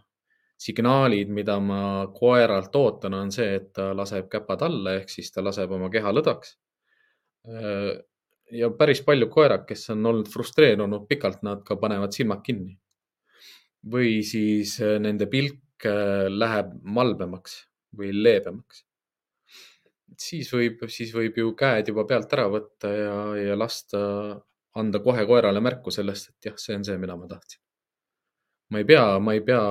signaalid, 0.60 1.32
mida 1.34 1.58
ma 1.64 1.82
koeralt 2.14 2.76
ootan, 2.76 3.16
on 3.16 3.32
see, 3.34 3.56
et 3.62 3.72
ta 3.74 3.90
laseb 3.98 4.28
käpad 4.32 4.66
alla 4.68 4.98
ehk 5.00 5.10
siis 5.10 5.32
ta 5.32 5.44
laseb 5.46 5.72
oma 5.72 5.90
keha 5.94 6.14
lõdvaks. 6.14 6.58
Äh, 8.50 8.60
ja 8.62 8.70
päris 8.76 9.02
paljud 9.06 9.32
koerad, 9.34 9.66
kes 9.70 9.90
on 9.94 10.06
olnud 10.06 10.30
frustreerunud 10.32 11.08
pikalt, 11.10 11.44
nad 11.48 11.64
ka 11.68 11.78
panevad 11.80 12.16
silmad 12.16 12.44
kinni. 12.46 12.78
või 13.92 14.20
siis 14.28 14.74
äh, 14.84 14.98
nende 15.00 15.30
pilk 15.32 15.86
läheb 16.30 16.74
malbemaks 16.84 17.54
või 17.96 18.10
leebemaks. 18.12 18.84
siis 20.20 20.52
võib, 20.52 20.84
siis 20.92 21.14
võib 21.16 21.38
ju 21.38 21.54
käed 21.56 21.88
juba 21.88 22.04
pealt 22.06 22.34
ära 22.36 22.50
võtta 22.52 22.92
ja, 22.92 23.16
ja 23.40 23.56
lasta, 23.56 24.02
anda 24.76 25.00
kohe 25.00 25.26
koerale 25.26 25.64
märku 25.64 25.92
sellest, 25.92 26.30
et 26.30 26.52
jah, 26.52 26.58
see 26.60 26.76
on 26.76 26.84
see, 26.84 26.98
mida 26.98 27.16
ma 27.16 27.28
tahtsin 27.32 27.62
ma 28.70 28.78
ei 28.80 28.86
pea, 28.86 29.20
ma 29.20 29.34
ei 29.34 29.42
pea 29.46 29.62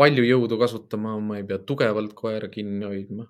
palju 0.00 0.24
jõudu 0.24 0.58
kasutama, 0.60 1.18
ma 1.20 1.38
ei 1.40 1.44
pea 1.48 1.60
tugevalt 1.70 2.14
koera 2.16 2.48
kinni 2.52 2.86
hoidma. 2.88 3.26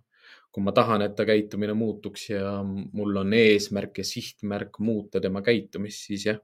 Kui 0.51 0.65
ma 0.67 0.73
tahan, 0.75 1.05
et 1.07 1.15
ta 1.15 1.27
käitumine 1.29 1.75
muutuks 1.79 2.31
ja 2.33 2.57
mul 2.67 3.21
on 3.23 3.35
eesmärk 3.39 4.01
ja 4.03 4.05
sihtmärk 4.07 4.81
muuta 4.83 5.21
tema 5.23 5.43
käitumist, 5.47 6.09
siis 6.09 6.27
jah, 6.27 6.41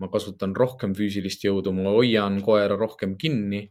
ma 0.00 0.08
kasutan 0.12 0.56
rohkem 0.56 0.94
füüsilist 0.96 1.44
jõudu, 1.44 1.74
ma 1.76 1.92
hoian 1.92 2.40
koera 2.44 2.78
rohkem 2.80 3.18
kinni 3.20 3.66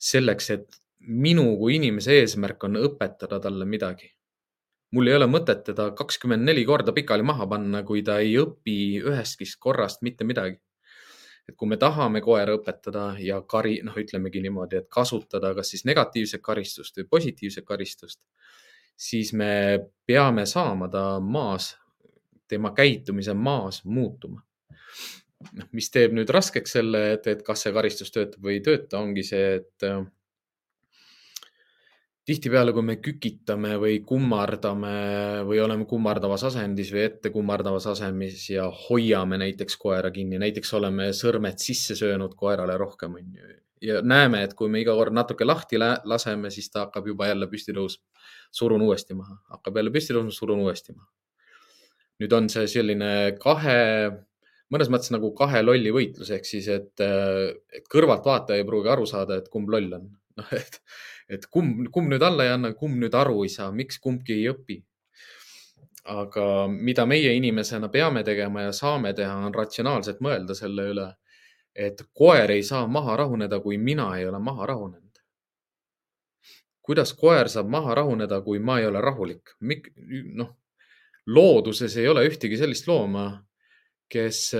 selleks, 0.00 0.50
et 0.56 0.80
minu 1.00 1.52
kui 1.60 1.76
inimese 1.76 2.16
eesmärk 2.22 2.64
on 2.68 2.80
õpetada 2.80 3.40
talle 3.40 3.68
midagi. 3.68 4.10
mul 4.90 5.06
ei 5.06 5.14
ole 5.14 5.26
mõtet 5.30 5.60
teda 5.62 5.92
kakskümmend 5.94 6.42
neli 6.42 6.64
korda 6.66 6.92
pikali 6.92 7.22
maha 7.22 7.46
panna, 7.46 7.84
kui 7.86 8.02
ta 8.02 8.18
ei 8.18 8.32
õpi 8.40 8.98
ühestki 8.98 9.46
korrast 9.60 10.02
mitte 10.02 10.24
midagi 10.24 10.58
et 11.50 11.56
kui 11.58 11.68
me 11.68 11.78
tahame 11.80 12.22
koera 12.22 12.54
õpetada 12.54 13.04
ja 13.22 13.40
kari, 13.42 13.80
noh, 13.86 13.96
ütlemegi 13.98 14.42
niimoodi, 14.44 14.80
et 14.80 14.88
kasutada 14.92 15.52
kas 15.56 15.72
siis 15.74 15.84
negatiivset 15.88 16.42
karistust 16.42 17.00
või 17.00 17.08
positiivset 17.16 17.66
karistust, 17.66 18.20
siis 19.00 19.32
me 19.32 19.52
peame 20.06 20.46
saama 20.46 20.88
ta 20.92 21.04
maas, 21.20 21.72
tema 22.48 22.74
käitumise 22.76 23.34
maas 23.34 23.84
muutuma. 23.84 24.42
noh, 25.56 25.68
mis 25.72 25.88
teeb 25.88 26.12
nüüd 26.12 26.28
raskeks 26.28 26.74
selle, 26.76 27.00
et, 27.14 27.26
et 27.30 27.42
kas 27.44 27.62
see 27.64 27.72
karistus 27.72 28.12
töötab 28.12 28.44
või 28.44 28.58
ei 28.58 28.64
tööta, 28.64 28.98
ongi 29.00 29.22
see, 29.24 29.54
et 29.56 29.86
tihtipeale, 32.28 32.74
kui 32.76 32.84
me 32.84 32.98
kükitame 33.00 33.78
või 33.80 34.02
kummardame 34.06 34.92
või 35.48 35.62
oleme 35.64 35.86
kummardavas 35.88 36.44
asendis 36.50 36.92
või 36.92 37.06
ette 37.06 37.32
kummardavas 37.32 37.88
asemis 37.94 38.44
ja 38.52 38.68
hoiame 38.68 39.40
näiteks 39.40 39.80
koera 39.80 40.12
kinni, 40.14 40.38
näiteks 40.42 40.76
oleme 40.76 41.10
sõrmed 41.16 41.58
sisse 41.62 41.96
söönud 41.98 42.36
koerale 42.36 42.76
rohkem, 42.78 43.16
onju. 43.22 43.56
Ja 43.80 44.00
näeme, 44.02 44.42
et 44.44 44.54
kui 44.54 44.68
me 44.68 44.80
iga 44.82 44.94
kord 44.96 45.14
natuke 45.16 45.46
lahti 45.46 45.78
laseme, 45.80 46.50
siis 46.50 46.70
ta 46.70 46.86
hakkab 46.86 47.06
juba 47.12 47.30
jälle 47.30 47.48
püsti 47.50 47.74
tõusma. 47.76 48.04
surun 48.52 48.82
uuesti 48.82 49.14
maha, 49.14 49.36
hakkab 49.54 49.76
jälle 49.76 49.92
püsti 49.94 50.14
tõusma, 50.16 50.34
surun 50.34 50.64
uuesti 50.66 50.92
maha. 50.92 51.08
nüüd 52.20 52.32
on 52.36 52.48
see 52.52 52.66
selline 52.68 53.36
kahe, 53.40 54.10
mõnes 54.70 54.90
mõttes 54.92 55.12
nagu 55.14 55.32
kahe 55.34 55.62
lolli 55.62 55.92
võitlus, 55.92 56.30
ehk 56.30 56.44
siis, 56.44 56.68
et, 56.68 57.00
et 57.72 57.86
kõrvaltvaataja 57.88 58.60
ei 58.60 58.66
pruugi 58.68 58.92
aru 58.92 59.06
saada, 59.06 59.40
et 59.40 59.48
kumb 59.48 59.70
loll 59.72 59.92
on. 59.96 60.10
noh, 60.36 60.52
et 60.56 60.80
et 61.30 61.46
kumb, 61.46 61.86
kumb 61.94 62.10
nüüd 62.10 62.22
alla 62.26 62.46
ei 62.46 62.54
anna, 62.56 62.72
kumb 62.76 62.98
nüüd 63.00 63.14
aru 63.14 63.44
ei 63.46 63.52
saa, 63.52 63.70
miks 63.72 64.00
kumbki 64.02 64.40
ei 64.40 64.48
õpi. 64.52 64.82
aga 66.10 66.44
mida 66.68 67.04
meie 67.06 67.34
inimesena 67.36 67.90
peame 67.92 68.22
tegema 68.26 68.62
ja 68.64 68.70
saame 68.74 69.12
teha, 69.14 69.34
on 69.46 69.54
ratsionaalselt 69.54 70.22
mõelda 70.24 70.56
selle 70.58 70.86
üle, 70.90 71.04
et 71.80 72.02
koer 72.14 72.50
ei 72.52 72.62
saa 72.66 72.86
maha 72.86 73.16
rahuneda, 73.16 73.60
kui 73.64 73.78
mina 73.78 74.10
ei 74.18 74.26
ole 74.28 74.38
maha 74.38 74.66
rahunenud. 74.72 75.06
kuidas 76.82 77.12
koer 77.14 77.48
saab 77.48 77.68
maha 77.70 77.94
rahuneda, 77.94 78.40
kui 78.42 78.58
ma 78.58 78.78
ei 78.80 78.86
ole 78.86 79.00
rahulik? 79.00 79.54
noh, 80.34 80.56
looduses 81.26 81.96
ei 81.96 82.08
ole 82.08 82.26
ühtegi 82.28 82.58
sellist 82.58 82.88
looma, 82.88 83.30
kes 84.10 84.50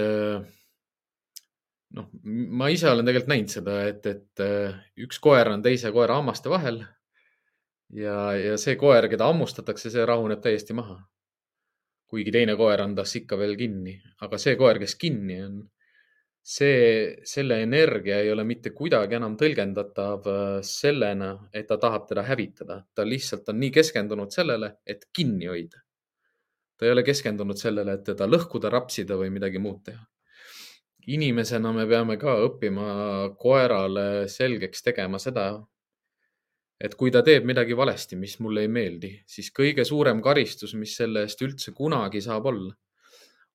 noh, 1.96 2.08
ma 2.22 2.70
ise 2.72 2.90
olen 2.90 3.06
tegelikult 3.06 3.32
näinud 3.32 3.52
seda, 3.52 3.76
et, 3.90 4.06
et 4.06 4.44
äh, 4.44 4.78
üks 5.06 5.20
koer 5.22 5.50
on 5.52 5.64
teise 5.64 5.92
koera 5.94 6.18
hammaste 6.20 6.52
vahel. 6.52 6.82
ja, 7.94 8.32
ja 8.38 8.58
see 8.60 8.76
koer, 8.78 9.08
keda 9.10 9.30
hammustatakse, 9.30 9.90
see 9.90 10.06
rahuneb 10.06 10.42
täiesti 10.44 10.76
maha. 10.76 11.00
kuigi 12.10 12.32
teine 12.34 12.56
koer 12.58 12.82
on 12.82 12.94
tas 12.98 13.12
ikka 13.18 13.38
veel 13.38 13.56
kinni, 13.58 14.00
aga 14.22 14.38
see 14.38 14.56
koer, 14.58 14.80
kes 14.82 14.96
kinni 14.98 15.38
on, 15.44 15.60
see, 16.42 17.20
selle 17.24 17.60
energia 17.62 18.20
ei 18.20 18.30
ole 18.32 18.44
mitte 18.44 18.72
kuidagi 18.76 19.18
enam 19.18 19.36
tõlgendatav 19.40 20.30
äh, 20.30 20.54
sellena, 20.66 21.34
et 21.52 21.68
ta 21.68 21.78
tahab 21.78 22.08
teda 22.08 22.24
hävitada. 22.26 22.82
ta 22.94 23.04
lihtsalt 23.06 23.48
on 23.48 23.60
nii 23.60 23.70
keskendunud 23.70 24.32
sellele, 24.32 24.76
et 24.86 25.06
kinni 25.12 25.46
hoida. 25.46 25.82
ta 26.76 26.86
ei 26.86 26.92
ole 26.92 27.02
keskendunud 27.04 27.58
sellele, 27.60 27.98
et 27.98 28.04
teda 28.04 28.26
lõhkuda, 28.26 28.70
rapsida 28.72 29.16
või 29.20 29.30
midagi 29.30 29.58
muud 29.58 29.84
teha 29.84 30.00
inimesena 31.06 31.72
me 31.72 31.86
peame 31.88 32.16
ka 32.20 32.36
õppima 32.44 32.86
koerale 33.40 34.28
selgeks 34.28 34.84
tegema 34.84 35.18
seda, 35.22 35.52
et 36.80 36.94
kui 36.96 37.12
ta 37.12 37.22
teeb 37.24 37.46
midagi 37.48 37.76
valesti, 37.76 38.16
mis 38.16 38.38
mulle 38.40 38.64
ei 38.64 38.70
meeldi, 38.72 39.12
siis 39.28 39.50
kõige 39.56 39.84
suurem 39.84 40.22
karistus, 40.24 40.74
mis 40.74 40.94
selle 40.96 41.24
eest 41.26 41.42
üldse 41.44 41.74
kunagi 41.76 42.22
saab 42.24 42.48
olla, 42.52 42.72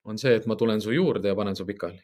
on 0.06 0.20
see, 0.22 0.36
et 0.38 0.46
ma 0.46 0.58
tulen 0.58 0.82
su 0.82 0.94
juurde 0.94 1.32
ja 1.32 1.38
panen 1.38 1.58
su 1.58 1.66
pikali. 1.66 2.02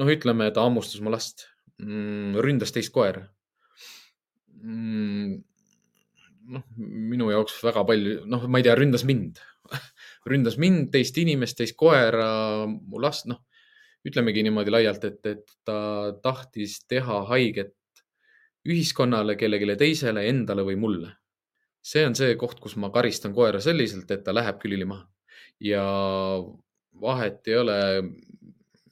Noh, 0.00 0.08
ütleme, 0.08 0.48
ta 0.54 0.64
hammustas 0.64 1.02
mu 1.04 1.12
last 1.12 1.46
mm,, 1.82 2.40
ründas 2.44 2.72
teist 2.74 2.92
koera 2.94 3.26
mm,. 4.60 5.38
noh, 6.56 6.66
minu 6.80 7.30
jaoks 7.34 7.60
väga 7.66 7.84
palju, 7.88 8.24
noh, 8.30 8.48
ma 8.48 8.60
ei 8.60 8.66
tea, 8.66 8.76
ründas 8.78 9.06
mind 9.08 9.40
ründas 10.30 10.58
mind, 10.60 10.90
teist 10.94 11.18
inimest, 11.20 11.58
teist 11.60 11.76
koera, 11.78 12.66
mu 12.66 13.00
last, 13.02 13.28
noh, 13.30 13.42
ütlemegi 14.06 14.44
niimoodi 14.46 14.72
laialt, 14.72 15.04
et, 15.06 15.20
et 15.28 15.54
ta 15.66 15.78
tahtis 16.24 16.80
teha 16.88 17.22
haiget 17.30 17.76
ühiskonnale, 18.68 19.36
kellelegi 19.40 19.76
teisele, 19.80 20.26
endale 20.28 20.64
või 20.66 20.76
mulle. 20.80 21.14
see 21.80 22.02
on 22.04 22.14
see 22.14 22.34
koht, 22.36 22.58
kus 22.60 22.74
ma 22.76 22.90
karistan 22.92 23.32
koera 23.32 23.60
selliselt, 23.64 24.10
et 24.10 24.24
ta 24.24 24.34
läheb 24.36 24.58
külili 24.60 24.84
maha 24.84 25.06
ja 25.64 25.84
vahet 27.00 27.48
ei 27.48 27.56
ole, 27.56 27.78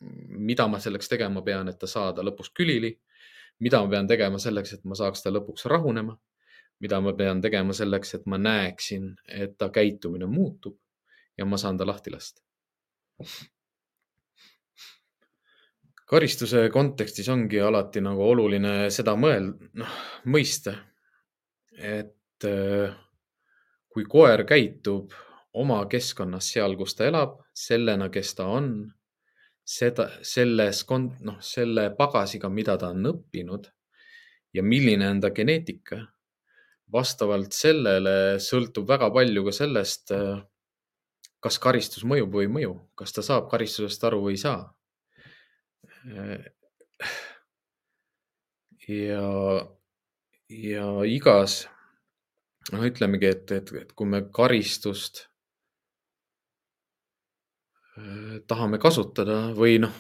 mida 0.00 0.68
ma 0.68 0.78
selleks 0.80 1.08
tegema 1.08 1.42
pean, 1.42 1.68
et 1.68 1.78
ta 1.78 1.87
saada 1.87 2.22
lõpuks 2.22 2.52
külili. 2.54 2.98
mida 3.58 3.80
ma 3.82 3.90
pean 3.90 4.06
tegema 4.06 4.38
selleks, 4.38 4.72
et 4.72 4.84
ma 4.84 4.94
saaks 4.94 5.22
ta 5.22 5.30
lõpuks 5.30 5.66
rahunema. 5.66 6.18
mida 6.80 7.00
ma 7.00 7.12
pean 7.12 7.40
tegema 7.42 7.72
selleks, 7.72 8.14
et 8.14 8.26
ma 8.26 8.38
näeksin, 8.38 9.14
et 9.28 9.58
ta 9.58 9.68
käitumine 9.68 10.26
muutub 10.26 10.78
ja 11.38 11.44
ma 11.44 11.56
saan 11.56 11.78
ta 11.78 11.87
lahti 11.87 12.11
lasta 12.11 12.42
karistuse 16.08 16.68
kontekstis 16.72 17.28
ongi 17.28 17.61
alati 17.61 18.00
nagu 18.00 18.22
oluline 18.30 18.88
seda 18.94 19.12
mõelda, 19.16 19.68
noh, 19.76 19.96
mõista, 20.32 20.72
et 21.76 22.46
kui 23.92 24.06
koer 24.08 24.44
käitub 24.48 25.12
oma 25.58 25.82
keskkonnas 25.90 26.52
seal, 26.54 26.76
kus 26.78 26.94
ta 26.96 27.08
elab, 27.08 27.38
sellena, 27.52 28.08
kes 28.14 28.34
ta 28.38 28.46
on, 28.54 28.70
seda, 29.68 30.09
selles, 30.24 30.85
noh, 31.26 31.40
selle 31.44 31.90
pagasiga, 31.96 32.48
mida 32.48 32.76
ta 32.81 32.92
on 32.94 33.11
õppinud 33.12 33.68
ja 34.57 34.64
milline 34.64 35.11
on 35.11 35.20
ta 35.20 35.31
geneetika. 35.35 36.07
vastavalt 36.88 37.52
sellele 37.52 38.38
sõltub 38.40 38.87
väga 38.88 39.11
palju 39.12 39.42
ka 39.44 39.52
sellest, 39.52 40.11
äh, 40.16 40.38
kas 41.44 41.59
karistus 41.61 42.04
mõjub 42.09 42.33
või 42.33 42.46
ei 42.46 42.52
mõju, 42.54 42.70
kas 42.96 43.12
ta 43.12 43.22
saab 43.22 43.50
karistusest 43.50 44.04
aru 44.09 44.22
või 44.24 44.38
ei 44.38 44.40
saa 44.40 44.62
ja, 48.88 49.24
ja 50.48 50.87
igas, 51.04 51.61
noh, 52.72 52.85
ütlemegi, 52.88 53.33
et, 53.35 53.52
et, 53.52 53.72
et 53.83 53.92
kui 53.96 54.09
me 54.09 54.22
karistust 54.35 55.26
äh, 55.26 55.28
tahame 58.48 58.78
kasutada 58.82 59.38
või 59.56 59.78
noh, 59.82 59.94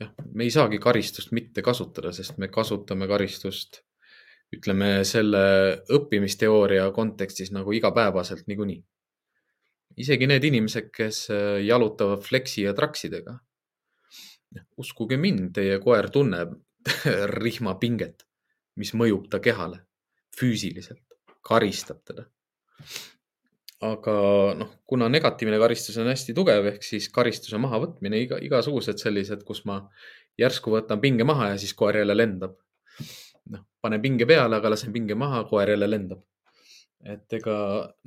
jah, 0.00 0.12
me 0.32 0.46
ei 0.46 0.52
saagi 0.54 0.80
karistust 0.82 1.32
mitte 1.36 1.62
kasutada, 1.64 2.12
sest 2.12 2.38
me 2.38 2.48
kasutame 2.52 3.08
karistust, 3.10 3.82
ütleme 4.54 5.04
selle 5.04 5.42
õppimisteooria 5.92 6.88
kontekstis 6.96 7.52
nagu 7.52 7.74
igapäevaselt 7.76 8.46
niikuinii. 8.48 8.80
isegi 9.98 10.26
need 10.30 10.44
inimesed, 10.44 10.90
kes 10.94 11.26
äh, 11.34 11.58
jalutavad 11.66 12.22
fleksi 12.22 12.62
ja 12.62 12.74
traksidega 12.74 13.38
uskuge 14.78 15.18
mind, 15.20 15.52
teie 15.56 15.78
koer 15.82 16.08
tunneb 16.14 16.54
rihmapinget, 17.42 18.24
mis 18.80 18.94
mõjub 18.94 19.28
ta 19.30 19.40
kehale 19.44 19.82
füüsiliselt, 20.38 21.04
karistab 21.44 22.02
teda. 22.06 22.28
Aga 23.84 24.14
noh, 24.58 24.70
kuna 24.86 25.08
negatiivne 25.12 25.58
karistus 25.62 25.98
on 26.02 26.10
hästi 26.10 26.34
tugev, 26.34 26.66
ehk 26.72 26.86
siis 26.86 27.06
karistuse 27.14 27.60
mahavõtmine, 27.62 28.22
iga, 28.24 28.38
igasugused 28.42 28.98
sellised, 28.98 29.44
kus 29.46 29.62
ma 29.70 29.84
järsku 30.38 30.72
võtan 30.74 31.02
pinge 31.02 31.26
maha 31.26 31.52
ja 31.52 31.60
siis 31.62 31.74
koer 31.78 32.00
jälle 32.00 32.16
lendab. 32.16 32.56
noh, 33.48 33.62
panen 33.80 34.02
pinge 34.02 34.26
peale, 34.26 34.58
aga 34.58 34.74
lasen 34.74 34.92
pinge 34.92 35.14
maha, 35.14 35.44
koer 35.48 35.70
jälle 35.76 35.90
lendab 35.90 36.24
et 37.06 37.34
ega 37.38 37.54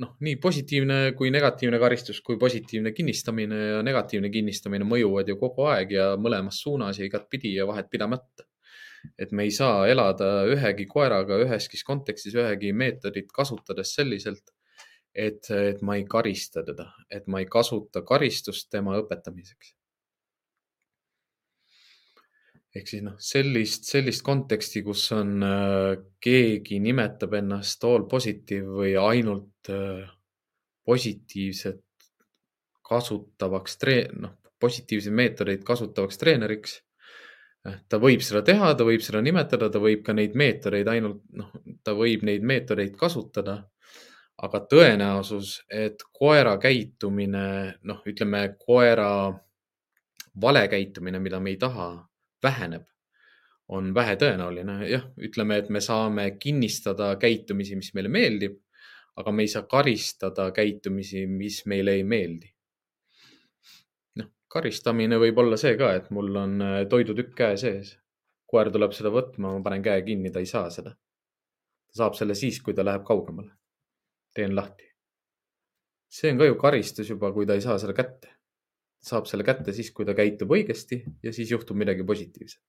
noh, 0.03 0.15
nii 0.19 0.36
positiivne 0.43 0.95
kui 1.15 1.31
negatiivne 1.31 1.79
karistus 1.79 2.19
kui 2.25 2.38
positiivne 2.39 2.91
kinnistamine 2.91 3.60
ja 3.77 3.84
negatiivne 3.86 4.29
kinnistamine 4.34 4.88
mõjuvad 4.88 5.31
ju 5.31 5.38
kogu 5.39 5.69
aeg 5.71 5.93
ja 5.95 6.07
mõlemas 6.19 6.60
suunas 6.63 6.99
ja 6.99 7.07
igatpidi 7.07 7.53
ja 7.55 7.67
vahet 7.69 7.88
pidamata. 7.91 8.43
et 9.17 9.31
me 9.31 9.47
ei 9.47 9.51
saa 9.51 9.88
elada 9.89 10.43
ühegi 10.45 10.86
koeraga 10.86 11.39
üheski 11.41 11.79
kontekstis 11.86 12.36
ühegi 12.36 12.73
meetodit 12.73 13.31
kasutades 13.34 13.95
selliselt, 13.95 14.51
et, 15.15 15.50
et 15.52 15.82
ma 15.82 15.97
ei 16.00 16.08
karista 16.08 16.63
teda, 16.63 16.88
et 17.10 17.28
ma 17.28 17.43
ei 17.43 17.50
kasuta 17.52 18.06
karistust 18.08 18.69
tema 18.71 18.97
õpetamiseks 19.02 19.76
ehk 22.76 22.88
siis 22.88 23.04
noh, 23.04 23.17
sellist, 23.19 23.88
sellist 23.89 24.24
konteksti, 24.26 24.84
kus 24.86 25.04
on 25.15 25.43
äh, 25.43 25.95
keegi 26.24 26.80
nimetab 26.84 27.36
ennast 27.41 27.84
all 27.88 28.06
positive 28.12 28.78
või 28.80 28.93
ainult 29.00 29.71
äh, 29.71 30.06
positiivset 30.88 31.84
kasutavaks 32.88 33.76
treen-, 33.82 34.24
noh, 34.24 34.38
positiivseid 34.62 35.15
meetodeid 35.17 35.67
kasutavaks 35.67 36.21
treeneriks. 36.21 36.78
Äh, 37.67 37.82
ta 37.91 38.00
võib 38.02 38.24
seda 38.24 38.43
teha, 38.47 38.71
ta 38.78 38.88
võib 38.88 39.04
seda 39.04 39.24
nimetada, 39.26 39.69
ta 39.71 39.84
võib 39.84 40.06
ka 40.08 40.15
neid 40.15 40.38
meetodeid 40.39 40.88
ainult, 40.95 41.26
noh, 41.36 41.52
ta 41.84 41.95
võib 41.97 42.24
neid 42.28 42.47
meetodeid 42.47 42.95
kasutada. 43.00 43.65
Aga 44.41 44.62
tõenäosus, 44.71 45.60
et 45.69 46.01
koera 46.17 46.56
käitumine, 46.62 47.45
noh, 47.86 48.01
ütleme 48.10 48.45
koera 48.58 49.12
vale 50.41 50.63
käitumine, 50.71 51.19
mida 51.19 51.39
me 51.39 51.54
ei 51.54 51.60
taha 51.62 51.91
väheneb, 52.43 52.88
on 53.69 53.93
vähetõenäoline. 53.95 54.80
jah, 54.89 55.06
ütleme, 55.17 55.58
et 55.58 55.69
me 55.69 55.82
saame 55.82 56.32
kinnistada 56.39 57.15
käitumisi, 57.21 57.75
mis 57.75 57.93
meile 57.93 58.10
meeldib, 58.10 58.58
aga 59.15 59.32
me 59.32 59.45
ei 59.45 59.51
saa 59.51 59.63
karistada 59.69 60.49
käitumisi, 60.51 61.27
mis 61.27 61.62
meile 61.65 61.95
ei 61.99 62.04
meeldi. 62.04 62.49
noh, 64.17 64.34
karistamine 64.47 65.19
võib 65.21 65.38
olla 65.38 65.58
see 65.58 65.77
ka, 65.77 65.93
et 65.93 66.10
mul 66.10 66.36
on 66.36 66.62
äh, 66.62 66.82
toidutükk 66.89 67.36
käe 67.38 67.58
sees. 67.58 67.97
koer 68.51 68.71
tuleb 68.71 68.91
seda 68.91 69.10
võtma, 69.13 69.54
ma 69.54 69.63
panen 69.63 69.84
käe 69.84 70.01
kinni, 70.04 70.32
ta 70.32 70.39
ei 70.39 70.45
saa 70.45 70.69
seda. 70.69 70.91
ta 70.91 72.04
saab 72.04 72.17
selle 72.17 72.36
siis, 72.36 72.60
kui 72.62 72.73
ta 72.73 72.84
läheb 72.84 73.06
kaugemale. 73.08 73.61
Teen 74.33 74.55
lahti. 74.55 74.87
see 76.11 76.31
on 76.31 76.37
ka 76.37 76.45
ju 76.45 76.55
karistus 76.59 77.09
juba, 77.09 77.31
kui 77.31 77.45
ta 77.45 77.55
ei 77.55 77.63
saa 77.63 77.77
seda 77.79 77.93
kätte 77.95 78.31
saab 79.01 79.25
selle 79.29 79.45
kätte 79.45 79.73
siis, 79.73 79.89
kui 79.95 80.05
ta 80.05 80.15
käitub 80.17 80.53
õigesti 80.53 81.01
ja 81.25 81.33
siis 81.33 81.51
juhtub 81.51 81.79
midagi 81.81 82.05
positiivset. 82.05 82.63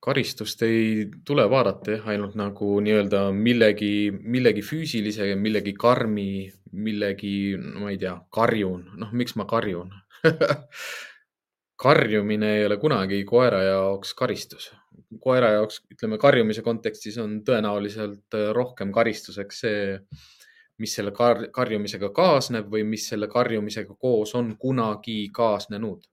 karistust 0.00 0.62
ei 0.64 1.10
tule 1.28 1.44
vaadata 1.52 1.92
jah, 1.92 2.06
ainult 2.08 2.32
nagu 2.40 2.70
nii-öelda 2.80 3.18
millegi, 3.36 4.08
millegi 4.08 4.62
füüsilise, 4.64 5.26
millegi 5.36 5.74
karmi, 5.76 6.48
millegi, 6.72 7.52
ma 7.58 7.90
ei 7.92 7.98
tea, 8.00 8.14
karjun, 8.32 8.86
noh, 8.96 9.12
miks 9.12 9.36
ma 9.36 9.44
karjun 9.50 9.92
karjumine 11.80 12.58
ei 12.58 12.66
ole 12.66 12.76
kunagi 12.76 13.24
koera 13.24 13.62
jaoks 13.64 14.14
karistus 14.14 14.70
koera 15.18 15.54
jaoks, 15.56 15.80
ütleme 15.90 16.18
karjumise 16.20 16.62
kontekstis 16.62 17.18
on 17.22 17.40
tõenäoliselt 17.46 18.36
äh, 18.36 18.50
rohkem 18.56 18.92
karistuseks 18.94 19.62
see, 19.64 19.82
mis 20.80 20.94
selle 20.96 21.12
kar 21.16 21.46
karjumisega 21.54 22.12
kaasneb 22.16 22.70
või 22.72 22.84
mis 22.88 23.08
selle 23.10 23.28
karjumisega 23.30 23.96
koos 23.98 24.34
on 24.38 24.54
kunagi 24.58 25.22
kaasnenud. 25.34 26.06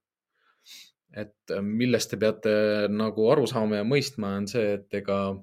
et 1.17 1.51
äh, 1.51 1.62
millest 1.62 2.12
te 2.12 2.17
peate 2.17 2.53
nagu 2.89 3.30
aru 3.32 3.47
saama 3.47 3.82
ja 3.82 3.84
mõistma, 3.84 4.36
on 4.38 4.47
see, 4.47 4.73
et 4.80 4.93
ega, 5.01 5.36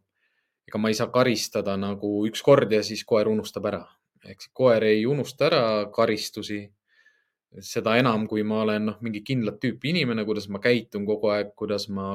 ega 0.69 0.79
ma 0.79 0.91
ei 0.91 0.99
saa 0.99 1.11
karistada 1.15 1.77
nagu 1.77 2.17
üks 2.29 2.43
kord 2.43 2.73
ja 2.73 2.83
siis 2.83 3.05
koer 3.05 3.29
unustab 3.29 3.67
ära. 3.71 3.85
ehk 4.25 4.51
koer 4.53 4.85
ei 4.85 5.07
unusta 5.07 5.47
ära 5.47 5.65
karistusi 5.93 6.65
seda 7.63 7.97
enam, 8.01 8.27
kui 8.31 8.43
ma 8.47 8.63
olen 8.65 8.89
noh, 8.91 8.99
mingi 9.05 9.23
kindlat 9.27 9.61
tüüpi 9.63 9.93
inimene, 9.93 10.25
kuidas 10.27 10.49
ma 10.51 10.61
käitun 10.63 11.07
kogu 11.07 11.31
aeg, 11.35 11.53
kuidas 11.59 11.87
ma 11.93 12.15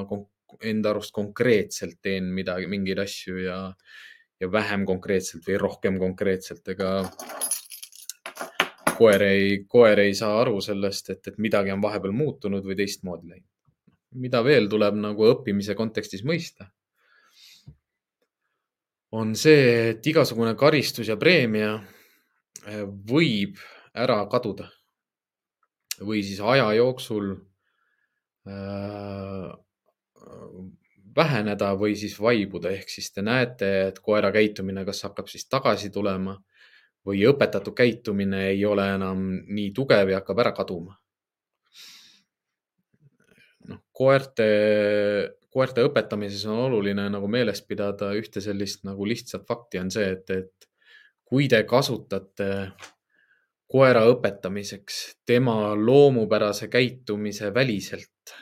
enda 0.66 0.92
arust 0.92 1.14
konkreetselt 1.16 2.00
teen 2.02 2.28
midagi, 2.34 2.66
mingeid 2.70 3.00
asju 3.00 3.38
ja, 3.44 3.58
ja 4.40 4.50
vähem 4.52 4.84
konkreetselt 4.88 5.46
või 5.46 5.60
rohkem 5.62 5.98
konkreetselt, 6.00 6.66
ega 6.74 6.90
koer 8.98 9.24
ei, 9.24 9.62
koer 9.68 10.02
ei 10.02 10.16
saa 10.16 10.40
aru 10.42 10.60
sellest, 10.64 11.14
et, 11.14 11.30
et 11.30 11.38
midagi 11.40 11.72
on 11.72 11.80
vahepeal 11.82 12.12
muutunud 12.12 12.66
või 12.66 12.76
teistmoodi 12.82 13.30
läinud. 13.30 13.46
mida 14.10 14.42
veel 14.42 14.66
tuleb 14.68 14.96
nagu 14.98 15.28
õppimise 15.30 15.76
kontekstis 15.78 16.24
mõista, 16.26 16.66
on 19.14 19.36
see, 19.38 19.94
et 19.94 20.06
igasugune 20.06 20.56
karistus 20.58 21.08
ja 21.08 21.16
preemia 21.16 21.76
eh, 22.66 22.84
võib 22.84 23.58
ära 23.94 24.20
kaduda 24.30 24.68
või 26.06 26.22
siis 26.24 26.40
aja 26.40 26.70
jooksul 26.78 27.32
äh, 28.48 29.50
väheneda 31.16 31.72
või 31.78 31.96
siis 31.98 32.14
vaibuda, 32.20 32.70
ehk 32.70 32.88
siis 32.90 33.10
te 33.12 33.22
näete, 33.22 33.70
et 33.88 33.98
koera 34.04 34.30
käitumine 34.32 34.84
kas 34.86 35.02
hakkab 35.08 35.28
siis 35.28 35.48
tagasi 35.50 35.90
tulema 35.90 36.36
või 37.06 37.22
õpetatud 37.28 37.74
käitumine 37.76 38.46
ei 38.52 38.64
ole 38.68 38.86
enam 38.94 39.26
nii 39.48 39.70
tugev 39.76 40.12
ja 40.12 40.20
hakkab 40.20 40.42
ära 40.44 40.52
kaduma. 40.56 40.96
noh, 43.70 43.78
koerte, 43.92 44.46
koerte 45.52 45.84
õpetamises 45.86 46.46
on 46.48 46.58
oluline 46.66 47.04
nagu 47.12 47.28
meeles 47.30 47.60
pidada 47.62 48.10
ühte 48.18 48.42
sellist 48.42 48.82
nagu 48.88 49.06
lihtsat 49.06 49.46
fakti 49.46 49.78
on 49.78 49.90
see, 49.94 50.08
et, 50.16 50.30
et 50.30 50.68
kui 51.24 51.46
te 51.48 51.62
kasutate 51.68 52.48
koera 53.70 54.02
õpetamiseks 54.10 55.00
tema 55.26 55.74
loomupärase 55.78 56.68
käitumise 56.68 57.52
väliselt 57.54 58.34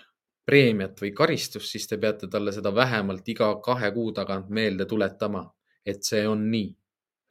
preemiat 0.48 1.00
või 1.02 1.12
karistust, 1.12 1.68
siis 1.68 1.84
te 1.88 1.98
peate 2.00 2.30
talle 2.32 2.52
seda 2.56 2.72
vähemalt 2.74 3.26
iga 3.28 3.50
kahe 3.64 3.90
kuu 3.92 4.12
tagant 4.16 4.48
meelde 4.48 4.86
tuletama, 4.88 5.44
et 5.84 6.00
see 6.04 6.24
on 6.28 6.46
nii. 6.50 6.70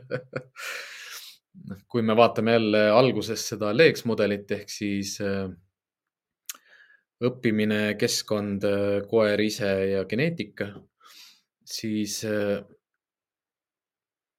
Noh, 1.69 1.79
kui 1.91 2.03
me 2.05 2.15
vaatame 2.15 2.53
jälle 2.57 2.81
alguses 2.93 3.41
seda 3.53 3.71
Leeks 3.75 4.03
mudelit 4.07 4.51
ehk 4.55 4.69
siis 4.71 5.15
äh, 5.23 5.47
õppimine, 7.25 7.95
keskkond, 7.99 8.67
äh, 8.67 8.99
koer 9.09 9.41
ise 9.43 9.71
ja 9.93 10.03
geneetika, 10.07 10.69
siis 11.67 12.19
äh, 12.27 12.59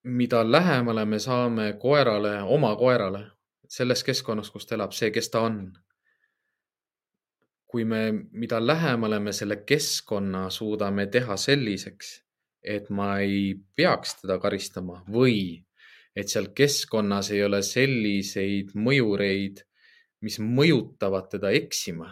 mida 0.05 0.53
lähemale 0.53 1.05
me 1.05 1.19
saame 1.19 1.73
koerale, 1.79 2.41
oma 2.43 2.75
koerale, 2.77 3.25
selles 3.69 4.05
keskkonnas, 4.05 4.51
kus 4.51 4.67
ta 4.67 4.75
elab, 4.75 4.93
see, 4.97 5.11
kes 5.11 5.31
ta 5.31 5.47
on. 5.47 5.63
kui 7.71 7.85
me, 7.87 8.13
mida 8.33 8.59
lähemale 8.59 9.21
me 9.23 9.31
selle 9.33 9.61
keskkonna 9.63 10.49
suudame 10.51 11.05
teha 11.07 11.37
selliseks, 11.39 12.09
et 12.63 12.89
ma 12.91 13.21
ei 13.23 13.55
peaks 13.77 14.17
teda 14.23 14.41
karistama 14.43 15.05
või 15.07 15.63
et 16.17 16.29
seal 16.29 16.49
keskkonnas 16.51 17.31
ei 17.31 17.45
ole 17.47 17.63
selliseid 17.63 18.75
mõjureid, 18.75 19.63
mis 20.27 20.41
mõjutavad 20.43 21.31
teda 21.31 21.55
eksima 21.55 22.11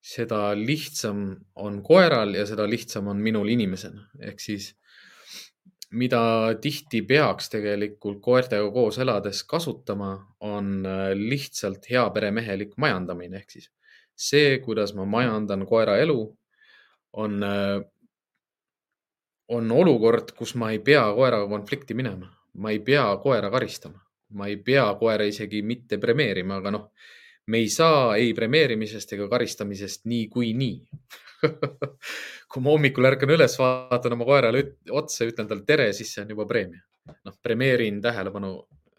seda 0.00 0.54
lihtsam 0.56 1.36
on 1.54 1.82
koeral 1.84 2.34
ja 2.34 2.46
seda 2.48 2.66
lihtsam 2.68 3.08
on 3.12 3.20
minul 3.20 3.48
inimesena. 3.48 4.08
ehk 4.20 4.40
siis 4.40 4.74
mida 5.90 6.22
tihti 6.62 7.02
peaks 7.02 7.50
tegelikult 7.50 8.20
koertega 8.22 8.70
koos 8.70 8.98
elades 9.02 9.42
kasutama, 9.44 10.12
on 10.40 10.86
äh, 10.86 11.10
lihtsalt 11.14 11.88
heaperemehelik 11.90 12.76
majandamine. 12.76 13.42
Ehk 13.42 13.56
siis 13.56 13.70
see, 14.14 14.58
kuidas 14.62 14.94
ma 14.94 15.06
majandan 15.08 15.66
koera 15.66 15.96
elu, 15.98 16.20
on, 17.18 17.40
äh, 17.42 17.80
on 19.48 19.72
olukord, 19.72 20.34
kus 20.38 20.54
ma 20.54 20.70
ei 20.70 20.78
pea 20.78 21.08
koeraga 21.16 21.48
konflikti 21.50 21.96
minema, 21.98 22.30
ma 22.54 22.70
ei 22.70 22.78
pea 22.84 23.08
koera 23.22 23.50
karistama, 23.50 23.98
ma 24.38 24.46
ei 24.46 24.60
pea 24.62 24.86
koera 25.00 25.26
isegi 25.26 25.62
mitte 25.66 25.98
premeerima, 25.98 26.60
aga 26.60 26.74
noh, 26.76 26.86
me 27.50 27.58
ei 27.58 27.68
saa 27.72 28.14
ei 28.16 28.30
premeerimisest 28.34 29.16
ega 29.16 29.26
karistamisest 29.28 30.06
niikuinii 30.06 30.76
kui 32.50 32.62
ma 32.62 32.72
hommikul 32.74 33.08
ärkan 33.10 33.32
üles, 33.34 33.56
vaatan 33.60 34.16
oma 34.16 34.26
koerale 34.28 34.62
otsa 34.90 35.24
ja 35.24 35.32
ütlen 35.32 35.48
talle 35.50 35.66
tere, 35.66 35.90
siis 35.96 36.12
see 36.14 36.24
on 36.24 36.32
juba 36.34 36.46
preemia. 36.50 36.82
noh, 37.26 37.36
premeerin 37.42 38.00
tähelepanu 38.02 38.50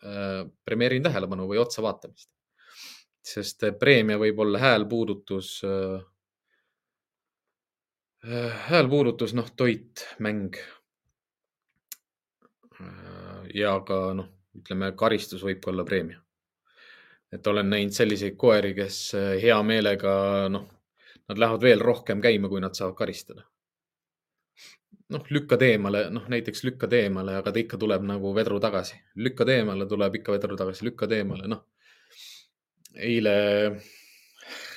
äh,, 0.03 0.41
premeerin 0.65 1.03
tähelepanu 1.03 1.47
või 1.49 1.61
otsa 1.61 1.83
vaatamist. 1.85 2.29
sest 3.21 3.63
preemia 3.79 4.17
võib 4.19 4.39
olla 4.41 4.59
häälpuudutus 4.59 5.61
äh,, 5.67 6.01
äh 8.25 8.65
häälpuudutus, 8.71 9.33
noh, 9.37 9.49
toit, 9.55 10.07
mäng 10.19 10.57
äh,. 12.81 13.45
ja 13.53 13.79
ka 13.85 14.01
noh, 14.17 14.33
ütleme, 14.57 14.91
karistus 14.97 15.45
võib 15.45 15.61
ka 15.63 15.71
olla 15.71 15.85
preemia 15.87 16.21
et 17.31 17.47
olen 17.47 17.69
näinud 17.71 17.95
selliseid 17.95 18.35
koeri, 18.39 18.73
kes 18.75 18.97
äh, 19.15 19.33
hea 19.41 19.57
meelega, 19.63 20.13
noh, 20.51 20.67
nad 21.29 21.39
lähevad 21.39 21.61
veel 21.61 21.81
rohkem 21.83 22.21
käima, 22.21 22.49
kui 22.49 22.61
nad 22.61 22.77
saavad 22.77 22.95
karistada. 22.97 23.47
noh, 25.11 25.25
lükkad 25.29 25.61
eemale, 25.67 26.05
noh 26.15 26.27
näiteks 26.31 26.63
lükkad 26.63 26.93
eemale, 26.95 27.33
aga 27.35 27.51
ta 27.51 27.59
ikka 27.59 27.77
tuleb 27.77 28.03
nagu 28.07 28.33
vedru 28.35 28.59
tagasi. 28.63 28.99
lükkad 29.15 29.49
eemale, 29.49 29.85
tuleb 29.85 30.15
ikka 30.21 30.31
vedru 30.37 30.57
tagasi, 30.57 30.85
lükkad 30.87 31.11
eemale, 31.11 31.47
noh. 31.47 31.65
eile 32.95 33.35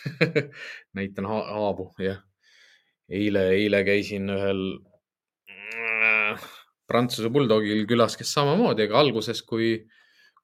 näitan 0.98 1.26
ha 1.30 1.40
haabu, 1.52 1.92
jah. 1.98 2.22
eile, 3.08 3.48
eile 3.58 3.84
käisin 3.84 4.30
ühel 4.30 4.64
Prantsuse 6.84 7.30
buldogil 7.32 7.86
külas, 7.88 8.16
kes 8.16 8.32
samamoodi, 8.36 8.84
aga 8.84 8.98
alguses, 9.00 9.40
kui 9.42 9.78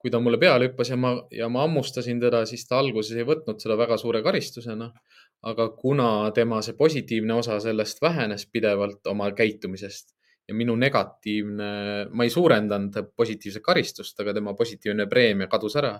kui 0.00 0.08
ta 0.12 0.20
mulle 0.20 0.38
peale 0.40 0.70
hüppas 0.70 0.88
ja 0.88 0.96
ma, 0.96 1.12
ja 1.36 1.48
ma 1.52 1.66
hammustasin 1.66 2.20
teda, 2.22 2.46
siis 2.48 2.64
ta 2.68 2.78
alguses 2.80 3.18
ei 3.20 3.26
võtnud 3.28 3.60
seda 3.60 3.76
väga 3.76 3.98
suure 4.00 4.22
karistusena. 4.24 4.88
Aga 5.42 5.68
kuna 5.72 6.31
tema 6.37 6.61
see 6.62 6.76
positiivne 6.76 7.35
osa 7.40 7.61
sellest 7.61 8.03
vähenes 8.03 8.46
pidevalt 8.53 9.07
oma 9.09 9.31
käitumisest 9.33 10.14
ja 10.48 10.55
minu 10.55 10.74
negatiivne, 10.76 11.70
ma 12.11 12.26
ei 12.26 12.31
suurendanud 12.31 12.96
positiivset 13.16 13.62
karistust, 13.62 14.18
aga 14.20 14.35
tema 14.37 14.55
positiivne 14.59 15.07
preemia 15.09 15.48
kadus 15.48 15.76
ära. 15.76 15.98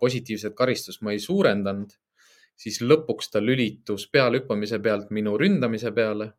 positiivset 0.00 0.54
karistust 0.54 1.02
ma 1.02 1.12
ei 1.12 1.18
suurendanud, 1.18 1.90
siis 2.56 2.80
lõpuks 2.82 3.30
ta 3.32 3.40
lülitus 3.40 4.06
pealehüppamise 4.10 4.78
pealt 4.78 5.10
minu 5.10 5.38
ründamise 5.38 5.92
peale. 5.92 6.32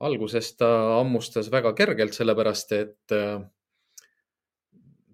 alguses 0.00 0.52
ta 0.56 0.66
hammustas 0.98 1.48
väga 1.50 1.72
kergelt, 1.74 2.14
sellepärast 2.14 2.72
et 2.72 3.14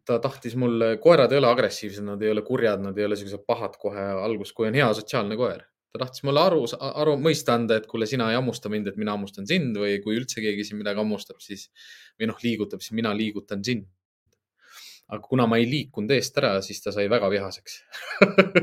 ta 0.04 0.18
tahtis 0.20 0.56
mulle, 0.56 0.96
koerad 1.00 1.32
ei 1.32 1.38
ole 1.38 1.48
agressiivsed, 1.48 2.04
nad 2.04 2.22
ei 2.22 2.30
ole 2.30 2.42
kurjad, 2.42 2.82
nad 2.84 2.98
ei 2.98 3.04
ole 3.04 3.16
siuksed 3.16 3.46
pahad 3.46 3.78
kohe 3.80 4.00
alguses, 4.00 4.52
kui 4.52 4.68
on 4.68 4.74
hea 4.74 4.90
sotsiaalne 4.94 5.36
koer. 5.40 5.64
Ta 5.94 6.00
tahtis 6.02 6.24
mulle 6.26 6.42
aru, 6.42 6.64
aru, 6.74 7.12
mõista 7.22 7.54
anda, 7.54 7.76
et 7.78 7.84
kuule, 7.86 8.08
sina 8.10 8.26
ei 8.32 8.34
hammusta 8.34 8.70
mind, 8.72 8.88
et 8.90 8.96
mina 8.98 9.14
hammustan 9.14 9.46
sind 9.46 9.78
või 9.78 10.00
kui 10.02 10.16
üldse 10.18 10.42
keegi 10.42 10.66
siin 10.66 10.80
midagi 10.80 10.98
hammustab, 10.98 11.38
siis 11.44 11.68
või 12.18 12.32
noh, 12.32 12.40
liigutab, 12.42 12.82
siis 12.82 12.96
mina 12.98 13.14
liigutan 13.14 13.62
sind. 13.64 13.86
aga 15.04 15.20
kuna 15.22 15.44
ma 15.46 15.58
ei 15.60 15.66
liikunud 15.68 16.10
eest 16.16 16.38
ära, 16.40 16.56
siis 16.64 16.80
ta 16.82 16.90
sai 16.90 17.04
väga 17.12 17.28
vihaseks 17.28 17.74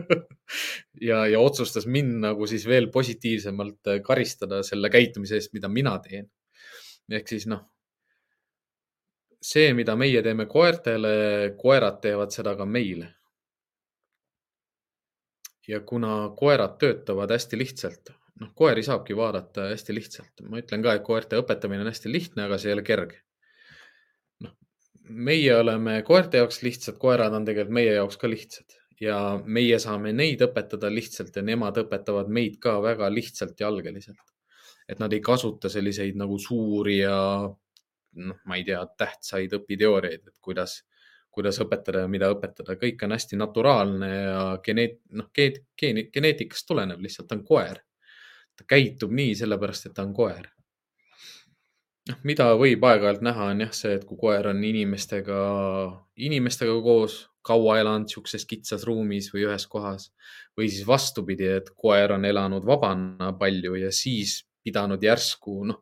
ja, 1.09 1.19
ja 1.29 1.39
otsustas 1.39 1.85
mind 1.85 2.17
nagu 2.23 2.47
siis 2.49 2.65
veel 2.67 2.89
positiivsemalt 2.91 3.91
karistada 4.03 4.63
selle 4.65 4.89
käitumise 4.89 5.37
eest, 5.37 5.53
mida 5.53 5.69
mina 5.69 5.99
teen. 6.01 6.25
ehk 7.13 7.29
siis 7.29 7.45
noh 7.47 7.61
see, 9.41 9.73
mida 9.73 9.95
meie 9.97 10.21
teeme 10.25 10.45
koertele, 10.49 11.55
koerad 11.57 11.99
teevad 12.01 12.33
seda 12.33 12.53
ka 12.57 12.65
meile. 12.65 13.09
Ja 15.67 15.79
kuna 15.85 16.31
koerad 16.37 16.77
töötavad 16.81 17.31
hästi 17.31 17.57
lihtsalt, 17.59 18.13
noh, 18.41 18.51
koeri 18.57 18.83
saabki 18.83 19.15
vaadata 19.17 19.69
hästi 19.69 19.95
lihtsalt. 19.95 20.43
ma 20.49 20.61
ütlen 20.61 20.83
ka, 20.83 20.95
et 20.95 21.05
koerte 21.05 21.39
õpetamine 21.41 21.85
on 21.85 21.91
hästi 21.91 22.11
lihtne, 22.11 22.47
aga 22.47 22.57
see 22.57 22.71
ei 22.71 22.77
ole 22.77 22.85
kerge. 22.87 23.21
noh, 24.45 24.55
meie 25.09 25.55
oleme 25.55 26.01
koerte 26.07 26.41
jaoks 26.41 26.61
lihtsad, 26.65 26.97
koerad 27.01 27.33
on 27.37 27.45
tegelikult 27.45 27.77
meie 27.79 27.93
jaoks 27.93 28.17
ka 28.17 28.29
lihtsad 28.29 28.77
ja 29.01 29.17
meie 29.45 29.79
saame 29.81 30.13
neid 30.13 30.41
õpetada 30.45 30.91
lihtsalt 30.93 31.35
ja 31.35 31.43
nemad 31.45 31.77
õpetavad 31.81 32.29
meid 32.29 32.59
ka 32.61 32.77
väga 32.83 33.09
lihtsalt 33.13 33.59
ja 33.59 33.71
algeliselt. 33.71 34.21
et 34.89 34.99
nad 34.99 35.13
ei 35.13 35.21
kasuta 35.23 35.69
selliseid 35.69 36.17
nagu 36.19 36.37
suuri 36.41 36.97
ja 36.97 37.17
noh, 38.11 38.39
ma 38.45 38.57
ei 38.57 38.65
tea, 38.67 38.81
tähtsaid 38.97 39.53
õpiteooriaid, 39.55 40.25
et 40.27 40.37
kuidas, 40.43 40.81
kuidas 41.31 41.59
õpetada 41.63 42.03
ja 42.03 42.11
mida 42.11 42.29
õpetada, 42.33 42.75
kõik 42.79 43.03
on 43.05 43.15
hästi 43.15 43.39
naturaalne 43.39 44.09
ja 44.11 44.41
geneet-, 44.65 44.99
noh, 45.17 45.29
geeni, 45.35 46.07
geneetikast 46.13 46.67
tulenev, 46.67 46.99
lihtsalt 47.03 47.29
ta 47.29 47.37
on 47.39 47.45
koer. 47.47 47.79
ta 48.55 48.65
käitub 48.67 49.13
nii 49.15 49.31
sellepärast, 49.39 49.87
et 49.87 49.93
ta 49.95 50.03
on 50.03 50.13
koer. 50.13 50.49
noh, 52.09 52.17
mida 52.27 52.51
võib 52.57 52.83
aeg-ajalt 52.83 53.21
näha, 53.25 53.51
on 53.53 53.61
jah 53.63 53.73
see, 53.77 53.93
et 53.95 54.05
kui 54.05 54.17
koer 54.17 54.47
on 54.51 54.63
inimestega, 54.63 55.41
inimestega 56.17 56.79
koos 56.83 57.21
kaua 57.45 57.79
elanud 57.81 58.09
sihukeses 58.09 58.45
kitsas 58.45 58.83
ruumis 58.85 59.31
või 59.33 59.45
ühes 59.47 59.65
kohas 59.69 60.11
või 60.57 60.69
siis 60.69 60.85
vastupidi, 60.87 61.47
et 61.57 61.71
koer 61.77 62.13
on 62.17 62.25
elanud 62.25 62.65
vabana 62.67 63.31
palju 63.39 63.79
ja 63.81 63.91
siis 63.95 64.41
pidanud 64.63 65.01
järsku, 65.03 65.55
noh, 65.69 65.79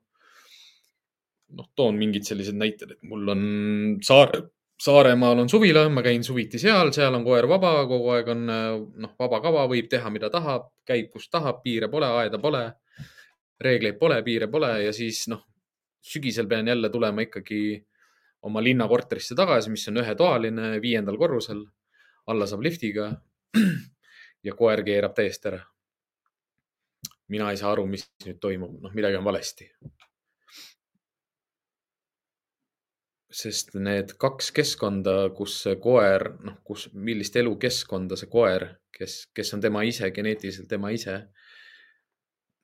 noh, 1.57 1.67
toon 1.75 1.97
mingid 1.99 2.27
sellised 2.27 2.57
näited, 2.57 2.95
et 2.95 3.03
mul 3.03 3.33
on 3.33 3.43
saare, 4.05 4.45
Saaremaal 4.79 5.39
on 5.39 5.49
suvila, 5.51 5.83
ma 5.91 6.01
käin 6.01 6.23
suviti 6.23 6.59
seal, 6.59 6.93
seal 6.95 7.15
on 7.17 7.25
koer 7.25 7.47
vaba, 7.51 7.73
kogu 7.87 8.13
aeg 8.15 8.29
on 8.31 8.45
noh, 8.47 9.11
vaba 9.19 9.41
kava, 9.43 9.65
võib 9.67 9.89
teha, 9.91 10.07
mida 10.13 10.29
tahab, 10.31 10.69
käib, 10.87 11.09
kus 11.11 11.27
tahab, 11.27 11.59
piire 11.65 11.89
pole, 11.91 12.07
aeda 12.21 12.39
pole, 12.39 12.61
reegleid 13.59 13.99
pole, 13.99 14.21
piire 14.23 14.47
pole 14.47 14.71
ja 14.85 14.93
siis 14.95 15.25
noh, 15.27 15.43
sügisel 15.99 16.47
pean 16.47 16.71
jälle 16.71 16.89
tulema 16.89 17.27
ikkagi 17.27 17.59
oma 18.47 18.63
linnakorterisse 18.63 19.35
tagasi, 19.35 19.73
mis 19.73 19.87
on 19.91 19.99
ühetoaline, 19.99 20.71
viiendal 20.81 21.19
korrusel. 21.19 21.65
alla 22.29 22.45
saab 22.45 22.61
liftiga 22.61 23.09
ja 24.47 24.53
koer 24.55 24.83
keerab 24.85 25.15
täiesti 25.17 25.47
ära. 25.49 25.59
mina 27.27 27.51
ei 27.51 27.57
saa 27.57 27.71
aru, 27.71 27.85
mis 27.85 28.07
nüüd 28.25 28.39
toimub, 28.39 28.79
noh, 28.81 28.93
midagi 28.93 29.17
on 29.19 29.25
valesti 29.25 29.67
sest 33.29 33.75
need 33.77 34.15
kaks 34.21 34.49
keskkonda, 34.57 35.29
kus 35.37 35.59
see 35.65 35.75
koer, 35.81 36.31
noh, 36.45 36.57
kus, 36.65 36.87
millist 36.93 37.35
elukeskkonda 37.37 38.17
see 38.17 38.29
koer, 38.31 38.65
kes, 38.95 39.19
kes 39.37 39.53
on 39.53 39.61
tema 39.61 39.83
ise, 39.85 40.09
geneetiliselt 40.15 40.69
tema 40.71 40.89
ise, 40.95 41.19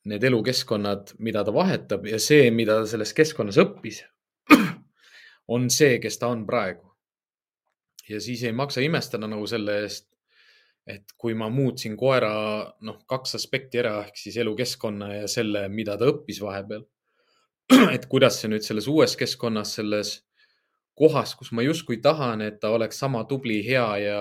need 0.09 0.26
elukeskkonnad, 0.26 1.16
mida 1.26 1.43
ta 1.45 1.53
vahetab 1.53 2.09
ja 2.09 2.18
see, 2.22 2.49
mida 2.53 2.80
ta 2.82 2.89
selles 2.89 3.13
keskkonnas 3.18 3.61
õppis, 3.61 4.01
on 5.55 5.70
see, 5.74 5.99
kes 6.01 6.18
ta 6.22 6.34
on 6.34 6.45
praegu. 6.49 6.82
ja 8.09 8.20
siis 8.22 8.43
ei 8.45 8.53
maksa 8.53 8.82
imestada 8.86 9.28
nagu 9.30 9.45
selle 9.49 9.80
eest, 9.86 10.09
et 10.86 11.16
kui 11.18 11.34
ma 11.34 11.47
muutsin 11.49 11.95
koera, 11.97 12.34
noh, 12.86 12.99
kaks 13.09 13.38
aspekti 13.39 13.82
ära 13.82 13.99
ehk 14.03 14.18
siis 14.22 14.38
elukeskkonna 14.41 15.13
ja 15.13 15.30
selle, 15.30 15.66
mida 15.70 15.97
ta 15.97 16.09
õppis 16.11 16.41
vahepeal. 16.41 16.86
et 17.95 18.05
kuidas 18.05 18.38
see 18.38 18.51
nüüd 18.51 18.66
selles 18.66 18.86
uues 18.89 19.16
keskkonnas, 19.18 19.74
selles 19.80 20.20
kohas, 20.95 21.35
kus 21.35 21.51
ma 21.51 21.63
justkui 21.65 21.97
tahan, 22.03 22.41
et 22.45 22.59
ta 22.61 22.71
oleks 22.75 22.99
sama 22.99 23.25
tubli, 23.29 23.59
hea 23.67 23.87
ja, 23.99 24.19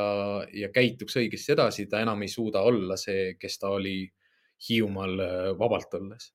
ja 0.53 0.71
käituks 0.75 1.17
õigesti 1.21 1.55
edasi, 1.55 1.87
ta 1.91 2.01
enam 2.03 2.25
ei 2.27 2.33
suuda 2.33 2.65
olla 2.67 2.99
see, 3.01 3.35
kes 3.39 3.59
ta 3.63 3.71
oli 3.77 3.99
Hiiumaal 4.65 5.21
äh, 5.21 5.53
vabalt 5.59 5.95
olles. 5.99 6.33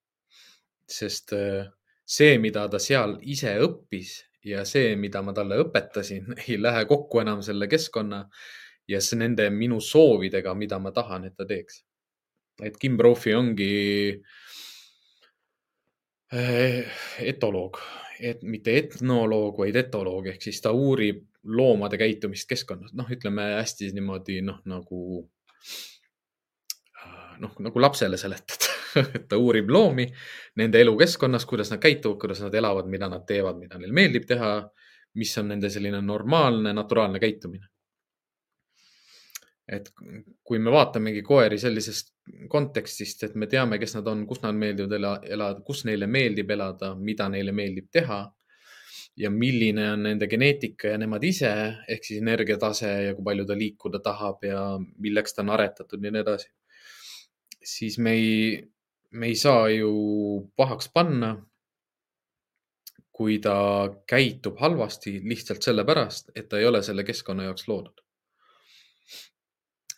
sest 0.89 1.33
äh, 1.33 1.67
see, 2.05 2.37
mida 2.41 2.67
ta 2.69 2.79
seal 2.81 3.17
ise 3.21 3.51
õppis 3.61 4.15
ja 4.45 4.63
see, 4.65 4.95
mida 4.95 5.21
ma 5.21 5.33
talle 5.35 5.59
õpetasin, 5.63 6.33
ei 6.47 6.57
lähe 6.61 6.85
kokku 6.89 7.21
enam 7.21 7.43
selle 7.45 7.67
keskkonna 7.67 8.23
ja 8.89 9.01
see 9.01 9.19
nende 9.19 9.49
minu 9.53 9.81
soovidega, 9.83 10.55
mida 10.55 10.79
ma 10.79 10.91
tahan, 10.95 11.27
et 11.27 11.35
ta 11.37 11.45
teeks. 11.45 11.83
et 12.63 12.77
Kim 12.77 12.97
Brophy 12.97 13.35
ongi 13.35 13.73
äh, 14.15 14.48
etoloog. 16.31 17.79
Et 18.19 18.41
mitte 18.43 18.75
etnoloog, 18.77 19.57
vaid 19.57 19.77
etoloog 19.79 20.27
ehk 20.27 20.43
siis 20.43 20.59
ta 20.61 20.73
uurib 20.75 21.23
loomade 21.43 21.97
käitumist 21.97 22.49
keskkonnas, 22.49 22.91
noh, 22.93 23.07
ütleme 23.09 23.45
hästi 23.55 23.93
niimoodi 23.95 24.41
noh, 24.43 24.59
nagu 24.67 24.99
noh, 27.39 27.53
nagu 27.63 27.81
lapsele 27.81 28.19
seletad 28.19 28.67
et 29.15 29.27
ta 29.31 29.39
uurib 29.39 29.71
loomi 29.71 30.05
nende 30.59 30.81
elukeskkonnas, 30.83 31.45
kuidas 31.47 31.71
nad 31.71 31.79
käituvad, 31.79 32.19
kuidas 32.19 32.43
nad 32.43 32.55
elavad, 32.59 32.89
mida 32.91 33.09
nad 33.09 33.23
teevad, 33.27 33.57
mida 33.61 33.79
neil 33.79 33.95
meeldib 33.95 34.27
teha, 34.27 34.53
mis 35.15 35.31
on 35.39 35.53
nende 35.53 35.71
selline 35.71 36.01
normaalne, 36.03 36.73
naturaalne 36.75 37.21
käitumine 37.23 37.69
et 39.69 39.89
kui 40.43 40.59
me 40.59 40.71
vaatamegi 40.73 41.21
koeri 41.25 41.59
sellisest 41.61 42.13
kontekstist, 42.49 43.23
et 43.27 43.35
me 43.37 43.47
teame, 43.49 43.77
kes 43.81 43.95
nad 43.99 44.07
on, 44.09 44.25
kus 44.29 44.41
nad 44.41 44.57
meeldivad 44.57 44.95
elada, 45.29 45.61
kus 45.65 45.83
neile 45.85 46.07
meeldib 46.09 46.49
elada, 46.55 46.95
mida 46.97 47.29
neile 47.29 47.53
meeldib 47.55 47.89
teha 47.93 48.23
ja 49.19 49.29
milline 49.33 49.85
on 49.91 50.05
nende 50.07 50.29
geneetika 50.31 50.93
ja 50.93 51.01
nemad 51.01 51.23
ise 51.27 51.51
ehk 51.91 52.07
siis 52.07 52.21
energiatase 52.21 52.89
ja 53.09 53.13
kui 53.17 53.25
palju 53.27 53.45
ta 53.45 53.57
liikuda 53.59 54.01
tahab 54.05 54.45
ja 54.47 54.63
milleks 55.05 55.35
ta 55.35 55.43
on 55.45 55.53
aretatud 55.57 56.03
ja 56.03 56.13
nii 56.15 56.23
edasi. 56.25 56.49
siis 57.63 57.97
me 57.99 58.13
ei, 58.15 58.63
me 59.11 59.27
ei 59.27 59.35
saa 59.35 59.69
ju 59.69 59.91
pahaks 60.55 60.89
panna, 60.93 61.33
kui 63.11 63.39
ta 63.43 63.55
käitub 64.07 64.57
halvasti 64.63 65.19
lihtsalt 65.23 65.61
sellepärast, 65.61 66.31
et 66.35 66.47
ta 66.49 66.59
ei 66.59 66.65
ole 66.65 66.81
selle 66.83 67.03
keskkonna 67.03 67.49
jaoks 67.49 67.67
loodud 67.67 68.08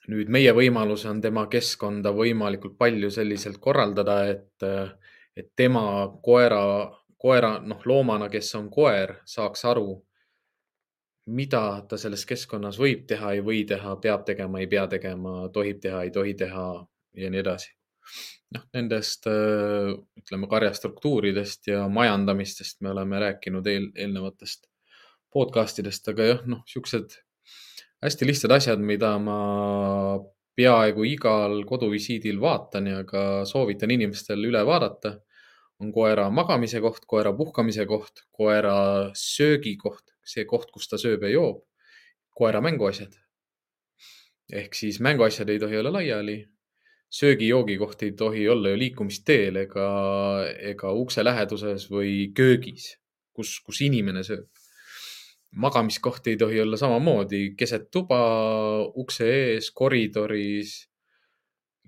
nüüd 0.10 0.32
meie 0.34 0.54
võimalus 0.56 1.06
on 1.10 1.22
tema 1.22 1.46
keskkonda 1.52 2.14
võimalikult 2.16 2.78
palju 2.80 3.12
selliselt 3.14 3.60
korraldada, 3.62 4.18
et, 4.32 4.66
et 5.38 5.52
tema 5.56 5.84
koera, 6.24 6.64
koera, 7.22 7.58
noh, 7.60 7.84
loomana, 7.86 8.30
kes 8.34 8.50
on 8.58 8.70
koer, 8.74 9.20
saaks 9.30 9.66
aru, 9.70 10.00
mida 11.32 11.84
ta 11.90 12.00
selles 12.02 12.26
keskkonnas 12.26 12.80
võib 12.82 13.06
teha, 13.08 13.36
ei 13.36 13.44
või 13.46 13.62
teha, 13.70 13.94
peab 14.02 14.26
tegema, 14.26 14.60
ei 14.60 14.68
pea 14.72 14.88
tegema, 14.90 15.46
tohib 15.54 15.82
teha, 15.84 16.02
ei 16.08 16.12
tohi 16.12 16.34
teha 16.34 16.66
ja 17.22 17.30
nii 17.30 17.44
edasi. 17.44 17.76
noh, 18.52 18.64
nendest 18.74 19.28
ütleme 19.30 20.48
karjastruktuuridest 20.52 21.70
ja 21.70 21.86
majandamistest 21.88 22.82
me 22.82 22.90
oleme 22.92 23.20
rääkinud 23.22 23.68
eel, 23.68 23.86
eelnevatest 23.96 24.66
podcast 25.32 25.80
idest, 25.80 26.10
aga 26.12 26.26
jah, 26.34 26.42
noh, 26.50 26.66
siuksed 26.68 27.16
hästi 28.02 28.26
lihtsad 28.26 28.52
asjad, 28.56 28.82
mida 28.82 29.16
ma 29.22 29.40
peaaegu 30.58 31.06
igal 31.08 31.62
koduvisiidil 31.70 32.40
vaatan 32.42 32.88
ja 32.90 33.04
ka 33.08 33.44
soovitan 33.50 33.94
inimestel 33.94 34.42
üle 34.50 34.64
vaadata, 34.68 35.16
on 35.82 35.92
koera 35.94 36.28
magamise 36.30 36.82
koht, 36.84 37.06
koera 37.10 37.34
puhkamise 37.38 37.86
koht, 37.90 38.26
koera 38.38 38.76
söögikoht, 39.18 40.14
see 40.26 40.46
koht, 40.50 40.70
kus 40.74 40.90
ta 40.90 41.00
sööb 41.02 41.26
ja 41.26 41.34
joob, 41.34 41.64
koera 42.38 42.62
mänguasjad. 42.62 43.14
ehk 44.52 44.74
siis 44.76 44.98
mänguasjad 45.00 45.50
ei 45.50 45.60
tohi 45.60 45.78
olla 45.80 45.94
laiali, 45.96 46.36
söögi-joogi 47.16 47.78
koht 47.80 48.02
ei 48.04 48.12
tohi 48.20 48.50
olla 48.50 48.74
ju 48.74 48.80
liikumisteel 48.82 49.62
ega, 49.62 49.86
ega 50.74 50.92
ukse 50.92 51.24
läheduses 51.24 51.88
või 51.92 52.34
köögis, 52.36 52.98
kus, 53.32 53.60
kus 53.64 53.80
inimene 53.88 54.26
sööb 54.28 54.61
magamiskoht 55.52 56.28
ei 56.28 56.38
tohi 56.38 56.62
olla 56.62 56.78
samamoodi 56.78 57.54
keset 57.58 57.90
tuba, 57.92 58.20
ukse 58.96 59.28
ees, 59.28 59.72
koridoris, 59.76 60.76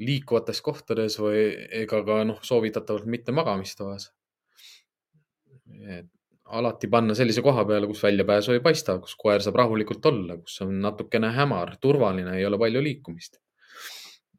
liikuvates 0.04 0.62
kohtades 0.66 1.18
või 1.22 1.46
ega 1.84 2.02
ka 2.06 2.24
noh, 2.28 2.42
soovitatavalt 2.44 3.06
mitte 3.06 3.32
magamistoas. 3.32 4.12
alati 6.54 6.88
panna 6.88 7.16
sellise 7.16 7.42
koha 7.42 7.64
peale, 7.66 7.88
kus 7.88 8.04
väljapääsu 8.04 8.52
ei 8.54 8.60
paista, 8.60 8.98
kus 9.00 9.16
koer 9.18 9.42
saab 9.42 9.56
rahulikult 9.56 10.06
olla, 10.06 10.38
kus 10.38 10.60
on 10.62 10.76
natukene 10.82 11.32
hämar, 11.34 11.78
turvaline, 11.82 12.36
ei 12.38 12.46
ole 12.46 12.60
palju 12.60 12.84
liikumist. 12.84 13.40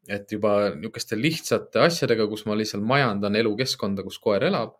et 0.07 0.31
juba 0.31 0.69
niisuguste 0.75 1.17
lihtsate 1.17 1.79
asjadega, 1.81 2.27
kus 2.29 2.45
ma 2.45 2.53
lihtsalt 2.55 2.83
majandan 2.85 3.35
elukeskkonda, 3.35 4.03
kus 4.03 4.19
koer 4.21 4.43
elab, 4.43 4.75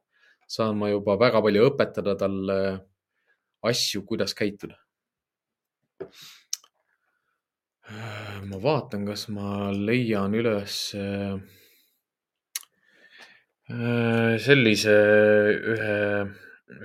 saan 0.48 0.78
ma 0.78 0.90
juba 0.90 1.16
väga 1.18 1.42
palju 1.42 1.64
õpetada 1.72 2.14
talle 2.16 2.60
asju, 3.70 4.06
kuidas 4.06 4.34
käituda. 4.38 4.78
ma 8.50 8.58
vaatan, 8.62 9.06
kas 9.06 9.28
ma 9.30 9.70
leian 9.72 10.34
üles 10.34 10.78
äh, 10.98 11.38
sellise 14.42 14.96
ühe, 15.74 16.00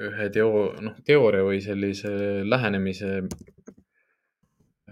ühe 0.08 0.28
teo, 0.32 0.50
noh, 0.84 0.96
teooria 1.04 1.44
või 1.46 1.60
sellise 1.64 2.12
lähenemise, 2.44 3.10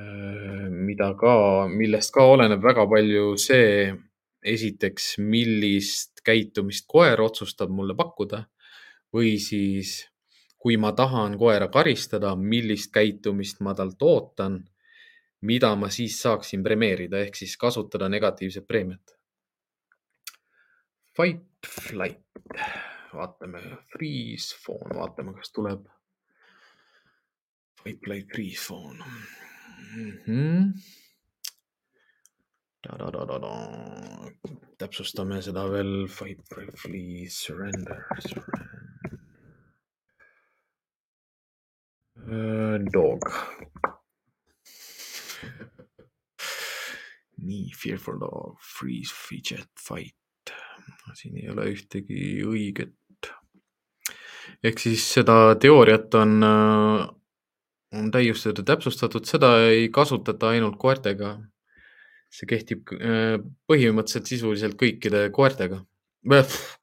äh, 0.00 0.66
mida 0.72 1.12
ka, 1.20 1.34
millest 1.68 2.12
ka 2.14 2.24
oleneb 2.32 2.64
väga 2.64 2.88
palju 2.88 3.36
see, 3.40 3.92
esiteks, 4.48 5.16
millist 5.20 6.22
käitumist 6.24 6.86
koer 6.88 7.20
otsustab 7.20 7.72
mulle 7.74 7.96
pakkuda 7.98 8.44
või 9.14 9.36
siis 9.42 10.02
kui 10.58 10.76
ma 10.76 10.92
tahan 10.92 11.36
koera 11.38 11.68
karistada, 11.68 12.34
millist 12.36 12.90
käitumist 12.92 13.60
ma 13.60 13.74
talt 13.78 14.02
ootan, 14.02 14.58
mida 15.40 15.74
ma 15.78 15.90
siis 15.94 16.18
saaksin 16.22 16.64
premeerida 16.66 17.20
ehk 17.22 17.38
siis 17.38 17.56
kasutada 17.56 18.08
negatiivset 18.08 18.66
preemiat. 18.66 19.14
Fight, 21.16 21.66
flight, 21.66 22.60
vaatame, 23.14 23.62
freeze, 23.92 24.54
phone, 24.64 24.94
vaatame, 24.98 25.34
kas 25.38 25.52
tuleb. 25.54 25.86
Fight, 27.82 28.00
flight, 28.04 28.30
freeze, 28.34 28.62
phone 28.66 28.98
mm. 29.94 30.12
-hmm. 30.26 30.72
Da-da-da-da-da. 32.82 33.54
täpsustame 34.78 35.42
seda 35.42 35.66
veel. 35.70 36.08
Fight, 36.08 36.42
flight, 36.54 36.78
freeze, 36.78 37.34
surrender, 37.34 38.06
surrender. 38.20 38.77
Dog. 42.92 43.24
nii, 47.38 47.70
fearful 47.72 48.18
dog, 48.20 48.56
freeze, 48.60 49.14
fidget, 49.14 49.70
fight. 49.80 50.52
siin 51.16 51.38
ei 51.40 51.48
ole 51.48 51.68
ühtegi 51.72 52.42
õiget. 52.44 53.30
ehk 54.64 54.80
siis 54.82 55.04
seda 55.14 55.54
teooriat 55.60 56.14
on, 56.18 56.34
äh, 56.44 57.06
on 57.96 58.10
täiustatud, 58.12 58.66
täpsustatud, 58.66 59.24
seda 59.28 59.54
ei 59.68 59.88
kasutata 59.88 60.52
ainult 60.52 60.76
koertega. 60.78 61.38
see 62.28 62.46
kehtib 62.50 62.92
äh, 62.92 63.38
põhimõtteliselt 63.70 64.28
sisuliselt 64.28 64.76
kõikide 64.76 65.30
koertega, 65.32 65.80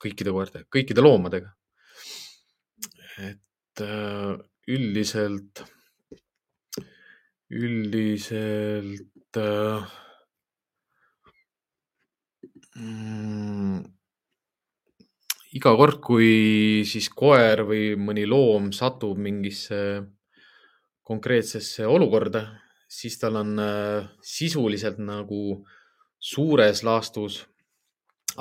kõikide 0.02 0.34
koertega, 0.34 0.66
kõikide 0.74 1.06
loomadega. 1.06 1.54
et 3.22 3.84
üldiselt, 4.68 5.62
üldiselt 7.54 9.38
äh, 9.38 9.86
mm, 12.76 13.84
iga 15.56 15.76
kord, 15.78 16.02
kui 16.04 16.84
siis 16.90 17.10
koer 17.14 17.64
või 17.70 17.94
mõni 18.00 18.26
loom 18.28 18.72
satub 18.76 19.22
mingisse 19.22 19.80
konkreetsesse 21.06 21.86
olukorda, 21.86 22.48
siis 22.90 23.20
tal 23.22 23.38
on 23.44 23.60
äh, 23.62 24.08
sisuliselt 24.26 24.98
nagu 24.98 25.62
suures 26.20 26.82
laastus 26.84 27.44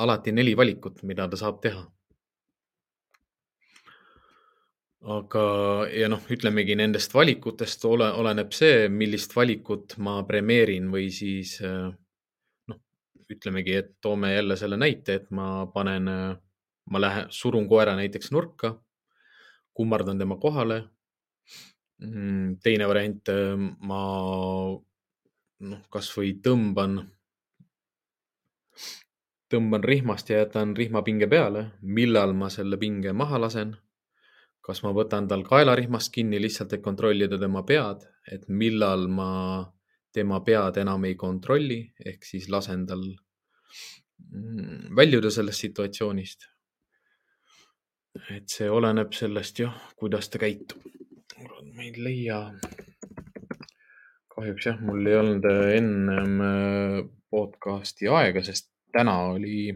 alati 0.00 0.32
neli 0.32 0.56
valikut, 0.56 1.02
mida 1.04 1.28
ta 1.28 1.36
saab 1.38 1.60
teha. 1.62 1.84
Aga, 5.04 5.44
ja 5.92 6.08
noh, 6.08 6.22
ütlemegi 6.32 6.76
nendest 6.78 7.12
valikutest 7.14 7.84
ole, 7.88 8.08
oleneb 8.20 8.54
see, 8.56 8.88
millist 8.88 9.34
valikut 9.36 9.98
ma 10.04 10.16
premeerin 10.28 10.88
või 10.92 11.10
siis 11.12 11.58
noh, 11.60 12.80
ütlemegi, 13.30 13.76
et 13.82 13.92
toome 14.04 14.32
jälle 14.34 14.56
selle 14.60 14.78
näite, 14.80 15.20
et 15.20 15.30
ma 15.34 15.66
panen, 15.74 16.08
ma 16.90 17.02
lähen, 17.02 17.28
surun 17.30 17.68
koera 17.68 17.96
näiteks 17.98 18.32
nurka, 18.32 18.74
kummardan 19.74 20.20
tema 20.20 20.38
kohale. 20.40 20.84
Mm, 22.04 22.56
teine 22.64 22.88
variant, 22.90 23.30
ma 23.86 24.00
noh, 25.64 25.84
kasvõi 25.92 26.34
tõmban 26.44 27.02
tõmban 29.52 29.84
rihmast 29.86 30.30
ja 30.32 30.40
jätan 30.42 30.74
rihmapinge 30.76 31.28
peale, 31.30 31.68
millal 31.82 32.32
ma 32.34 32.48
selle 32.50 32.78
pinge 32.80 33.12
maha 33.14 33.38
lasen. 33.44 33.76
Kas 34.64 34.80
ma 34.84 34.94
võtan 34.96 35.28
tal 35.28 35.44
kaelarihmast 35.44 36.12
kinni 36.14 36.40
lihtsalt, 36.40 36.72
et 36.72 36.84
kontrollida 36.84 37.38
tema 37.40 37.62
pead, 37.68 38.06
et 38.32 38.46
millal 38.48 39.06
ma 39.12 39.30
tema 40.14 40.40
pead 40.46 40.78
enam 40.80 41.04
ei 41.04 41.16
kontrolli, 41.20 41.80
ehk 42.06 42.24
siis 42.24 42.48
lasen 42.52 42.86
tal 42.88 43.02
mm, 43.04 44.94
väljuda 44.96 45.32
sellest 45.34 45.66
situatsioonist. 45.66 46.50
et 48.30 48.46
see 48.46 48.68
oleneb 48.70 49.10
sellest 49.12 49.58
jah, 49.58 49.74
kuidas 49.98 50.30
ta 50.30 50.38
käitub. 50.38 50.84
ma 51.74 51.82
ei 51.82 51.92
leia. 51.98 52.38
kahjuks 54.34 54.66
jah, 54.70 54.78
mul 54.80 55.06
ei 55.06 55.16
olnud 55.18 55.48
ennem 55.50 56.40
äh, 56.46 57.00
podcast'i 57.30 58.08
aega, 58.08 58.42
sest 58.46 58.70
täna 58.94 59.18
oli, 59.34 59.74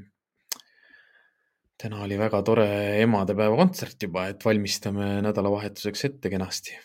täna 1.78 2.02
oli 2.02 2.18
väga 2.18 2.40
tore 2.46 2.68
emadepäeva 3.02 3.56
kontsert 3.58 4.02
juba, 4.02 4.26
et 4.30 4.44
valmistame 4.44 5.18
nädalavahetuseks 5.26 6.04
ette 6.10 6.32
kenasti. 6.32 6.76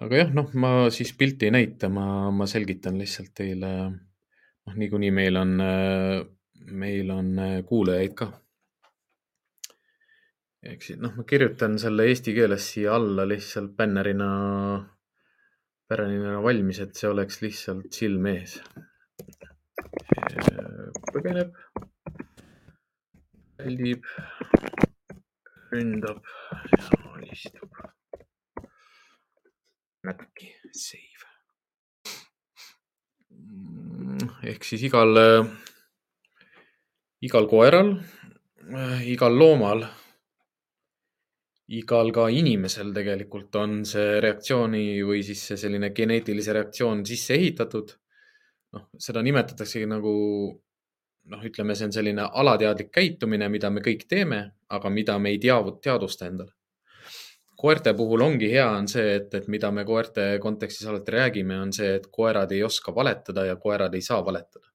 aga 0.00 0.20
jah, 0.22 0.30
noh, 0.32 0.52
ma 0.62 0.70
siis 0.94 1.10
pilti 1.12 1.48
ei 1.48 1.54
näita, 1.56 1.90
ma, 1.92 2.30
ma 2.32 2.46
selgitan 2.48 3.00
lihtsalt 3.00 3.34
teile. 3.42 3.72
noh, 3.90 4.76
niikuinii 4.82 5.10
meil 5.16 5.40
on, 5.40 5.56
meil 6.84 7.10
on 7.16 7.34
kuulajaid 7.66 8.14
ka. 8.22 8.30
ehk 10.70 10.86
siis 10.86 11.02
noh, 11.02 11.16
ma 11.18 11.26
kirjutan 11.26 11.78
selle 11.82 12.06
eesti 12.12 12.36
keeles 12.36 12.70
siia 12.74 12.94
alla 12.94 13.26
lihtsalt 13.28 13.74
bännerina, 13.76 14.30
bännerina 15.90 16.38
valmis, 16.46 16.80
et 16.86 16.94
see 16.94 17.10
oleks 17.10 17.42
lihtsalt 17.42 17.90
silme 18.02 18.38
ees 18.38 18.60
põgeneb, 21.12 21.54
väldib, 23.64 24.04
ründab 25.72 26.20
ja 26.72 27.00
alistub. 27.14 27.80
natuke 30.06 30.48
save. 30.72 31.26
ehk 34.50 34.64
siis 34.64 34.82
igal, 34.88 35.20
igal 37.20 37.48
koeral, 37.48 37.92
igal 39.04 39.36
loomal, 39.36 39.84
igal 41.80 42.12
ka 42.16 42.28
inimesel 42.32 42.94
tegelikult 42.96 43.56
on 43.60 43.82
see 43.88 44.18
reaktsiooni 44.24 44.84
või 45.06 45.20
siis 45.26 45.44
see 45.50 45.60
selline 45.60 45.92
geneetilise 45.96 46.56
reaktsioon 46.56 47.04
sisse 47.06 47.36
ehitatud 47.36 47.92
noh, 48.74 48.88
seda 48.98 49.22
nimetataksegi 49.26 49.86
nagu 49.90 50.14
noh, 51.24 51.42
ütleme, 51.44 51.74
see 51.76 51.88
on 51.88 51.92
selline 51.94 52.24
alateadlik 52.42 52.90
käitumine, 52.94 53.48
mida 53.52 53.70
me 53.70 53.82
kõik 53.84 54.06
teeme, 54.08 54.40
aga 54.70 54.90
mida 54.92 55.18
me 55.18 55.34
ei 55.34 55.38
tea, 55.42 55.58
teadvusta 55.82 56.26
endale. 56.30 56.52
koerte 57.60 57.92
puhul 57.94 58.22
ongi 58.24 58.48
hea, 58.48 58.70
on 58.72 58.86
see, 58.88 59.16
et, 59.18 59.34
et 59.36 59.48
mida 59.52 59.68
me 59.70 59.84
koerte 59.84 60.38
kontekstis 60.40 60.86
alati 60.88 61.12
räägime, 61.12 61.58
on 61.60 61.72
see, 61.76 61.90
et 61.98 62.06
koerad 62.10 62.52
ei 62.56 62.62
oska 62.64 62.94
valetada 62.94 63.44
ja 63.44 63.56
koerad 63.56 63.94
ei 63.94 64.00
saa 64.00 64.24
valetada. 64.24 64.66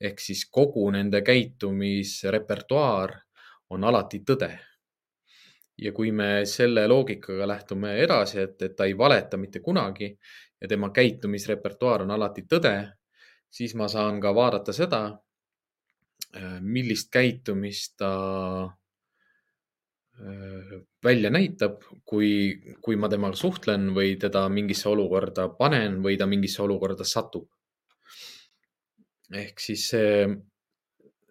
ehk 0.00 0.20
siis 0.20 0.44
kogu 0.50 0.90
nende 0.90 1.22
käitumisrepertuaar 1.22 3.14
on 3.70 3.84
alati 3.84 4.22
tõde. 4.30 4.58
ja 5.78 5.92
kui 5.92 6.10
me 6.12 6.46
selle 6.46 6.86
loogikaga 6.88 7.46
lähtume 7.46 7.96
edasi, 8.02 8.40
et, 8.40 8.62
et 8.62 8.76
ta 8.76 8.84
ei 8.84 8.98
valeta 8.98 9.36
mitte 9.36 9.60
kunagi 9.60 10.18
ja 10.60 10.68
tema 10.68 10.90
käitumisrepertuaar 10.90 12.02
on 12.02 12.10
alati 12.10 12.42
tõde 12.42 12.98
siis 13.50 13.74
ma 13.74 13.88
saan 13.88 14.20
ka 14.20 14.34
vaadata 14.34 14.72
seda, 14.72 15.02
millist 16.60 17.10
käitumist 17.12 17.96
ta 17.98 18.12
äh, 20.20 20.74
välja 21.04 21.30
näitab, 21.30 21.82
kui, 22.04 22.60
kui 22.84 22.96
ma 23.00 23.08
temaga 23.08 23.36
suhtlen 23.38 23.92
või 23.96 24.16
teda 24.20 24.48
mingisse 24.52 24.88
olukorda 24.90 25.48
panen 25.58 26.02
või 26.04 26.18
ta 26.20 26.26
mingisse 26.26 26.62
olukorda 26.62 27.04
satub. 27.04 27.48
ehk 29.28 29.60
siis 29.60 29.88
see, 29.90 30.28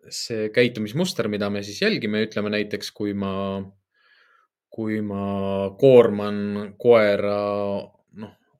see 0.09 0.49
käitumismuster, 0.53 1.27
mida 1.27 1.49
me 1.49 1.63
siis 1.65 1.81
jälgime, 1.81 2.21
ütleme 2.27 2.49
näiteks, 2.53 2.91
kui 2.93 3.13
ma, 3.17 3.61
kui 4.69 5.01
ma 5.01 5.71
koorman 5.79 6.75
koera 6.77 7.39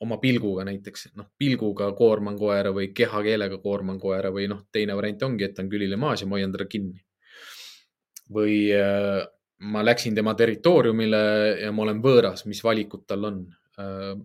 oma 0.03 0.17
pilguga 0.21 0.65
näiteks, 0.67 1.09
noh, 1.17 1.29
pilguga 1.37 1.89
koorman 1.97 2.37
koera 2.37 2.71
või 2.75 2.91
kehakeelega 2.95 3.59
koorman 3.63 3.99
koera 3.99 4.31
või 4.33 4.47
noh, 4.51 4.65
teine 4.71 4.95
variant 4.97 5.23
ongi, 5.29 5.47
et 5.47 5.59
on 5.61 5.69
külili 5.71 5.97
maas 5.99 6.21
ja 6.21 6.29
ma 6.29 6.37
hoian 6.37 6.53
teda 6.53 6.67
kinni. 6.69 7.03
või 8.33 8.57
äh, 8.75 9.23
ma 9.71 9.83
läksin 9.85 10.15
tema 10.15 10.33
territooriumile 10.35 11.21
ja 11.61 11.71
ma 11.71 11.85
olen 11.85 12.01
võõras, 12.03 12.45
mis 12.45 12.63
valikud 12.63 13.05
tal 13.07 13.31
on 13.31 13.45
äh,? 13.79 14.17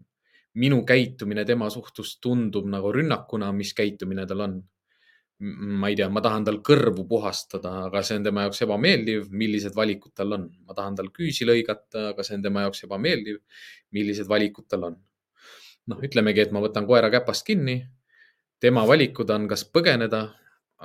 minu 0.52 0.82
käitumine 0.84 1.46
tema 1.48 1.70
suhtes 1.72 2.18
tundub 2.20 2.66
nagu 2.68 2.90
rünnakuna, 2.92 3.46
mis 3.56 3.70
käitumine 3.72 4.26
tal 4.28 4.42
on? 4.44 4.58
ma 5.80 5.88
ei 5.88 5.96
tea, 5.98 6.06
ma 6.12 6.20
tahan 6.22 6.44
tal 6.46 6.58
kõrvu 6.62 7.06
puhastada, 7.08 7.70
aga 7.88 8.02
see 8.06 8.18
on 8.20 8.26
tema 8.28 8.44
jaoks 8.44 8.60
ebameeldiv, 8.62 9.24
millised 9.30 9.74
valikud 9.74 10.12
tal 10.14 10.36
on. 10.36 10.44
ma 10.68 10.76
tahan 10.76 10.98
tal 11.00 11.08
küüsi 11.14 11.48
lõigata, 11.48 12.10
aga 12.12 12.26
see 12.26 12.36
on 12.36 12.44
tema 12.44 12.66
jaoks 12.66 12.84
ebameeldiv, 12.86 13.40
millised 13.96 14.28
valikud 14.28 14.68
tal 14.68 14.90
on 14.90 15.00
noh, 15.90 15.98
ütlemegi, 16.04 16.44
et 16.44 16.54
ma 16.54 16.62
võtan 16.62 16.86
koera 16.88 17.10
käpast 17.12 17.46
kinni. 17.46 17.82
tema 18.62 18.84
valikud 18.86 19.30
on, 19.34 19.48
kas 19.50 19.64
põgeneda 19.66 20.22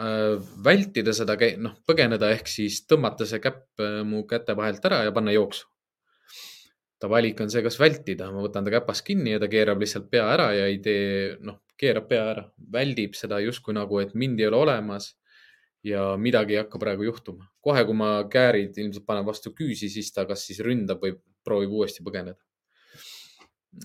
äh,, 0.02 0.38
vältida 0.64 1.14
seda, 1.14 1.36
noh, 1.62 1.76
põgeneda 1.86 2.32
ehk 2.34 2.50
siis 2.50 2.82
tõmmata 2.90 3.28
see 3.30 3.42
käpp 3.44 3.82
äh, 3.84 4.02
mu 4.04 4.24
käte 4.30 4.56
vahelt 4.58 4.86
ära 4.86 5.04
ja 5.06 5.12
panna 5.12 5.32
jooksu. 5.36 5.68
ta 6.98 7.08
valik 7.08 7.42
on 7.42 7.52
see, 7.54 7.62
kas 7.62 7.78
vältida, 7.78 8.32
ma 8.34 8.42
võtan 8.42 8.66
ta 8.66 8.74
käpast 8.74 9.06
kinni 9.06 9.36
ja 9.36 9.40
ta 9.40 9.48
keerab 9.48 9.82
lihtsalt 9.84 10.10
pea 10.10 10.26
ära 10.34 10.50
ja 10.56 10.66
ei 10.66 10.80
tee, 10.82 11.38
noh, 11.46 11.62
keerab 11.78 12.08
pea 12.10 12.24
ära, 12.32 12.44
väldib 12.74 13.14
seda 13.14 13.38
justkui 13.44 13.76
nagu, 13.78 14.00
et 14.02 14.16
mind 14.18 14.42
ei 14.42 14.48
ole 14.50 14.58
olemas 14.66 15.12
ja 15.86 16.16
midagi 16.18 16.56
ei 16.56 16.64
hakka 16.64 16.80
praegu 16.82 17.06
juhtuma. 17.06 17.46
kohe, 17.62 17.84
kui 17.86 17.94
ma 17.94 18.10
käärid 18.32 18.78
ilmselt 18.78 19.06
panen 19.06 19.26
vastu 19.26 19.54
küüsi, 19.54 19.90
siis 19.94 20.10
ta 20.14 20.26
kas 20.26 20.46
siis 20.48 20.60
ründab 20.66 21.04
või 21.04 21.14
proovib 21.46 21.78
uuesti 21.78 22.04
põgeneda. 22.04 22.42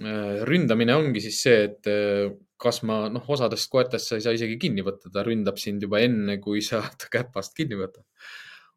Äh, 0.01 0.41
ründamine 0.49 0.95
ongi 0.97 1.21
siis 1.21 1.43
see, 1.45 1.65
et 1.67 1.89
äh, 1.91 2.31
kas 2.63 2.81
ma, 2.89 3.11
noh, 3.13 3.25
osadest 3.35 3.69
koertest 3.71 4.09
sa 4.09 4.17
ei 4.17 4.25
saa 4.25 4.33
isegi 4.37 4.57
kinni 4.63 4.85
võtta, 4.87 5.11
ta 5.13 5.25
ründab 5.27 5.59
sind 5.61 5.83
juba 5.85 6.01
enne, 6.01 6.39
kui 6.41 6.63
sa 6.65 6.81
ta 7.01 7.11
käpast 7.13 7.57
kinni 7.59 7.77
võtad. 7.81 8.07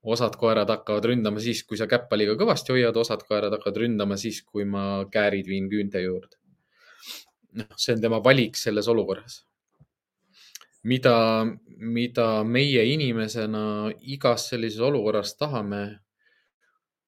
osad 0.05 0.35
koerad 0.37 0.69
hakkavad 0.69 1.07
ründama 1.09 1.41
siis, 1.41 1.63
kui 1.65 1.79
sa 1.79 1.87
käppa 1.89 2.17
liiga 2.19 2.35
kõvasti 2.37 2.75
hoiad, 2.75 2.97
osad 3.01 3.23
koerad 3.25 3.55
hakkavad 3.55 3.79
ründama 3.81 4.17
siis, 4.21 4.43
kui 4.45 4.65
ma 4.69 5.05
käärid 5.09 5.47
viin 5.49 5.69
küünte 5.71 6.01
juurde. 6.03 6.35
noh, 7.55 7.69
see 7.79 7.95
on 7.95 8.01
tema 8.01 8.19
valik 8.19 8.59
selles 8.59 8.89
olukorras. 8.91 9.45
mida, 10.83 11.45
mida 11.77 12.43
meie 12.43 12.83
inimesena 12.91 13.93
igas 14.01 14.49
sellises 14.49 14.81
olukorras 14.81 15.37
tahame 15.37 15.83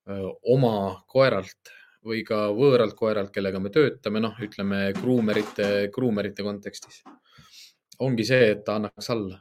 öö, 0.07 0.31
oma 0.55 1.03
koeralt 1.07 1.76
või 2.05 2.23
ka 2.27 2.47
võõralt 2.55 2.95
koeralt, 2.97 3.31
kellega 3.33 3.59
me 3.59 3.71
töötame, 3.73 4.21
noh, 4.23 4.35
ütleme 4.43 4.91
kruumerite, 4.97 5.89
kruumerite 5.93 6.43
kontekstis. 6.43 7.03
ongi 7.99 8.25
see, 8.25 8.51
et 8.51 8.63
ta 8.65 8.75
annaks 8.75 9.09
alla. 9.09 9.39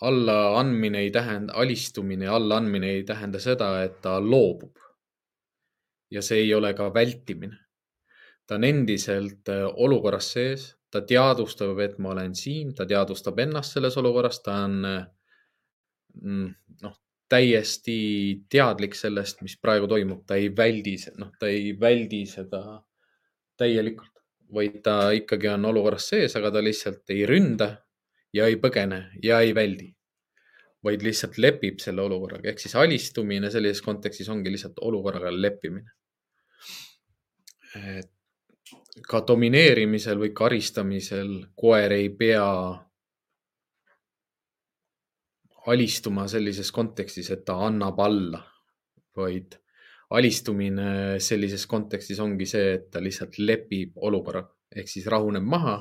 allaandmine 0.00 0.98
ei 0.98 1.10
tähenda, 1.10 1.52
alistumine 1.54 2.24
ja 2.24 2.34
allaandmine 2.34 2.90
ei 2.90 3.02
tähenda 3.04 3.38
seda, 3.38 3.82
et 3.84 4.00
ta 4.02 4.20
loobub. 4.20 4.76
ja 6.10 6.22
see 6.22 6.38
ei 6.38 6.54
ole 6.54 6.74
ka 6.74 6.94
vältimine. 6.94 7.58
ta 8.46 8.54
on 8.54 8.64
endiselt 8.64 9.48
äh, 9.48 9.66
olukorras 9.74 10.32
sees, 10.32 10.76
ta 10.90 11.00
teadvustab, 11.00 11.78
et 11.78 11.98
ma 11.98 12.10
olen 12.10 12.34
siin, 12.34 12.74
ta 12.74 12.86
teadvustab 12.86 13.38
ennast 13.38 13.72
selles 13.72 13.96
olukorras, 13.96 14.42
ta 14.42 14.54
on 14.64 14.84
äh, 14.84 15.06
mm, 16.22 16.54
noh, 16.82 16.96
täiesti 17.30 17.98
teadlik 18.50 18.96
sellest, 18.98 19.42
mis 19.46 19.56
praegu 19.62 19.88
toimub, 19.90 20.24
ta 20.26 20.38
ei 20.38 20.50
väldi, 20.56 20.96
noh, 21.20 21.30
ta 21.38 21.48
ei 21.50 21.72
väldi 21.78 22.24
seda 22.28 22.80
täielikult, 23.60 24.12
vaid 24.54 24.80
ta 24.82 24.96
ikkagi 25.14 25.50
on 25.52 25.68
olukorras 25.70 26.08
sees, 26.10 26.34
aga 26.38 26.50
ta 26.56 26.62
lihtsalt 26.64 27.12
ei 27.14 27.22
ründa 27.28 27.70
ja 28.34 28.48
ei 28.50 28.58
põgene 28.62 29.04
ja 29.22 29.40
ei 29.44 29.54
väldi, 29.54 29.90
vaid 30.84 31.04
lihtsalt 31.06 31.38
lepib 31.38 31.78
selle 31.82 32.02
olukorraga. 32.02 32.48
ehk 32.50 32.62
siis 32.62 32.74
alistumine 32.74 33.50
sellises 33.50 33.82
kontekstis 33.84 34.28
ongi 34.28 34.50
lihtsalt 34.50 34.82
olukorraga 34.82 35.30
leppimine. 35.30 35.90
ka 39.06 39.20
domineerimisel 39.26 40.18
või 40.18 40.32
karistamisel 40.34 41.28
koer 41.54 41.92
ei 41.94 42.08
pea 42.10 42.46
alistuma 45.66 46.26
sellises 46.28 46.72
kontekstis, 46.72 47.30
et 47.30 47.44
ta 47.44 47.58
annab 47.66 47.98
alla, 48.00 48.40
vaid 49.16 49.56
alistumine 50.10 51.18
sellises 51.22 51.66
kontekstis 51.70 52.20
ongi 52.20 52.46
see, 52.48 52.74
et 52.78 52.90
ta 52.90 53.02
lihtsalt 53.02 53.38
lepib 53.38 53.98
olukorraga 54.08 54.54
ehk 54.76 54.88
siis 54.88 55.06
rahuneb 55.10 55.44
maha 55.46 55.76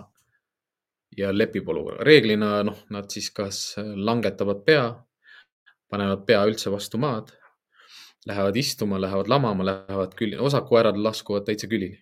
ja 1.18 1.32
lepib 1.34 1.70
olukorraga. 1.70 2.04
reeglina 2.04 2.64
noh, 2.64 2.84
nad 2.90 3.10
siis 3.10 3.30
kas 3.32 3.76
langetavad 3.80 4.64
pea, 4.66 4.88
panevad 5.90 6.26
pea 6.26 6.44
üldse 6.50 6.72
vastu 6.74 6.98
maad, 7.02 7.32
lähevad 8.30 8.58
istuma, 8.58 9.00
lähevad 9.02 9.30
lamama, 9.30 9.66
lähevad 9.66 10.14
külili, 10.18 10.38
osad 10.38 10.68
koerad 10.70 10.98
laskuvad 10.98 11.48
täitsa 11.48 11.68
külili. 11.68 11.98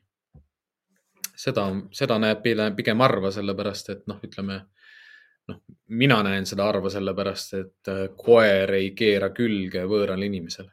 seda, 1.38 1.68
seda 1.94 2.18
näeb 2.18 2.42
pigem 2.76 3.00
harva, 3.00 3.32
sellepärast 3.32 3.90
et 3.94 4.08
noh, 4.10 4.18
ütleme 4.26 4.64
noh, 5.48 5.62
mina 5.88 6.22
näen 6.24 6.46
seda 6.46 6.66
harva 6.68 6.90
sellepärast, 6.92 7.54
et 7.54 7.92
koer 8.18 8.74
ei 8.80 8.92
keera 8.96 9.30
külge 9.36 9.86
võõrale 9.88 10.28
inimesele 10.28 10.72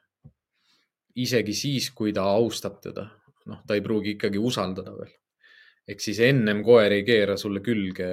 isegi 1.14 1.54
siis, 1.54 1.90
kui 1.94 2.12
ta 2.12 2.24
austab 2.34 2.80
teda, 2.82 3.06
noh, 3.50 3.60
ta 3.66 3.76
ei 3.76 3.82
pruugi 3.84 4.14
ikkagi 4.16 4.40
usaldada 4.40 4.94
veel. 4.96 5.12
ehk 5.84 6.00
siis 6.00 6.18
ennem 6.24 6.62
koer 6.64 6.94
ei 6.96 7.02
keera 7.04 7.36
sulle 7.36 7.60
külge, 7.60 8.06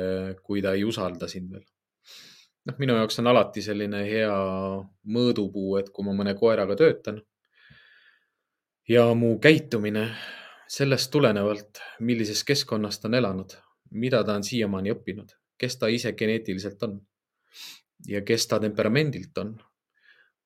kui 0.44 0.62
ta 0.62 0.74
ei 0.76 0.84
usalda 0.84 1.28
sind 1.28 1.52
veel. 1.52 1.66
noh, 2.68 2.78
minu 2.78 2.96
jaoks 3.00 3.20
on 3.20 3.32
alati 3.32 3.62
selline 3.62 4.04
hea 4.06 4.38
mõõdupuu, 5.18 5.80
et 5.80 5.90
kui 5.90 6.06
ma 6.06 6.14
mõne 6.14 6.36
koeraga 6.38 6.76
töötan 6.78 7.22
ja 8.90 9.08
mu 9.16 9.38
käitumine 9.40 10.10
sellest 10.70 11.12
tulenevalt, 11.12 11.82
millises 12.00 12.44
keskkonnas 12.44 13.00
ta 13.00 13.10
on 13.10 13.18
elanud, 13.18 13.58
mida 13.92 14.24
ta 14.24 14.36
on 14.38 14.44
siiamaani 14.44 14.94
õppinud, 14.94 15.34
kes 15.62 15.78
ta 15.78 15.90
ise 15.94 16.16
geneetiliselt 16.18 16.84
on 16.88 16.98
ja 18.10 18.24
kes 18.26 18.48
ta 18.50 18.60
temperamendilt 18.64 19.38
on 19.38 19.54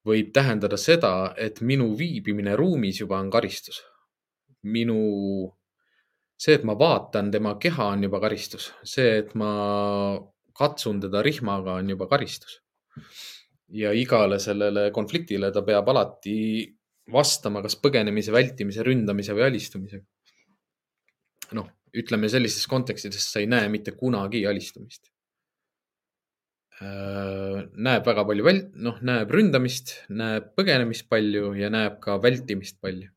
võib 0.06 0.32
tähendada 0.34 0.78
seda, 0.78 1.34
et 1.38 1.62
minu 1.66 1.90
viibimine 1.98 2.56
ruumis 2.60 3.02
juba 3.02 3.20
on 3.20 3.32
karistus. 3.34 3.84
minu, 4.66 4.96
see, 6.42 6.56
et 6.58 6.64
ma 6.66 6.74
vaatan 6.74 7.28
tema 7.30 7.52
keha, 7.62 7.92
on 7.94 8.08
juba 8.08 8.18
karistus, 8.24 8.72
see, 8.82 9.20
et 9.20 9.36
ma 9.38 9.50
katsun 10.58 11.04
teda 11.04 11.22
rihmaga, 11.22 11.76
on 11.82 11.92
juba 11.94 12.08
karistus. 12.10 12.62
ja 13.70 13.92
igale 13.94 14.40
sellele 14.40 14.90
konfliktile 14.94 15.52
ta 15.52 15.62
peab 15.66 15.90
alati 15.90 16.66
vastama, 17.14 17.62
kas 17.62 17.78
põgenemise, 17.82 18.34
vältimise, 18.34 18.84
ründamise 18.86 19.34
või 19.38 19.46
alistumisega. 19.50 20.06
noh, 21.54 21.70
ütleme 22.02 22.30
sellises 22.32 22.68
kontekstides 22.68 23.28
sa 23.32 23.42
ei 23.42 23.50
näe 23.50 23.70
mitte 23.72 23.96
kunagi 23.98 24.46
alistumist 24.48 25.10
Äh, 26.84 27.62
näeb 27.80 28.04
väga 28.04 28.26
palju 28.28 28.44
väl-, 28.44 28.66
noh, 28.84 28.98
näeb 29.08 29.30
ründamist, 29.32 29.94
näeb 30.12 30.50
põgenemist 30.60 31.06
palju 31.08 31.54
ja 31.56 31.70
näeb 31.72 32.02
ka 32.04 32.18
vältimist 32.24 32.82
palju. 32.84 33.12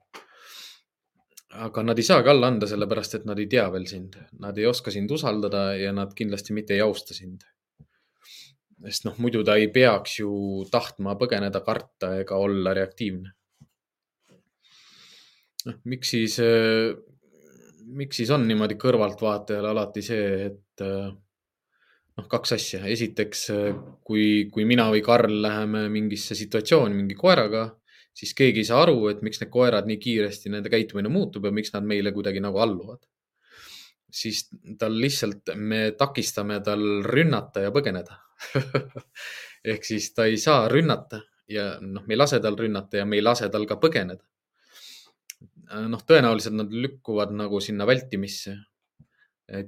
aga 1.58 1.82
nad 1.82 1.98
ei 1.98 2.04
saagi 2.06 2.28
alla 2.30 2.46
anda, 2.52 2.68
sellepärast 2.70 3.16
et 3.16 3.24
nad 3.26 3.38
ei 3.40 3.48
tea 3.50 3.64
veel 3.72 3.86
sind, 3.90 4.14
nad 4.38 4.58
ei 4.60 4.66
oska 4.68 4.92
sind 4.94 5.10
usaldada 5.10 5.72
ja 5.74 5.90
nad 5.96 6.12
kindlasti 6.14 6.54
mitte 6.54 6.76
ei 6.76 6.84
austa 6.84 7.16
sind. 7.16 7.42
sest 8.84 9.08
noh, 9.08 9.18
muidu 9.18 9.42
ta 9.42 9.56
ei 9.58 9.66
peaks 9.74 10.20
ju 10.20 10.30
tahtma 10.70 11.16
põgeneda, 11.18 11.64
karta 11.66 12.14
ega 12.20 12.38
olla 12.38 12.76
reaktiivne. 12.78 13.32
noh, 15.66 15.80
miks 15.84 16.14
siis, 16.14 16.38
äh, 16.38 16.94
miks 17.98 18.20
siis 18.20 18.30
on 18.34 18.44
niimoodi 18.48 18.76
kõrvaltvaatajal 18.80 19.70
alati 19.70 20.02
see, 20.04 20.28
et 20.50 20.84
äh, 20.84 21.08
noh, 22.18 22.28
kaks 22.30 22.54
asja. 22.58 22.84
esiteks, 22.86 23.44
kui, 24.04 24.48
kui 24.52 24.66
mina 24.68 24.88
või 24.92 25.02
Karl 25.04 25.40
läheme 25.42 25.86
mingisse 25.92 26.36
situatsiooni 26.38 26.96
mingi 26.96 27.16
koeraga, 27.18 27.68
siis 28.18 28.34
keegi 28.34 28.64
ei 28.64 28.68
saa 28.68 28.82
aru, 28.86 28.98
et 29.12 29.22
miks 29.22 29.40
need 29.42 29.52
koerad 29.54 29.86
nii 29.88 30.00
kiiresti, 30.02 30.50
nende 30.52 30.72
käitumine 30.72 31.10
muutub 31.12 31.46
ja 31.46 31.54
miks 31.54 31.72
nad 31.74 31.86
meile 31.86 32.12
kuidagi 32.16 32.42
nagu 32.44 32.58
alluvad. 32.64 33.04
siis 34.08 34.46
tal 34.80 34.94
lihtsalt, 34.96 35.50
me 35.56 35.90
takistame 35.92 36.62
tal 36.64 36.80
rünnata 37.04 37.60
ja 37.60 37.70
põgeneda 37.70 38.14
ehk 39.72 39.84
siis 39.84 40.14
ta 40.16 40.24
ei 40.24 40.38
saa 40.40 40.68
rünnata 40.72 41.20
ja 41.52 41.74
noh, 41.80 42.06
me 42.06 42.14
ei 42.14 42.20
lase 42.20 42.40
tal 42.40 42.56
rünnata 42.56 43.02
ja 43.02 43.04
me 43.04 43.18
ei 43.18 43.24
lase 43.24 43.48
tal 43.52 43.66
ka 43.68 43.76
põgeneda. 43.80 44.24
Noh, 45.88 46.02
tõenäoliselt 46.08 46.56
nad 46.56 46.72
lükkuvad 46.72 47.34
nagu 47.36 47.60
sinna 47.60 47.86
vältimisse. 47.86 48.56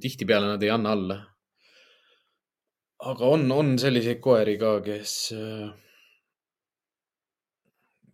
tihtipeale 0.01 0.47
nad 0.47 0.63
ei 0.63 0.71
anna 0.71 0.93
alla 0.93 1.17
aga 3.01 3.31
on, 3.35 3.47
on 3.53 3.79
selliseid 3.81 4.21
koeri 4.21 4.57
ka, 4.61 4.75
kes 4.85 5.15
äh, 5.37 5.71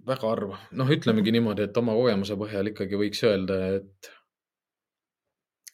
väga 0.07 0.30
harva, 0.30 0.61
noh, 0.78 0.93
ütlemegi 0.95 1.34
niimoodi, 1.34 1.66
et 1.66 1.80
oma 1.80 1.97
kogemuse 1.99 2.37
põhjal 2.39 2.70
ikkagi 2.70 3.01
võiks 3.01 3.22
öelda, 3.26 3.59
et 3.80 4.11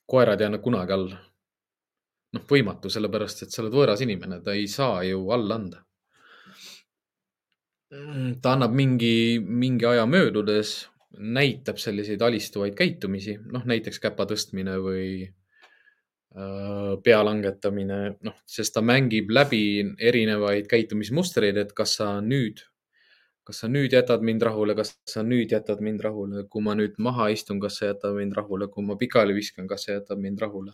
koerad 0.09 0.41
ei 0.41 0.49
anna 0.49 0.63
kunagi 0.65 0.97
alla. 0.97 1.21
noh, 2.33 2.45
võimatu, 2.49 2.89
sellepärast 2.89 3.45
et 3.45 3.53
sa 3.53 3.61
oled 3.61 3.75
võõras 3.77 4.01
inimene, 4.01 4.41
ta 4.41 4.55
ei 4.57 4.65
saa 4.69 5.03
ju 5.05 5.27
alla 5.37 5.59
anda. 5.61 5.83
ta 8.41 8.55
annab 8.57 8.73
mingi, 8.73 9.37
mingi 9.45 9.85
aja 9.85 10.07
möödudes, 10.09 10.87
näitab 11.19 11.79
selliseid 11.79 12.23
alistuvaid 12.23 12.75
käitumisi, 12.79 13.37
noh 13.53 13.65
näiteks 13.69 14.01
käpa 14.01 14.25
tõstmine 14.31 14.79
või 14.81 15.09
Äh, 16.33 16.97
pea 17.05 17.19
langetamine, 17.21 17.97
noh, 18.25 18.37
sest 18.49 18.73
ta 18.73 18.81
mängib 18.81 19.29
läbi 19.37 19.83
erinevaid 20.01 20.65
käitumismustreid, 20.71 21.59
et 21.61 21.75
kas 21.77 21.99
sa 21.99 22.07
nüüd, 22.25 22.63
kas 23.45 23.61
sa 23.61 23.69
nüüd 23.69 23.93
jätad 23.93 24.25
mind 24.25 24.47
rahule, 24.49 24.73
kas 24.79 24.95
sa 25.05 25.21
nüüd 25.27 25.53
jätad 25.53 25.83
mind 25.85 26.01
rahule, 26.01 26.47
kui 26.49 26.65
ma 26.65 26.73
nüüd 26.79 26.97
maha 27.05 27.27
istun, 27.35 27.61
kas 27.61 27.77
sa 27.83 27.91
jätad 27.91 28.17
mind 28.17 28.33
rahule, 28.39 28.71
kui 28.73 28.87
ma 28.89 28.97
pikali 28.97 29.37
viskan, 29.37 29.69
kas 29.69 29.85
sa 29.85 29.99
jätad 29.99 30.23
mind 30.25 30.41
rahule? 30.41 30.73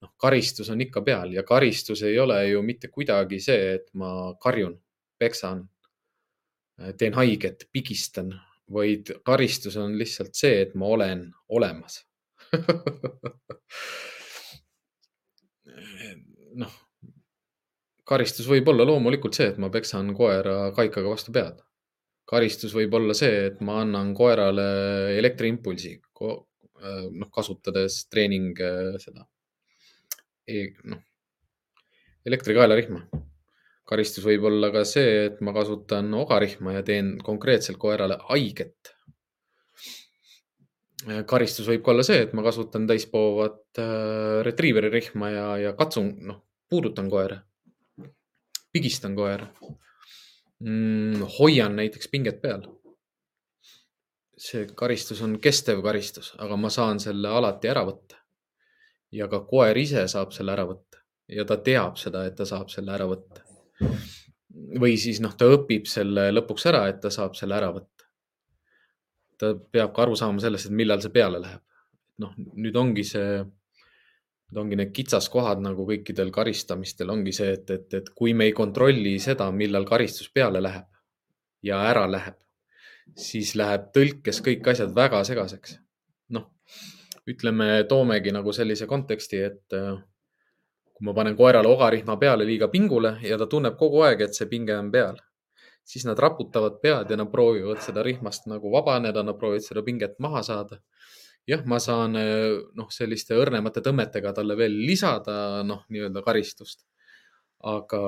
noh, 0.00 0.12
karistus 0.20 0.68
on 0.72 0.80
ikka 0.80 1.00
peal 1.04 1.32
ja 1.32 1.42
karistus 1.48 2.00
ei 2.08 2.14
ole 2.20 2.36
ju 2.50 2.60
mitte 2.64 2.88
kuidagi 2.88 3.40
see, 3.40 3.74
et 3.78 3.88
ma 4.00 4.34
karjun, 4.40 4.78
peksan, 5.20 5.64
teen 7.00 7.16
haiget, 7.16 7.66
pigistan, 7.72 8.34
vaid 8.72 9.10
karistus 9.26 9.76
on 9.80 9.98
lihtsalt 9.98 10.34
see, 10.38 10.60
et 10.66 10.74
ma 10.78 10.86
olen 10.96 11.26
olemas 11.48 12.00
noh, 16.58 16.72
karistus 18.08 18.48
võib 18.50 18.68
olla 18.72 18.86
loomulikult 18.88 19.36
see, 19.36 19.50
et 19.52 19.58
ma 19.62 19.70
peksan 19.72 20.14
koera 20.16 20.70
kaikaga 20.76 21.12
vastu 21.12 21.34
pead. 21.34 21.60
karistus 22.30 22.74
võib 22.74 22.94
olla 22.94 23.14
see, 23.16 23.46
et 23.48 23.60
ma 23.66 23.80
annan 23.82 24.12
koerale 24.14 24.66
elektriimpulsi, 25.18 25.96
noh, 26.20 27.30
kasutades 27.34 28.04
treening 28.10 28.60
seda 29.02 29.26
e, 30.46 30.68
noh, 30.84 31.02
elektrikaelarihma. 32.26 33.02
Karistus 33.90 34.24
võib 34.24 34.46
olla 34.46 34.70
ka 34.74 34.84
see, 34.86 35.26
et 35.26 35.40
ma 35.44 35.54
kasutan 35.56 36.14
ogarihma 36.14 36.78
ja 36.78 36.86
teen 36.86 37.16
konkreetselt 37.26 37.78
koerale 37.82 38.20
haiget 38.30 38.94
karistus 41.26 41.68
võib 41.68 41.84
ka 41.84 41.94
olla 41.94 42.04
see, 42.04 42.24
et 42.26 42.32
ma 42.36 42.44
kasutan 42.44 42.86
täispoovat 42.88 43.80
äh, 43.80 44.40
retriiveri 44.44 44.90
rihma 44.92 45.30
ja, 45.32 45.46
ja 45.60 45.72
katsun, 45.76 46.10
noh, 46.28 46.42
puudutan 46.68 47.08
koera, 47.10 47.38
pigistan 48.72 49.16
koera 49.16 49.48
mm,. 50.60 51.24
hoian 51.38 51.76
näiteks 51.76 52.12
pinget 52.12 52.42
peal. 52.42 52.66
see 54.40 54.66
karistus 54.74 55.20
on 55.22 55.38
kestev 55.40 55.82
karistus, 55.84 56.34
aga 56.38 56.56
ma 56.56 56.70
saan 56.72 57.00
selle 57.00 57.28
alati 57.28 57.68
ära 57.68 57.84
võtta. 57.84 58.16
ja 59.12 59.28
ka 59.28 59.40
koer 59.48 59.76
ise 59.76 60.06
saab 60.08 60.32
selle 60.32 60.52
ära 60.52 60.64
võtta 60.68 61.00
ja 61.28 61.44
ta 61.44 61.56
teab 61.56 61.96
seda, 61.96 62.26
et 62.26 62.36
ta 62.36 62.44
saab 62.44 62.70
selle 62.70 62.92
ära 62.92 63.06
võtta. 63.08 63.49
Või 64.80 64.96
siis 65.00 65.20
noh, 65.24 65.32
ta 65.38 65.48
õpib 65.50 65.88
selle 65.88 66.30
lõpuks 66.34 66.66
ära, 66.70 66.86
et 66.90 67.00
ta 67.02 67.10
saab 67.14 67.36
selle 67.38 67.56
ära 67.56 67.72
võtta 67.74 68.00
ta 69.40 69.54
peab 69.56 69.94
ka 69.96 70.04
aru 70.04 70.18
saama 70.18 70.42
sellest, 70.42 70.68
et 70.68 70.76
millal 70.76 71.00
see 71.02 71.14
peale 71.14 71.40
läheb. 71.42 71.64
noh, 72.20 72.34
nüüd 72.36 72.74
ongi 72.76 73.00
see, 73.08 73.38
nüüd 74.50 74.58
ongi 74.60 74.76
need 74.76 74.90
kitsaskohad 74.92 75.62
nagu 75.64 75.86
kõikidel 75.88 76.28
karistamistel 76.34 77.08
ongi 77.14 77.32
see, 77.32 77.54
et, 77.56 77.70
et, 77.72 77.94
et 77.96 78.10
kui 78.16 78.34
me 78.36 78.50
ei 78.50 78.52
kontrolli 78.56 79.14
seda, 79.24 79.46
millal 79.56 79.86
karistus 79.88 80.28
peale 80.34 80.60
läheb 80.60 80.84
ja 81.64 81.78
ära 81.88 82.04
läheb, 82.10 82.36
siis 83.16 83.54
läheb 83.56 83.88
tõlkes 83.96 84.42
kõik 84.44 84.68
asjad 84.74 84.92
väga 84.96 85.22
segaseks. 85.30 85.78
noh, 86.36 86.50
ütleme, 87.30 87.72
toomegi 87.88 88.36
nagu 88.36 88.52
sellise 88.52 88.88
konteksti, 88.90 89.40
et 89.48 89.78
kui 91.00 91.08
ma 91.08 91.14
panen 91.16 91.32
koerale 91.32 91.68
ogarihma 91.72 92.18
peale 92.20 92.44
liiga 92.44 92.68
pingule 92.68 93.14
ja 93.24 93.38
ta 93.40 93.46
tunneb 93.48 93.78
kogu 93.80 94.02
aeg, 94.04 94.20
et 94.20 94.36
see 94.36 94.44
pinge 94.50 94.74
on 94.76 94.90
peal, 94.92 95.16
siis 95.88 96.04
nad 96.04 96.18
raputavad 96.20 96.76
pead 96.82 97.08
ja 97.08 97.16
nad 97.16 97.30
proovivad 97.32 97.80
seda 97.80 98.04
rihmast 98.04 98.44
nagu 98.52 98.68
vabaneda, 98.74 99.22
nad 99.24 99.38
proovivad 99.40 99.64
seda 99.64 99.80
pinget 99.86 100.18
maha 100.20 100.42
saada. 100.44 100.82
jah, 101.48 101.62
ma 101.64 101.78
saan 101.80 102.12
noh, 102.76 102.88
selliste 102.92 103.34
õrnemate 103.34 103.80
tõmmetega 103.80 104.34
talle 104.36 104.54
veel 104.60 104.76
lisada 104.86 105.64
noh, 105.64 105.86
nii-öelda 105.88 106.20
karistust. 106.22 106.84
aga 107.64 108.02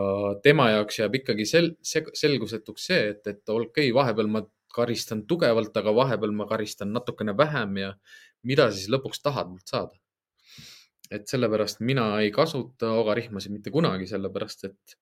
tema 0.44 0.68
jaoks 0.70 0.98
jääb 0.98 1.16
ikkagi 1.22 1.48
sel-, 1.48 1.74
selgusetuks 1.82 2.86
see, 2.92 3.08
et, 3.14 3.26
et 3.26 3.48
okei 3.48 3.88
okay,, 3.88 3.96
vahepeal 3.96 4.28
ma 4.28 4.44
karistan 4.72 5.24
tugevalt, 5.28 5.76
aga 5.76 5.96
vahepeal 5.96 6.32
ma 6.36 6.46
karistan 6.48 6.92
natukene 6.92 7.36
vähem 7.36 7.76
ja 7.80 7.90
mida 8.44 8.68
siis 8.70 8.92
lõpuks 8.92 9.24
tahad 9.24 9.48
mult 9.48 9.64
saada. 9.68 10.01
Et 11.12 11.28
sellepärast 11.28 11.82
mina 11.84 12.06
ei 12.22 12.30
kasuta 12.34 12.92
ogarihmasid 13.00 13.52
mitte 13.52 13.72
kunagi, 13.74 14.08
sellepärast 14.10 14.64
et 14.68 14.96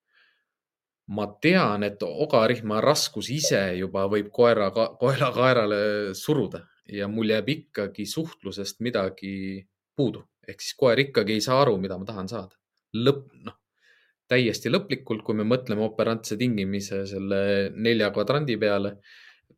ma 1.17 1.27
tean, 1.43 1.85
et 1.87 2.03
ogarihma 2.07 2.81
raskus 2.85 3.31
ise 3.35 3.61
juba 3.79 4.07
võib 4.11 4.31
koera, 4.35 4.71
koera 4.71 5.31
kaerale 5.35 5.81
suruda 6.19 6.65
ja 6.91 7.09
mul 7.11 7.33
jääb 7.33 7.49
ikkagi 7.55 8.07
suhtlusest 8.07 8.81
midagi 8.87 9.65
puudu. 9.97 10.27
ehk 10.51 10.63
siis 10.65 10.75
koer 10.75 10.99
ikkagi 10.99 11.37
ei 11.39 11.43
saa 11.45 11.61
aru, 11.63 11.77
mida 11.79 11.99
ma 11.99 12.05
tahan 12.05 12.29
saada. 12.29 12.57
lõpp, 12.95 13.27
noh, 13.47 13.55
täiesti 14.29 14.71
lõplikult, 14.71 15.23
kui 15.23 15.35
me 15.35 15.45
mõtleme 15.47 15.83
operantse 15.87 16.37
tingimise 16.37 17.05
selle 17.07 17.71
nelja 17.75 18.11
kvadrandi 18.11 18.57
peale 18.59 18.97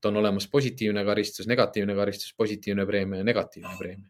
et 0.02 0.08
on 0.10 0.16
olemas 0.16 0.48
positiivne 0.50 1.04
karistus, 1.04 1.46
negatiivne 1.46 1.94
karistus, 1.94 2.34
positiivne 2.36 2.86
preemia 2.86 3.20
ja 3.20 3.24
negatiivne 3.24 3.76
preemia. 3.78 4.08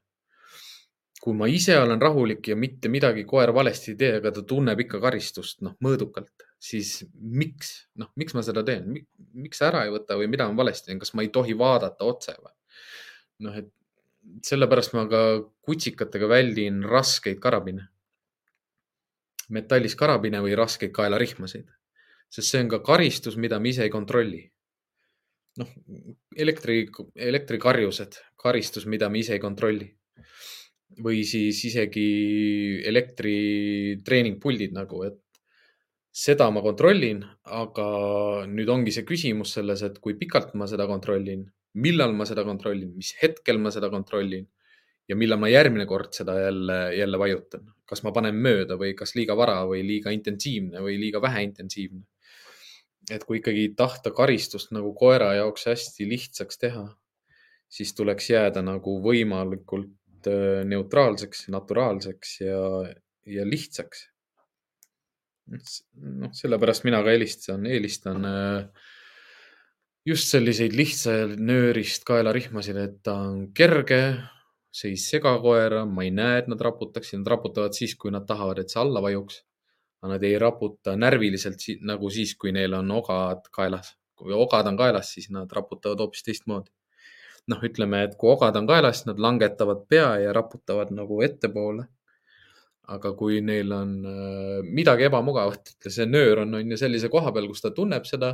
Kui 1.23 1.37
ma 1.39 1.47
ise 1.47 1.77
olen 1.79 2.01
rahulik 2.03 2.49
ja 2.51 2.57
mitte 2.59 2.91
midagi 2.91 3.23
koer 3.29 3.53
valesti 3.55 3.93
ei 3.93 3.99
tee, 4.01 4.17
aga 4.19 4.33
ta 4.35 4.43
tunneb 4.49 4.81
ikka 4.83 4.99
karistust, 5.05 5.61
noh, 5.63 5.77
mõõdukalt, 5.85 6.49
siis 6.59 7.05
miks, 7.15 7.71
noh, 8.03 8.11
miks 8.19 8.35
ma 8.35 8.43
seda 8.43 8.65
teen, 8.67 8.91
miks 9.39 9.63
ära 9.63 9.85
ei 9.87 9.93
võta 9.95 10.19
või 10.19 10.27
mida 10.33 10.49
ma 10.51 10.59
valesti? 10.65 10.91
Teen, 10.91 10.99
kas 11.03 11.15
ma 11.15 11.23
ei 11.23 11.31
tohi 11.35 11.55
vaadata 11.59 12.09
otse 12.09 12.35
või? 12.41 12.51
noh, 13.43 13.55
et 13.59 13.71
sellepärast 14.47 14.95
ma 14.95 15.05
ka 15.11 15.23
kutsikatega 15.67 16.29
väldin 16.31 16.83
raskeid 16.87 17.41
karabine, 17.43 17.89
metallist 19.53 19.99
karabine 19.99 20.43
või 20.45 20.57
raskeid 20.59 20.93
kaelarihmasid, 20.95 21.71
sest 22.33 22.49
see 22.49 22.63
on 22.65 22.71
ka 22.73 22.83
karistus, 22.87 23.39
mida 23.39 23.59
me 23.61 23.73
ise 23.73 23.87
ei 23.87 23.95
kontrolli. 23.95 24.43
Noh, 25.61 25.69
elektri, 26.41 26.87
elektrikarjused, 27.31 28.17
karistus, 28.41 28.87
mida 28.89 29.11
me 29.13 29.21
ise 29.21 29.37
ei 29.37 29.43
kontrolli. 29.43 29.91
Või 31.03 31.23
siis 31.29 31.61
isegi 31.69 32.83
elektritreeningpuldid 32.89 34.75
nagu, 34.77 35.03
et 35.07 35.21
seda 36.13 36.51
ma 36.53 36.61
kontrollin, 36.65 37.23
aga 37.49 37.87
nüüd 38.49 38.69
ongi 38.69 38.93
see 38.93 39.07
küsimus 39.09 39.55
selles, 39.57 39.83
et 39.87 39.99
kui 40.03 40.15
pikalt 40.21 40.53
ma 40.59 40.69
seda 40.69 40.87
kontrollin, 40.91 41.47
millal 41.81 42.13
ma 42.17 42.27
seda 42.29 42.45
kontrollin, 42.45 42.93
mis 42.97 43.15
hetkel 43.23 43.59
ma 43.63 43.73
seda 43.73 43.89
kontrollin 43.93 44.45
ja 45.09 45.17
millal 45.19 45.41
ma 45.41 45.49
järgmine 45.49 45.87
kord 45.89 46.13
seda 46.15 46.37
jälle, 46.39 46.79
jälle 46.97 47.19
vajutan. 47.19 47.65
kas 47.93 48.03
ma 48.05 48.13
panen 48.13 48.37
mööda 48.41 48.79
või 48.81 48.95
kas 48.97 49.15
liiga 49.15 49.35
vara 49.37 49.67
või 49.69 49.83
liiga 49.85 50.11
intensiivne 50.15 50.81
või 50.81 50.97
liiga 51.01 51.21
vähe 51.21 51.43
intensiivne 51.45 52.07
et 53.11 53.25
kui 53.27 53.41
ikkagi 53.41 53.73
tahta 53.79 54.13
karistust 54.15 54.71
nagu 54.75 54.93
koera 54.95 55.33
jaoks 55.39 55.67
hästi 55.71 56.07
lihtsaks 56.09 56.61
teha, 56.63 56.85
siis 57.73 57.95
tuleks 57.99 58.31
jääda 58.31 58.63
nagu 58.63 58.99
võimalikult 59.03 59.91
äh, 60.31 60.63
neutraalseks, 60.69 61.47
naturaalseks 61.53 62.41
ja, 62.41 62.63
ja 63.27 63.47
lihtsaks. 63.49 64.09
noh, 65.53 66.31
sellepärast 66.39 66.85
mina 66.87 67.03
ka 67.03 67.13
helistan, 67.13 67.67
eelistan 67.67 68.25
äh, 68.25 68.85
just 70.07 70.31
selliseid 70.31 70.77
lihtsa 70.79 71.17
nöörist 71.37 72.07
kaelarihmasid, 72.09 72.79
et 72.79 73.01
ta 73.03 73.17
on 73.29 73.49
kerge, 73.55 74.03
see 74.73 74.95
ei 74.95 75.01
sega 75.01 75.35
koera, 75.43 75.83
ma 75.87 76.07
ei 76.07 76.13
näe, 76.15 76.43
et 76.43 76.49
nad 76.49 76.61
raputaksid, 76.63 77.21
nad 77.21 77.35
raputavad 77.35 77.75
siis, 77.77 77.97
kui 77.99 78.15
nad 78.15 78.25
tahavad, 78.29 78.63
et 78.63 78.73
see 78.73 78.81
alla 78.81 79.03
vajuks 79.05 79.43
aga 80.03 80.17
nad 80.17 80.25
ei 80.27 80.39
raputa 80.39 80.97
närviliselt 80.99 81.63
nagu 81.87 82.11
siis, 82.11 82.35
kui 82.35 82.51
neil 82.53 82.75
on 82.75 82.91
ogad 82.91 83.47
kaelas. 83.55 83.97
kui 84.23 84.35
ogad 84.35 84.69
on 84.71 84.77
kaelas, 84.79 85.09
siis 85.15 85.31
nad 85.35 85.51
raputavad 85.51 85.99
hoopis 85.99 86.23
teistmoodi. 86.23 86.71
Noh, 87.51 87.65
ütleme, 87.67 88.05
et 88.07 88.15
kui 88.19 88.31
ogad 88.33 88.57
on 88.59 88.69
kaelas, 88.71 89.05
nad 89.09 89.21
langetavad 89.21 89.85
pea 89.91 90.09
ja 90.23 90.33
raputavad 90.37 90.93
nagu 90.95 91.23
ettepoole. 91.27 91.89
aga 92.93 93.13
kui 93.17 93.39
neil 93.41 93.71
on 93.73 93.93
äh, 94.11 94.65
midagi 94.79 95.07
ebamugavat, 95.07 95.71
ütle 95.77 95.91
see 95.95 96.05
nöör 96.07 96.43
on, 96.43 96.57
on 96.59 96.73
ju 96.75 96.77
sellise 96.77 97.09
koha 97.09 97.31
peal, 97.33 97.47
kus 97.49 97.63
ta 97.63 97.71
tunneb 97.71 98.05
seda 98.09 98.33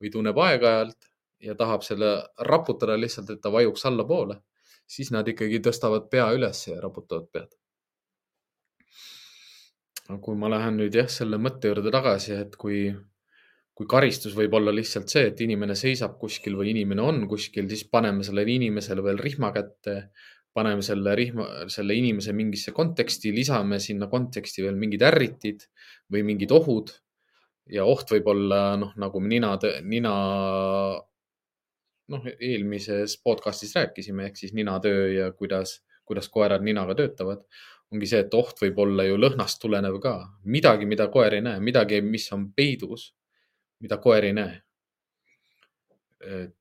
või 0.00 0.10
tunneb 0.14 0.38
aeg-ajalt 0.46 1.10
ja 1.44 1.54
tahab 1.54 1.84
selle 1.84 2.08
raputada 2.48 2.96
lihtsalt, 2.96 3.30
et 3.30 3.42
ta 3.44 3.52
vajuks 3.52 3.84
allapoole, 3.92 4.40
siis 4.88 5.12
nad 5.12 5.28
ikkagi 5.28 5.60
tõstavad 5.68 6.08
pea 6.10 6.30
üles 6.34 6.64
ja 6.70 6.80
raputavad 6.80 7.28
pead 7.30 7.52
aga 10.08 10.18
kui 10.22 10.38
ma 10.38 10.50
lähen 10.52 10.78
nüüd 10.80 10.94
jah, 10.94 11.08
selle 11.10 11.38
mõtte 11.42 11.70
juurde 11.70 11.90
tagasi, 11.94 12.36
et 12.44 12.56
kui, 12.60 12.86
kui 13.76 13.88
karistus 13.90 14.32
võib 14.36 14.54
olla 14.56 14.72
lihtsalt 14.72 15.12
see, 15.12 15.26
et 15.30 15.40
inimene 15.44 15.74
seisab 15.76 16.16
kuskil 16.20 16.56
või 16.56 16.70
inimene 16.72 17.02
on 17.04 17.24
kuskil, 17.28 17.68
siis 17.68 17.84
paneme 17.92 18.24
sellele 18.24 18.54
inimesele 18.56 19.04
veel 19.04 19.20
rihma 19.20 19.50
kätte, 19.52 19.96
paneme 20.56 20.84
selle 20.84 21.12
rihma, 21.18 21.48
selle 21.72 21.96
inimese 21.98 22.32
mingisse 22.32 22.72
konteksti, 22.76 23.34
lisame 23.36 23.76
sinna 23.82 24.08
konteksti 24.08 24.64
veel 24.64 24.78
mingid 24.80 25.04
ärritid 25.04 25.66
või 26.12 26.24
mingid 26.30 26.54
ohud. 26.56 26.94
ja 27.66 27.84
oht 27.84 28.10
võib 28.14 28.28
olla 28.30 28.76
noh, 28.78 28.92
nagu 28.94 29.20
nina, 29.20 29.56
nina 29.82 30.12
noh, 32.14 32.28
eelmises 32.38 33.16
podcast'is 33.26 33.74
rääkisime, 33.74 34.28
ehk 34.30 34.38
siis 34.38 34.54
ninatöö 34.54 35.08
ja 35.12 35.32
kuidas, 35.32 35.80
kuidas 36.06 36.30
koerad 36.30 36.62
ninaga 36.62 36.94
töötavad 36.94 37.42
ongi 37.92 38.08
see, 38.10 38.22
et 38.24 38.34
oht 38.34 38.62
võib 38.62 38.78
olla 38.82 39.04
ju 39.06 39.18
lõhnast 39.18 39.60
tulenev 39.62 39.98
ka, 40.02 40.14
midagi, 40.48 40.88
mida 40.88 41.08
koer 41.12 41.36
ei 41.36 41.44
näe, 41.44 41.60
midagi, 41.62 42.00
mis 42.02 42.26
on 42.34 42.48
peidus, 42.56 43.10
mida 43.80 43.98
koer 44.02 44.24
ei 44.24 44.36
näe. 44.36 44.62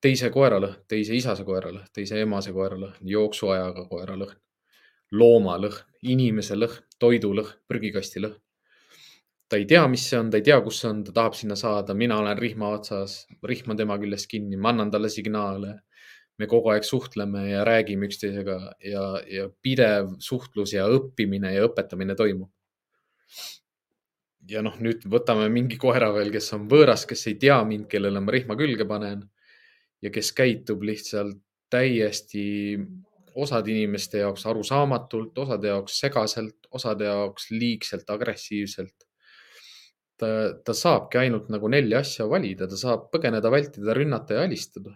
teise 0.01 0.29
koera 0.29 0.57
lõhn, 0.59 0.75
teise 0.87 1.15
isase 1.15 1.43
koera 1.47 1.71
lõhn, 1.71 1.87
teise 1.93 2.19
emase 2.21 2.51
koera 2.53 2.75
lõhn, 2.77 2.97
jooksuajaga 3.09 3.85
koera 3.89 4.17
lõhn, 4.19 4.35
looma 5.11 5.55
lõhn, 5.57 5.79
inimese 6.03 6.57
lõhn, 6.59 6.83
toidu 6.99 7.31
lõhn, 7.33 7.55
prügikasti 7.67 8.21
lõhn. 8.21 8.35
ta 9.49 9.57
ei 9.57 9.65
tea, 9.65 9.87
mis 9.87 10.03
see 10.09 10.19
on, 10.19 10.29
ta 10.29 10.37
ei 10.37 10.43
tea, 10.43 10.59
kus 10.61 10.81
see 10.81 10.89
on, 10.89 11.03
ta 11.07 11.13
tahab 11.15 11.35
sinna 11.39 11.55
saada, 11.55 11.93
mina 11.93 12.17
olen 12.19 12.37
rihma 12.37 12.69
otsas, 12.77 13.25
rihm 13.43 13.71
on 13.71 13.77
tema 13.77 13.97
küljest 14.01 14.27
kinni, 14.29 14.57
ma 14.57 14.73
annan 14.73 14.91
talle 14.91 15.09
signaale 15.09 15.79
me 16.37 16.47
kogu 16.51 16.71
aeg 16.73 16.83
suhtleme 16.83 17.45
ja 17.49 17.63
räägime 17.67 18.09
üksteisega 18.09 18.57
ja, 18.83 19.05
ja 19.31 19.47
pidev 19.63 20.15
suhtlus 20.23 20.75
ja 20.75 20.87
õppimine 20.91 21.53
ja 21.55 21.67
õpetamine 21.69 22.15
toimub. 22.19 22.51
Ja 24.49 24.61
noh, 24.65 24.75
nüüd 24.81 25.05
võtame 25.09 25.47
mingi 25.53 25.77
koera 25.81 26.11
veel, 26.15 26.31
kes 26.33 26.51
on 26.57 26.67
võõras, 26.71 27.05
kes 27.09 27.27
ei 27.31 27.39
tea 27.41 27.57
mind, 27.67 27.87
kellele 27.91 28.21
ma 28.21 28.33
rihma 28.35 28.57
külge 28.59 28.87
panen 28.89 29.23
ja 30.03 30.11
kes 30.13 30.31
käitub 30.37 30.83
lihtsalt 30.85 31.39
täiesti 31.71 32.45
osade 33.35 33.73
inimeste 33.73 34.21
jaoks 34.21 34.45
arusaamatult, 34.47 35.37
osade 35.43 35.71
jaoks 35.73 35.97
segaselt, 35.99 36.69
osade 36.71 37.09
jaoks 37.09 37.49
liigselt 37.51 38.09
agressiivselt. 38.09 38.95
ta, 40.15 40.27
ta 40.63 40.73
saabki 40.73 41.19
ainult 41.19 41.49
nagu 41.51 41.67
nelja 41.67 41.99
asja 41.99 42.29
valida, 42.31 42.69
ta 42.71 42.77
saab 42.79 43.09
põgeneda, 43.11 43.51
vältida, 43.51 43.93
rünnata 43.97 44.37
ja 44.37 44.45
alistada 44.47 44.93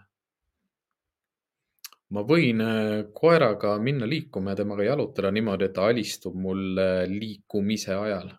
ma 2.14 2.22
võin 2.26 2.62
äh, 2.64 3.04
koeraga 3.14 3.76
minna 3.82 4.08
liikuma 4.08 4.54
ja 4.54 4.60
temaga 4.62 4.86
jalutada 4.86 5.30
niimoodi, 5.34 5.68
et 5.68 5.74
ta 5.76 5.86
alistub 5.90 6.34
mulle 6.34 6.88
liikumise 7.10 7.94
ajal. 7.94 8.32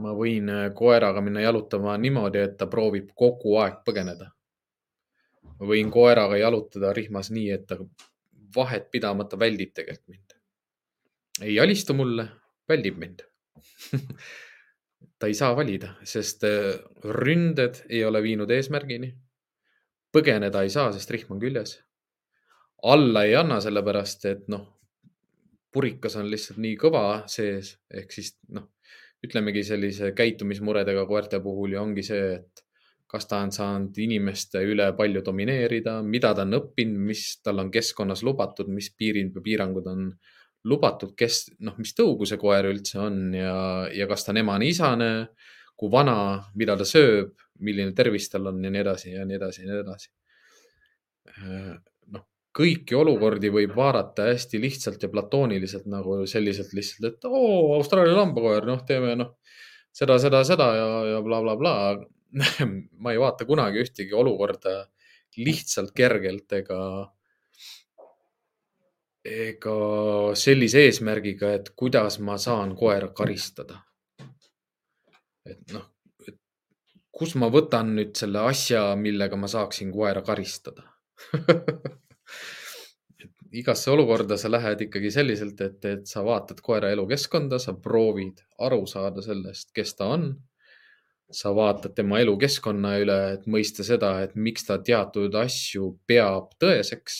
Ma 0.00 0.14
võin 0.16 0.48
äh, 0.50 0.64
koeraga 0.76 1.22
minna 1.24 1.42
jalutama 1.44 1.96
niimoodi, 2.00 2.42
et 2.44 2.56
ta 2.60 2.68
proovib 2.70 3.12
kogu 3.16 3.58
aeg 3.62 3.82
põgeneda. 3.86 4.30
ma 5.58 5.68
võin 5.70 5.90
koeraga 5.90 6.36
jalutada 6.36 6.92
rihmas 6.92 7.30
nii, 7.30 7.50
et 7.50 7.66
ta 7.66 7.78
vahet 8.56 8.90
pidamata 8.90 9.38
väldib 9.38 9.74
tegelikult 9.74 10.08
mind. 10.08 10.36
ei 11.42 11.60
alistu 11.60 11.94
mulle, 11.94 12.28
väldib 12.68 12.98
mind 12.98 13.22
ta 15.18 15.26
ei 15.26 15.34
saa 15.34 15.56
valida, 15.56 15.94
sest 16.02 16.44
äh, 16.44 16.74
ründed 17.04 17.84
ei 17.88 18.04
ole 18.04 18.22
viinud 18.22 18.50
eesmärgini. 18.50 19.14
põgeneda 20.12 20.62
ei 20.62 20.70
saa, 20.70 20.92
sest 20.92 21.10
rihm 21.10 21.36
on 21.36 21.42
küljes 21.42 21.78
alla 22.84 23.24
ei 23.24 23.34
anna, 23.36 23.60
sellepärast 23.64 24.26
et 24.28 24.48
noh, 24.52 24.64
purikas 25.72 26.18
on 26.20 26.28
lihtsalt 26.30 26.60
nii 26.62 26.76
kõva 26.80 27.04
sees, 27.30 27.74
ehk 27.90 28.12
siis 28.12 28.34
noh, 28.54 28.68
ütlemegi 29.24 29.64
sellise 29.66 30.12
käitumismuredega 30.16 31.06
koerte 31.08 31.40
puhul 31.44 31.74
ju 31.74 31.80
ongi 31.80 32.04
see, 32.06 32.36
et 32.38 32.64
kas 33.14 33.28
ta 33.30 33.40
on 33.44 33.52
saanud 33.54 33.98
inimeste 34.02 34.62
üle 34.66 34.88
palju 34.98 35.22
domineerida, 35.24 36.00
mida 36.02 36.32
ta 36.34 36.42
on 36.46 36.58
õppinud, 36.58 37.02
mis 37.10 37.26
tal 37.44 37.62
on 37.62 37.70
keskkonnas 37.74 38.24
lubatud, 38.26 38.70
mis 38.74 38.90
piirid 38.98 39.30
või 39.36 39.44
piirangud 39.50 39.86
on 39.90 40.08
lubatud, 40.64 41.12
kes, 41.18 41.44
noh, 41.62 41.76
mis 41.78 41.94
tõugu 41.94 42.26
see 42.26 42.40
koer 42.40 42.66
üldse 42.70 42.98
on 43.04 43.34
ja, 43.36 43.54
ja 43.94 44.08
kas 44.10 44.24
ta 44.24 44.32
on 44.32 44.40
emane-isane, 44.42 45.10
kui 45.78 45.92
vana, 45.92 46.16
mida 46.58 46.76
ta 46.80 46.86
sööb, 46.88 47.34
milline 47.64 47.94
tervis 47.94 48.30
tal 48.32 48.50
on 48.50 48.62
ja 48.64 48.72
nii 48.72 48.82
edasi 48.82 49.12
ja 49.14 49.26
nii 49.28 49.38
edasi 49.38 49.62
ja 49.62 49.70
nii 49.70 49.82
edasi. 49.84 50.10
Kõiki 52.54 52.94
olukordi 52.94 53.50
võib 53.52 53.74
vaadata 53.76 54.28
hästi 54.30 54.60
lihtsalt 54.62 55.02
ja 55.02 55.10
platooniliselt 55.10 55.88
nagu 55.90 56.20
selliselt 56.30 56.74
lihtsalt, 56.76 57.08
et 57.10 57.26
oo, 57.28 57.74
Austraalia 57.78 58.14
lambakoer, 58.18 58.66
noh, 58.68 58.84
teeme 58.86 59.16
noh, 59.18 59.34
seda, 59.94 60.18
seda, 60.22 60.44
seda 60.46 60.68
ja, 60.78 60.90
ja 61.14 61.22
blablabla 61.24 61.56
bla, 61.58 61.94
bla. 61.98 62.10
ma 63.02 63.12
ei 63.14 63.20
vaata 63.22 63.46
kunagi 63.46 63.82
ühtegi 63.84 64.14
olukorda 64.18 64.80
lihtsalt 65.38 65.92
kergelt 65.94 66.52
ega, 66.58 66.78
ega 69.24 69.74
sellise 70.38 70.82
eesmärgiga, 70.88 71.52
et 71.58 71.72
kuidas 71.78 72.18
ma 72.22 72.38
saan 72.38 72.74
koera 72.78 73.10
karistada. 73.14 73.82
et 75.44 75.74
noh, 75.74 75.90
kus 77.14 77.34
ma 77.38 77.50
võtan 77.52 77.94
nüüd 77.98 78.14
selle 78.18 78.46
asja, 78.48 78.86
millega 78.98 79.36
ma 79.36 79.50
saaksin 79.50 79.90
koera 79.92 80.22
karistada 80.26 80.86
igasse 83.54 83.90
olukorda 83.90 84.36
sa 84.40 84.50
lähed 84.50 84.84
ikkagi 84.86 85.10
selliselt, 85.14 85.60
et, 85.60 85.84
et 85.84 86.08
sa 86.10 86.24
vaatad 86.26 86.60
koera 86.64 86.90
elukeskkonda, 86.94 87.58
sa 87.62 87.76
proovid 87.78 88.42
aru 88.66 88.84
saada 88.90 89.22
sellest, 89.24 89.72
kes 89.76 89.94
ta 89.98 90.10
on. 90.16 90.34
sa 91.34 91.50
vaatad 91.56 91.94
tema 91.96 92.18
elukeskkonna 92.20 92.90
üle, 93.00 93.16
et 93.34 93.46
mõista 93.50 93.82
seda, 93.82 94.10
et 94.22 94.34
miks 94.36 94.66
ta 94.68 94.76
teatud 94.78 95.34
asju 95.34 95.88
peab 96.06 96.52
tõeseks. 96.60 97.16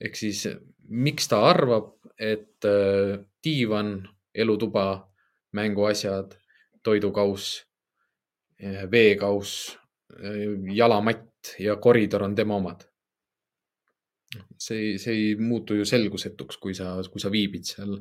ehk 0.00 0.16
siis, 0.16 0.46
miks 0.88 1.28
ta 1.28 1.42
arvab, 1.50 1.92
et 2.18 2.64
äh, 2.64 3.18
diivan, 3.44 4.08
elutuba, 4.34 5.08
mänguasjad, 5.52 6.34
toidukauss, 6.82 7.64
veekauss, 8.90 9.76
jalamatt 10.74 11.54
ja 11.62 11.76
koridor 11.76 12.24
on 12.26 12.34
tema 12.34 12.56
omad 12.56 12.88
see, 14.58 14.98
see 14.98 15.14
ei 15.14 15.36
muutu 15.36 15.74
ju 15.78 15.86
selgusetuks, 15.88 16.58
kui 16.60 16.74
sa, 16.76 16.96
kui 17.12 17.22
sa 17.22 17.30
viibid 17.32 17.68
seal 17.68 17.96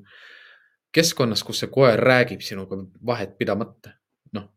keskkonnas, 0.94 1.44
kus 1.48 1.64
see 1.64 1.72
koer 1.72 2.00
räägib 2.00 2.44
sinuga 2.44 2.80
vahet 3.06 3.38
pidamata. 3.38 3.94
noh, 4.36 4.50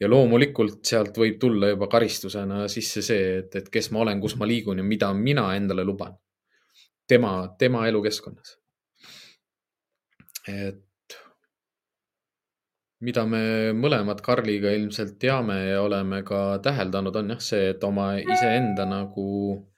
ja 0.00 0.10
loomulikult 0.10 0.84
sealt 0.86 1.18
võib 1.18 1.38
tulla 1.40 1.72
juba 1.72 1.88
karistusena 1.90 2.66
sisse 2.68 3.02
see, 3.02 3.38
et, 3.42 3.54
et 3.56 3.70
kes 3.72 3.90
ma 3.94 4.04
olen, 4.04 4.20
kus 4.20 4.36
ma 4.38 4.46
liigun 4.46 4.82
ja 4.82 4.84
mida 4.84 5.12
mina 5.14 5.50
endale 5.56 5.84
luban. 5.84 6.14
tema, 7.06 7.54
tema 7.58 7.86
elukeskkonnas. 7.88 8.58
et 10.48 10.84
mida 13.00 13.24
me 13.26 13.72
mõlemad 13.78 14.20
Karliga 14.22 14.70
ilmselt 14.74 15.18
teame 15.18 15.58
ja 15.68 15.82
oleme 15.82 16.22
ka 16.26 16.58
täheldanud, 16.62 17.16
on 17.16 17.34
jah 17.34 17.42
see, 17.42 17.68
et 17.74 17.84
oma 17.84 18.12
iseenda 18.18 18.86
nagu 18.90 19.26
Äh, 19.58 19.77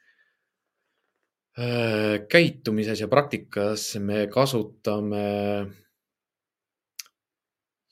käitumises 2.31 3.01
ja 3.03 3.09
praktikas 3.11 3.97
me 3.99 4.27
kasutame 4.33 5.25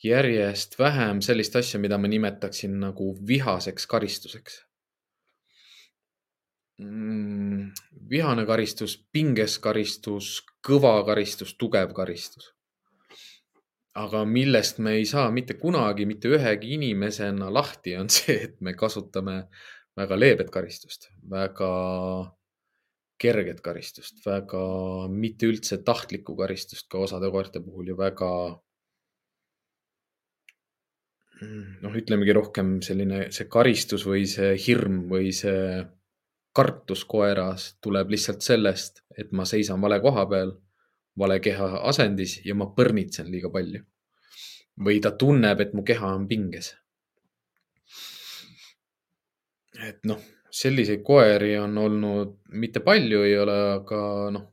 järjest 0.04 0.78
vähem 0.78 1.20
sellist 1.22 1.56
asja, 1.58 1.80
mida 1.80 1.98
ma 1.98 2.08
nimetaksin 2.08 2.78
nagu 2.80 3.16
vihaseks 3.26 3.86
karistuseks 3.90 4.60
mm,. 6.78 7.70
vihane 8.10 8.46
karistus, 8.46 8.96
pinges 9.12 9.58
karistus, 9.62 10.38
kõva 10.64 10.94
karistus, 11.06 11.54
tugev 11.58 11.92
karistus. 11.96 12.54
aga 13.98 14.22
millest 14.24 14.78
me 14.78 14.92
ei 14.94 15.06
saa 15.10 15.30
mitte 15.34 15.56
kunagi 15.58 16.04
mitte 16.06 16.30
ühegi 16.30 16.76
inimesena 16.76 17.48
lahti, 17.50 17.96
on 17.98 18.06
see, 18.12 18.36
et 18.46 18.60
me 18.60 18.74
kasutame 18.78 19.40
väga 19.98 20.18
leebet 20.18 20.52
karistust, 20.54 21.08
väga 21.30 21.70
kerget 23.18 23.60
karistust, 23.64 24.20
väga 24.26 24.62
mitte 25.10 25.48
üldse 25.50 25.80
tahtlikku 25.84 26.36
karistust 26.38 26.88
ka 26.90 27.02
osade 27.06 27.30
koerte 27.34 27.60
puhul 27.64 27.90
ja 27.90 27.96
väga 27.98 28.30
noh, 31.82 31.98
ütlemegi 32.00 32.34
rohkem 32.34 32.78
selline 32.84 33.28
see 33.34 33.48
karistus 33.50 34.06
või 34.06 34.24
see 34.30 34.54
hirm 34.58 35.04
või 35.10 35.32
see 35.34 35.84
kartus 36.58 37.04
koeras 37.06 37.68
tuleb 37.84 38.10
lihtsalt 38.14 38.42
sellest, 38.42 39.04
et 39.18 39.30
ma 39.32 39.44
seisan 39.46 39.82
vale 39.82 40.00
koha 40.02 40.24
peal, 40.30 40.56
vale 41.18 41.38
keha 41.42 41.68
asendis 41.90 42.40
ja 42.46 42.56
ma 42.58 42.70
põrnitsen 42.74 43.30
liiga 43.30 43.50
palju. 43.54 43.84
või 44.86 45.00
ta 45.02 45.10
tunneb, 45.10 45.60
et 45.60 45.72
mu 45.74 45.82
keha 45.82 46.12
on 46.14 46.28
pinges. 46.30 46.74
et 49.78 49.98
noh 50.04 50.22
selliseid 50.50 51.02
koeri 51.04 51.56
on 51.58 51.78
olnud 51.78 52.36
mitte 52.60 52.80
palju, 52.84 53.22
ei 53.26 53.36
ole, 53.38 53.56
aga 53.78 54.02
noh, 54.34 54.46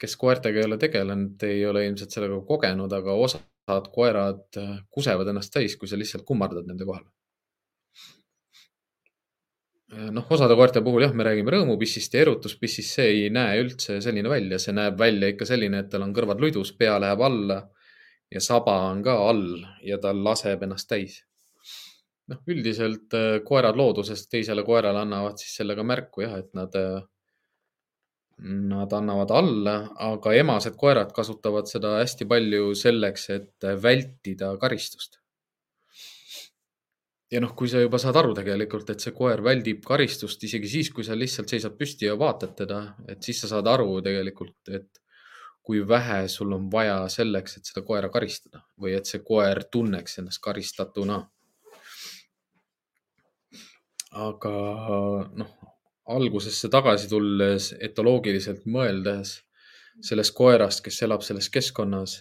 kes 0.00 0.16
koertega 0.20 0.60
ei 0.60 0.68
ole 0.68 0.78
tegelenud, 0.80 1.42
ei 1.48 1.62
ole 1.66 1.86
ilmselt 1.86 2.12
sellega 2.12 2.40
kogenud, 2.48 2.92
aga 2.92 3.14
osad 3.26 3.92
koerad 3.94 4.58
äh, 4.60 4.74
kusevad 4.90 5.30
ennast 5.32 5.54
täis, 5.54 5.76
kui 5.76 5.88
sa 5.88 5.98
lihtsalt 5.98 6.26
kummardad 6.28 6.68
nende 6.68 6.86
kohal. 6.88 7.06
Äh, 9.94 10.10
noh, 10.14 10.26
osade 10.30 10.58
koerte 10.58 10.82
puhul 10.84 11.06
jah, 11.06 11.14
me 11.16 11.26
räägime 11.26 11.54
rõõmupissist 11.54 12.14
ja 12.14 12.26
erutuspissist, 12.26 12.98
see 12.98 13.08
ei 13.14 13.30
näe 13.32 13.62
üldse 13.62 14.00
selline 14.04 14.30
välja, 14.30 14.60
see 14.62 14.76
näeb 14.76 14.98
välja 15.00 15.32
ikka 15.32 15.48
selline, 15.48 15.84
et 15.84 15.90
tal 15.92 16.04
on 16.06 16.14
kõrvad 16.16 16.42
ludus, 16.42 16.74
pea 16.76 16.98
läheb 17.02 17.24
alla 17.24 17.62
ja 18.32 18.42
saba 18.42 18.80
on 18.90 19.02
ka 19.06 19.16
all 19.30 19.62
ja 19.86 19.98
ta 20.02 20.12
laseb 20.12 20.66
ennast 20.66 20.90
täis 20.90 21.20
noh, 22.32 22.40
üldiselt 22.50 23.14
äh, 23.16 23.40
koerad 23.46 23.78
loodusest 23.78 24.30
teisele 24.32 24.64
koerale 24.66 25.02
annavad 25.04 25.38
siis 25.40 25.54
sellega 25.60 25.84
märku 25.86 26.24
jah, 26.24 26.38
et 26.42 26.50
nad, 26.58 26.74
äh, 26.78 27.04
nad 28.72 28.96
annavad 28.98 29.32
alla, 29.34 29.76
aga 30.08 30.34
emased 30.40 30.76
koerad 30.80 31.14
kasutavad 31.16 31.70
seda 31.70 31.96
hästi 32.00 32.28
palju 32.28 32.74
selleks, 32.78 33.30
et 33.36 33.70
vältida 33.82 34.52
karistust. 34.60 35.20
ja 37.32 37.40
noh, 37.42 37.56
kui 37.58 37.66
sa 37.66 37.80
juba 37.82 37.98
saad 37.98 38.16
aru 38.20 38.36
tegelikult, 38.36 38.90
et 38.92 39.02
see 39.02 39.14
koer 39.14 39.40
väldib 39.42 39.80
karistust 39.86 40.44
isegi 40.46 40.68
siis, 40.70 40.92
kui 40.94 41.04
sa 41.04 41.16
lihtsalt 41.18 41.50
seisad 41.50 41.74
püsti 41.78 42.06
ja 42.06 42.14
vaatad 42.18 42.52
teda, 42.58 42.82
et 43.10 43.22
siis 43.22 43.40
sa 43.42 43.50
saad 43.50 43.66
aru 43.66 43.98
tegelikult, 44.04 44.60
et 44.70 45.00
kui 45.66 45.80
vähe 45.88 46.28
sul 46.30 46.52
on 46.54 46.68
vaja 46.70 47.00
selleks, 47.10 47.56
et 47.58 47.66
seda 47.66 47.82
koera 47.86 48.08
karistada 48.14 48.60
või 48.78 48.94
et 48.94 49.10
see 49.10 49.24
koer 49.26 49.64
tunneks 49.72 50.20
ennast 50.22 50.38
karistatuna 50.44 51.18
aga 54.12 54.54
noh, 55.34 55.50
algusesse 56.06 56.70
tagasi 56.70 57.08
tulles, 57.10 57.72
etoloogiliselt 57.82 58.66
mõeldes 58.70 59.40
sellest 60.04 60.34
koerast, 60.36 60.82
kes 60.84 61.02
elab 61.06 61.24
selles 61.24 61.48
keskkonnas, 61.50 62.20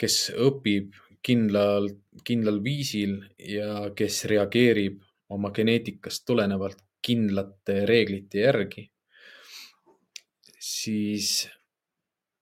kes 0.00 0.18
õpib 0.34 0.96
kindlal, 1.24 1.88
kindlal 2.26 2.60
viisil 2.64 3.20
ja 3.38 3.90
kes 3.96 4.24
reageerib 4.30 5.00
oma 5.30 5.52
geneetikast 5.54 6.24
tulenevalt 6.26 6.80
kindlate 7.06 7.84
reeglite 7.88 8.42
järgi, 8.42 8.84
siis 10.60 11.46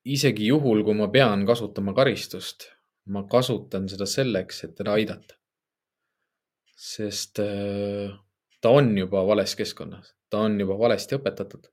isegi 0.09 0.49
juhul, 0.49 0.83
kui 0.87 0.97
ma 0.99 1.11
pean 1.13 1.45
kasutama 1.47 1.95
karistust, 1.95 2.71
ma 3.13 3.23
kasutan 3.31 3.87
seda 3.93 4.09
selleks, 4.09 4.65
et 4.65 4.75
teda 4.81 4.97
aidata 4.99 5.38
sest 6.79 7.39
äh, 7.43 8.15
ta 8.61 8.71
on 8.71 8.93
juba 8.99 9.25
vales 9.27 9.57
keskkonnas, 9.59 10.15
ta 10.31 10.45
on 10.47 10.61
juba 10.61 10.79
valesti 10.79 11.19
õpetatud. 11.19 11.67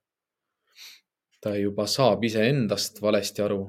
ta 1.45 1.51
juba 1.61 1.85
saab 1.85 2.23
iseendast 2.25 2.97
valesti 3.05 3.43
aru 3.45 3.59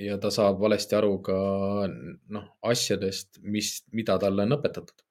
ja 0.00 0.16
ta 0.16 0.30
saab 0.32 0.60
valesti 0.60 0.96
aru 0.96 1.18
ka 1.24 1.36
noh, 2.32 2.46
asjadest, 2.64 3.42
mis, 3.44 3.82
mida 3.92 4.16
talle 4.18 4.46
on 4.48 4.56
õpetatud. 4.56 5.04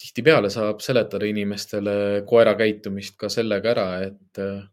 tihtipeale 0.00 0.48
saab 0.50 0.80
seletada 0.80 1.28
inimestele 1.28 2.24
koera 2.28 2.54
käitumist 2.56 3.18
ka 3.20 3.28
sellega 3.28 3.74
ära, 3.74 3.88
et 4.08 4.40
äh, 4.40 4.64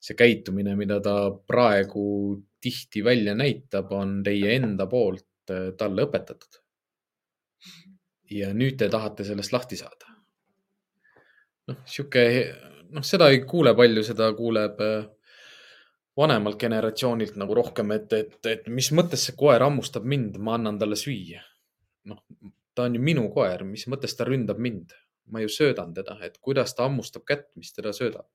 see 0.00 0.16
käitumine, 0.16 0.76
mida 0.76 1.00
ta 1.00 1.14
praegu 1.32 2.04
tihti 2.60 3.00
välja 3.04 3.32
näitab, 3.34 3.92
on 3.96 4.18
teie 4.24 4.58
enda 4.60 4.84
poolt 4.86 5.56
äh, 5.56 5.72
talle 5.80 6.04
õpetatud 6.04 6.60
ja 8.30 8.52
nüüd 8.54 8.78
te 8.78 8.88
tahate 8.90 9.26
sellest 9.26 9.52
lahti 9.52 9.78
saada. 9.80 10.16
noh, 11.70 11.82
sihuke, 11.86 12.22
noh, 12.90 13.04
seda 13.06 13.28
ei 13.30 13.42
kuule 13.46 13.74
palju, 13.78 14.02
seda 14.06 14.30
kuuleb 14.34 14.80
äh, 14.82 15.04
vanemalt 16.18 16.58
generatsioonilt 16.60 17.36
nagu 17.40 17.54
rohkem, 17.54 17.92
et, 17.94 18.12
et, 18.12 18.38
et 18.50 18.66
mis 18.68 18.90
mõttes 18.96 19.28
see 19.28 19.36
koer 19.38 19.62
hammustab 19.62 20.06
mind, 20.06 20.40
ma 20.42 20.56
annan 20.58 20.78
talle 20.80 20.98
süüa. 20.98 21.44
noh, 22.10 22.24
ta 22.74 22.88
on 22.88 22.96
ju 22.96 23.02
minu 23.04 23.28
koer, 23.34 23.64
mis 23.68 23.86
mõttes 23.92 24.16
ta 24.16 24.26
ründab 24.28 24.58
mind? 24.58 24.96
ma 25.30 25.38
ju 25.44 25.50
söödan 25.52 25.92
teda, 25.94 26.16
et 26.26 26.40
kuidas 26.42 26.72
ta 26.74 26.88
hammustab 26.88 27.22
kätt, 27.28 27.52
mis 27.54 27.70
teda 27.72 27.92
söödab. 27.94 28.26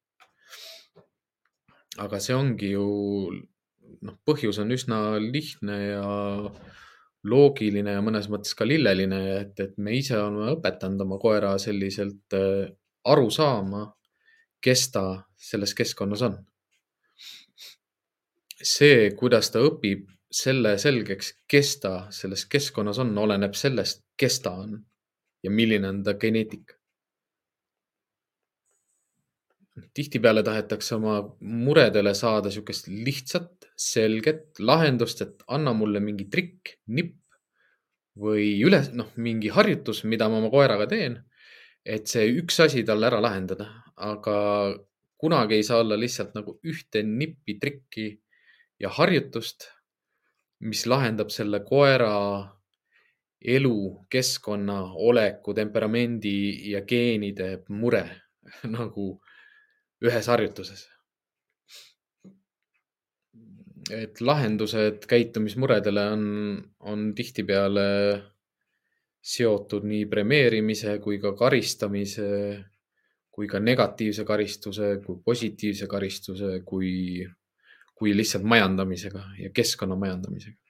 aga 2.00 2.20
see 2.24 2.36
ongi 2.36 2.72
ju 2.72 2.86
noh, 4.04 4.16
põhjus 4.28 4.60
on 4.64 4.72
üsna 4.76 5.00
lihtne 5.20 5.78
ja 5.82 6.08
loogiline 7.26 7.96
ja 7.96 8.02
mõnes 8.06 8.30
mõttes 8.32 8.56
ka 8.58 8.68
lilleline, 8.68 9.22
et, 9.42 9.60
et 9.60 9.78
me 9.82 9.96
ise 9.98 10.18
oleme 10.20 10.54
õpetanud 10.56 11.06
oma 11.06 11.20
koera 11.22 11.56
selliselt 11.62 12.36
äh, 12.38 12.68
aru 13.12 13.30
saama, 13.34 13.86
kes 14.62 14.90
ta 14.94 15.06
selles 15.38 15.76
keskkonnas 15.78 16.26
on. 16.30 16.38
see, 18.66 19.12
kuidas 19.20 19.52
ta 19.54 19.62
õpib 19.62 20.08
selle 20.32 20.78
selgeks, 20.82 21.36
kes 21.48 21.76
ta 21.84 21.94
selles 22.12 22.46
keskkonnas 22.50 23.00
on, 23.04 23.12
oleneb 23.18 23.54
sellest, 23.54 24.04
kes 24.18 24.40
ta 24.42 24.56
on 24.64 24.80
ja 25.44 25.52
milline 25.52 25.90
on 25.92 26.02
ta 26.04 26.16
geneetika 26.20 26.80
tihtipeale 29.94 30.44
tahetakse 30.44 30.96
oma 30.96 31.18
muredele 31.40 32.14
saada 32.16 32.50
niisugust 32.50 32.88
lihtsat, 32.88 33.64
selget 33.76 34.60
lahendust, 34.60 35.22
et 35.22 35.46
anna 35.52 35.74
mulle 35.76 36.00
mingi 36.04 36.30
trikk, 36.32 36.78
nipp 36.88 37.20
või 38.16 38.56
üles, 38.64 38.92
noh, 38.96 39.12
mingi 39.20 39.52
harjutus, 39.52 40.04
mida 40.08 40.30
ma 40.32 40.40
oma 40.40 40.52
koeraga 40.54 40.88
teen. 40.88 41.24
et 41.86 42.08
see 42.10 42.32
üks 42.40 42.56
asi 42.64 42.82
talle 42.82 43.06
ära 43.06 43.20
lahendada, 43.22 43.68
aga 44.02 44.38
kunagi 45.22 45.60
ei 45.60 45.64
saa 45.64 45.84
olla 45.84 45.94
lihtsalt 46.00 46.32
nagu 46.34 46.56
ühte 46.66 47.04
nippi, 47.06 47.60
trikki 47.62 48.08
ja 48.82 48.90
harjutust, 48.90 49.68
mis 50.66 50.86
lahendab 50.90 51.30
selle 51.30 51.60
koera 51.68 52.16
elu, 53.46 53.78
keskkonna, 54.10 54.80
oleku, 54.98 55.54
temperamendi 55.54 56.72
ja 56.72 56.82
geenide 56.82 57.52
mure 57.70 58.04
nagu 58.78 59.12
ühes 60.02 60.28
harjutuses. 60.34 60.88
Et 63.92 64.22
lahendused 64.22 65.06
käitumismuredele 65.10 66.06
on, 66.16 66.24
on 66.80 67.06
tihtipeale 67.16 67.88
seotud 69.26 69.86
nii 69.90 70.06
premeerimise 70.10 70.98
kui 71.04 71.20
ka 71.22 71.34
karistamise, 71.38 72.28
kui 73.32 73.48
ka 73.48 73.60
negatiivse 73.60 74.26
karistuse, 74.26 74.92
kui 75.06 75.18
positiivse 75.26 75.88
karistuse, 75.88 76.60
kui, 76.66 77.26
kui 77.96 78.14
lihtsalt 78.18 78.46
majandamisega 78.46 79.24
ja 79.44 79.50
keskkonna 79.54 79.98
majandamisega. 80.00 80.62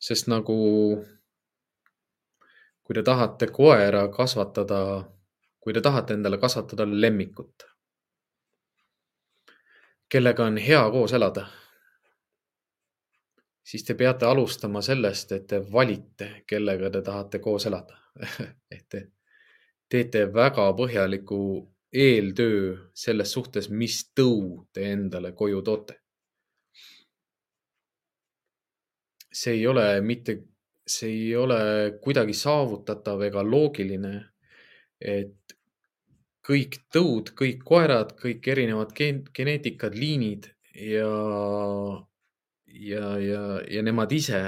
sest 0.00 0.30
nagu, 0.32 0.54
kui 2.82 2.94
te 2.96 3.02
tahate 3.04 3.46
koera 3.52 4.06
kasvatada 4.12 4.80
kui 5.60 5.76
te 5.76 5.82
tahate 5.84 6.16
endale 6.16 6.38
kasvatada 6.40 6.86
lemmikut, 6.88 7.66
kellega 10.10 10.44
on 10.44 10.58
hea 10.58 10.82
koos 10.90 11.12
elada, 11.12 11.46
siis 13.64 13.84
te 13.84 13.94
peate 13.94 14.26
alustama 14.26 14.82
sellest, 14.82 15.32
et 15.32 15.46
te 15.46 15.60
valite, 15.72 16.30
kellega 16.46 16.90
te 16.90 17.02
tahate 17.06 17.38
koos 17.38 17.66
elada 17.70 17.98
ehk 18.74 18.86
te 18.88 19.04
teete 19.90 20.26
väga 20.34 20.66
põhjaliku 20.78 21.40
eeltöö 21.92 22.76
selles 22.94 23.32
suhtes, 23.32 23.70
mis 23.70 24.02
tõu 24.14 24.66
te 24.72 24.92
endale 24.92 25.32
koju 25.32 25.62
toote. 25.62 25.96
see 29.32 29.52
ei 29.54 29.66
ole 29.66 30.00
mitte, 30.02 30.34
see 30.86 31.08
ei 31.08 31.36
ole 31.36 31.58
kuidagi 32.02 32.34
saavutatav 32.34 33.22
ega 33.22 33.44
loogiline 33.46 34.14
et 35.00 35.54
kõik 36.50 36.80
tõud, 36.90 37.30
kõik 37.38 37.62
koerad, 37.66 38.16
kõik 38.18 38.48
erinevad 38.50 38.94
geen-, 38.96 39.22
geneetikad, 39.36 39.94
liinid 39.94 40.48
ja, 40.74 41.10
ja, 42.66 43.12
ja, 43.22 43.44
ja 43.70 43.84
nemad 43.86 44.10
ise 44.12 44.40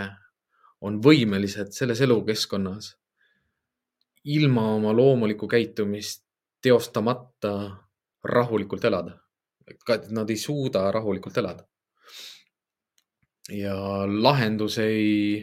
on 0.82 0.98
võimelised 1.05 1.70
selles 1.76 2.03
elukeskkonnas 2.03 2.96
ilma 4.34 4.68
oma 4.76 4.92
loomulikku 4.94 5.48
käitumist 5.50 6.24
teostamata 6.62 7.55
rahulikult 8.24 8.84
elada. 8.84 9.16
Nad 10.11 10.30
ei 10.30 10.38
suuda 10.38 10.90
rahulikult 10.94 11.38
elada. 11.38 11.66
ja 13.50 13.74
lahendus 14.07 14.78
ei, 14.78 15.42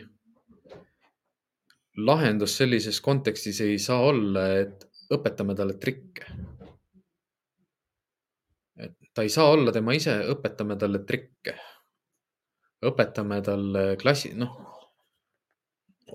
lahendus 1.97 2.55
sellises 2.57 3.01
kontekstis 3.01 3.59
ei 3.61 3.79
saa 3.79 3.99
olla, 3.99 4.45
et 4.59 4.88
õpetame 5.13 5.55
talle 5.57 5.77
trikke. 5.81 6.25
et 8.79 8.95
ta 9.13 9.25
ei 9.27 9.29
saa 9.29 9.49
olla 9.51 9.73
tema 9.75 9.93
ise, 9.93 10.13
õpetame 10.33 10.77
talle 10.79 11.03
trikke. 11.05 11.55
õpetame 12.85 13.41
talle 13.43 13.83
klassi, 13.99 14.31
noh, 14.39 14.53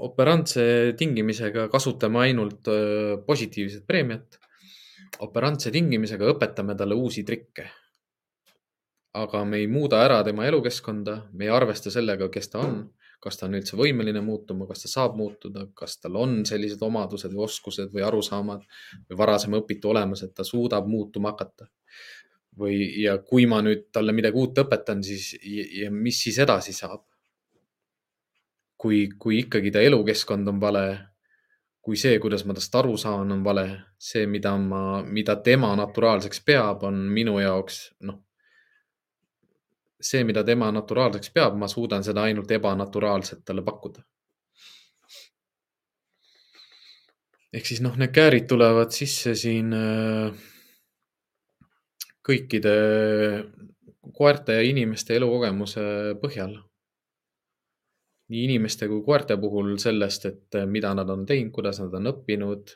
operantse 0.01 0.95
tingimisega 0.99 1.69
kasutame 1.69 2.23
ainult 2.25 2.71
positiivset 3.27 3.87
preemiat. 3.87 4.39
operantse 5.21 5.71
tingimisega 5.71 6.27
õpetame 6.33 6.77
talle 6.77 6.95
uusi 6.95 7.25
trikke. 7.25 7.71
aga 9.15 9.45
me 9.45 9.59
ei 9.63 9.67
muuda 9.71 10.01
ära 10.03 10.23
tema 10.25 10.47
elukeskkonda, 10.47 11.29
me 11.33 11.45
ei 11.45 11.51
arvesta 11.51 11.91
sellega, 11.91 12.29
kes 12.29 12.49
ta 12.49 12.59
on 12.59 12.79
kas 13.25 13.41
ta 13.41 13.47
on 13.49 13.57
üldse 13.59 13.79
võimeline 13.79 14.21
muutuma, 14.25 14.67
kas 14.69 14.85
ta 14.85 14.91
saab 14.93 15.17
muutuda, 15.17 15.67
kas 15.77 15.97
tal 16.03 16.19
on 16.21 16.43
sellised 16.49 16.83
omadused 16.85 17.33
või 17.33 17.47
oskused 17.47 17.95
või 17.95 18.05
arusaamad 18.05 18.67
või 19.09 19.19
varasem 19.19 19.57
õpitu 19.61 19.93
olemas, 19.95 20.23
et 20.27 20.35
ta 20.37 20.45
suudab 20.45 20.89
muutuma 20.91 21.33
hakata. 21.33 21.71
või, 22.59 22.77
ja 23.03 23.17
kui 23.19 23.47
ma 23.51 23.59
nüüd 23.67 23.89
talle 23.93 24.13
midagi 24.15 24.39
uut 24.39 24.59
õpetan, 24.63 25.03
siis 25.03 25.33
ja 25.43 25.91
mis 25.91 26.21
siis 26.23 26.39
edasi 26.39 26.73
saab? 26.73 27.03
kui, 28.85 29.09
kui 29.19 29.39
ikkagi 29.41 29.71
ta 29.73 29.81
elukeskkond 29.81 30.49
on 30.49 30.61
vale, 30.61 30.85
kui 31.81 31.97
see, 31.97 32.19
kuidas 32.21 32.45
ma 32.45 32.53
tast 32.55 32.75
aru 32.77 32.99
saan, 33.01 33.31
on 33.33 33.41
vale, 33.45 33.65
see, 33.97 34.27
mida 34.29 34.53
ma, 34.61 35.03
mida 35.03 35.39
tema 35.41 35.71
naturaalseks 35.81 36.43
peab, 36.45 36.85
on 36.85 36.99
minu 37.17 37.39
jaoks 37.41 37.79
noh 38.05 38.21
see, 40.01 40.25
mida 40.25 40.45
tema 40.45 40.71
naturaalseks 40.73 41.31
peab, 41.35 41.57
ma 41.59 41.69
suudan 41.69 42.05
seda 42.05 42.27
ainult 42.29 42.51
ebanaturaalselt 42.51 43.45
talle 43.45 43.63
pakkuda. 43.63 44.03
ehk 47.55 47.69
siis 47.71 47.81
noh, 47.85 47.95
need 47.95 48.11
käärid 48.11 48.49
tulevad 48.51 48.91
sisse 48.91 49.35
siin 49.39 49.71
äh, 49.79 50.35
kõikide 52.27 52.73
koerte 54.17 54.57
ja 54.59 54.65
inimeste 54.67 55.15
elukogemuse 55.19 55.85
põhjal. 56.23 56.57
nii 58.33 58.45
inimeste 58.49 58.89
kui 58.89 59.03
koerte 59.05 59.37
puhul 59.37 59.77
sellest, 59.79 60.27
et 60.27 60.59
äh, 60.59 60.67
mida 60.67 60.95
nad 60.99 61.11
on 61.13 61.27
teinud, 61.29 61.53
kuidas 61.53 61.79
nad 61.83 61.95
on 61.95 62.11
õppinud, 62.11 62.73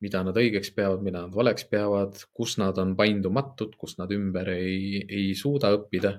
mida 0.00 0.22
nad 0.24 0.36
õigeks 0.40 0.72
peavad, 0.76 1.02
mida 1.04 1.24
nad 1.26 1.34
valeks 1.36 1.66
peavad, 1.70 2.16
kus 2.36 2.56
nad 2.60 2.78
on 2.80 2.94
paindumatud, 2.96 3.76
kus 3.80 3.98
nad 4.00 4.12
ümber 4.16 4.48
ei, 4.54 5.02
ei 5.04 5.34
suuda 5.36 5.74
õppida. 5.76 6.18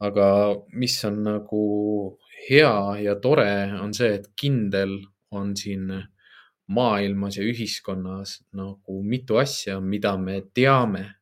aga 0.00 0.26
mis 0.80 0.94
on 1.04 1.18
nagu 1.26 1.64
hea 2.48 2.76
ja 3.04 3.14
tore, 3.20 3.52
on 3.82 3.92
see, 3.92 4.14
et 4.16 4.30
kindel 4.32 4.94
on 5.36 5.52
siin 5.56 5.90
maailmas 6.72 7.36
ja 7.36 7.44
ühiskonnas 7.44 8.38
nagu 8.56 9.02
mitu 9.04 9.36
asja, 9.36 9.76
mida 9.80 10.16
me 10.16 10.40
teame. 10.54 11.16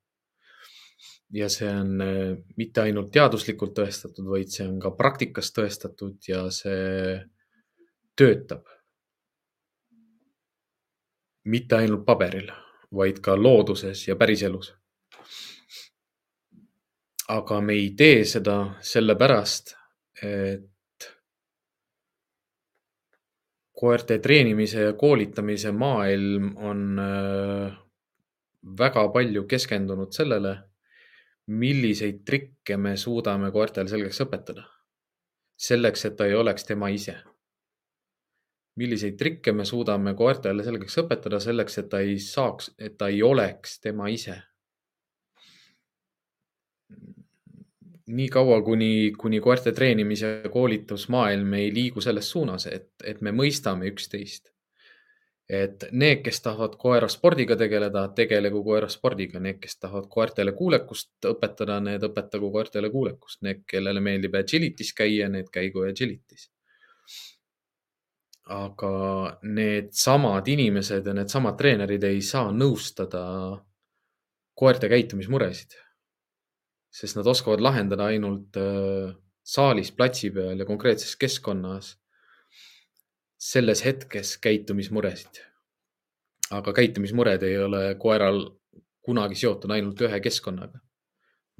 ja 1.34 1.44
see 1.52 1.68
on 1.68 2.00
eh, 2.00 2.38
mitte 2.56 2.86
ainult 2.86 3.10
teaduslikult 3.12 3.74
tõestatud, 3.76 4.24
vaid 4.30 4.48
see 4.48 4.64
on 4.64 4.78
ka 4.80 4.94
praktikas 4.96 5.50
tõestatud 5.52 6.16
ja 6.24 6.46
see 6.54 7.18
töötab 8.16 8.77
mitte 11.48 11.80
ainult 11.80 12.04
paberil, 12.06 12.50
vaid 12.94 13.20
ka 13.24 13.36
looduses 13.36 14.06
ja 14.08 14.16
päriselus. 14.16 14.74
aga 17.28 17.60
me 17.60 17.74
ei 17.76 17.90
tee 17.92 18.22
seda 18.24 18.54
sellepärast, 18.80 19.74
et 20.24 21.08
koerte 23.76 24.16
treenimise 24.18 24.86
ja 24.86 24.94
koolitamise 24.96 25.72
maailm 25.72 26.54
on 26.56 26.80
äh, 26.98 27.76
väga 28.80 29.04
palju 29.12 29.44
keskendunud 29.44 30.16
sellele, 30.16 30.54
milliseid 31.52 32.24
trikke 32.24 32.76
me 32.80 32.96
suudame 32.96 33.52
koertele 33.52 33.92
selgeks 33.92 34.24
õpetada. 34.24 34.64
selleks, 35.58 36.04
et 36.04 36.16
ta 36.16 36.26
ei 36.26 36.34
oleks 36.34 36.64
tema 36.64 36.88
ise 36.88 37.18
milliseid 38.78 39.16
trikke 39.18 39.52
me 39.52 39.66
suudame 39.68 40.14
koertele 40.14 40.64
selgeks 40.64 41.00
õpetada 41.02 41.40
selleks, 41.42 41.80
et 41.82 41.88
ta 41.90 42.02
ei 42.04 42.18
saaks, 42.22 42.72
et 42.78 42.98
ta 42.98 43.08
ei 43.12 43.22
oleks 43.26 43.80
tema 43.84 44.08
ise. 44.12 44.38
nii 48.08 48.28
kaua, 48.32 48.62
kuni, 48.62 49.12
kuni 49.20 49.40
koerte 49.40 49.72
treenimise 49.72 50.28
koolitusmaailm 50.52 51.52
ei 51.54 51.74
liigu 51.74 52.00
selles 52.00 52.30
suunas, 52.30 52.66
et, 52.66 52.88
et 53.04 53.20
me 53.20 53.34
mõistame 53.36 53.90
üksteist. 53.92 54.54
et 55.48 55.84
need, 55.92 56.18
kes 56.20 56.42
tahavad 56.44 56.74
koera 56.76 57.06
spordiga 57.08 57.56
tegeleda, 57.56 58.02
tegelegu 58.16 58.60
koera 58.64 58.88
spordiga, 58.92 59.40
need, 59.40 59.56
kes 59.62 59.78
tahavad 59.80 60.04
koertele 60.12 60.52
kuulekust 60.52 61.24
õpetada, 61.30 61.78
need 61.80 62.04
õpetagu 62.04 62.50
koertele 62.52 62.90
kuulekust, 62.92 63.40
need, 63.46 63.62
kellele 63.68 64.00
meeldib 64.04 64.36
agility's 64.36 64.92
käia, 64.92 65.28
need 65.32 65.48
käigu 65.52 65.86
agility's. 65.88 66.50
Aga 68.48 69.38
needsamad 69.44 70.48
inimesed 70.48 71.06
ja 71.06 71.14
needsamad 71.14 71.58
treenerid 71.58 72.04
ei 72.08 72.20
saa 72.24 72.48
nõustada 72.52 73.22
koerte 74.58 74.88
käitumismuresid, 74.90 75.76
sest 76.90 77.18
nad 77.18 77.28
oskavad 77.28 77.60
lahendada 77.62 78.08
ainult 78.08 78.56
äh, 78.58 79.12
saalis, 79.44 79.92
platsi 79.92 80.32
peal 80.34 80.58
ja 80.58 80.66
konkreetses 80.68 81.14
keskkonnas 81.20 81.94
selles 83.38 83.84
hetkes 83.84 84.36
käitumismuresid. 84.42 85.44
aga 86.50 86.72
käitumismured 86.72 87.42
ei 87.44 87.58
ole 87.60 87.94
koeral 88.00 88.46
kunagi 89.04 89.36
seotud 89.36 89.70
ainult 89.70 90.00
ühe 90.00 90.20
keskkonnaga, 90.24 90.80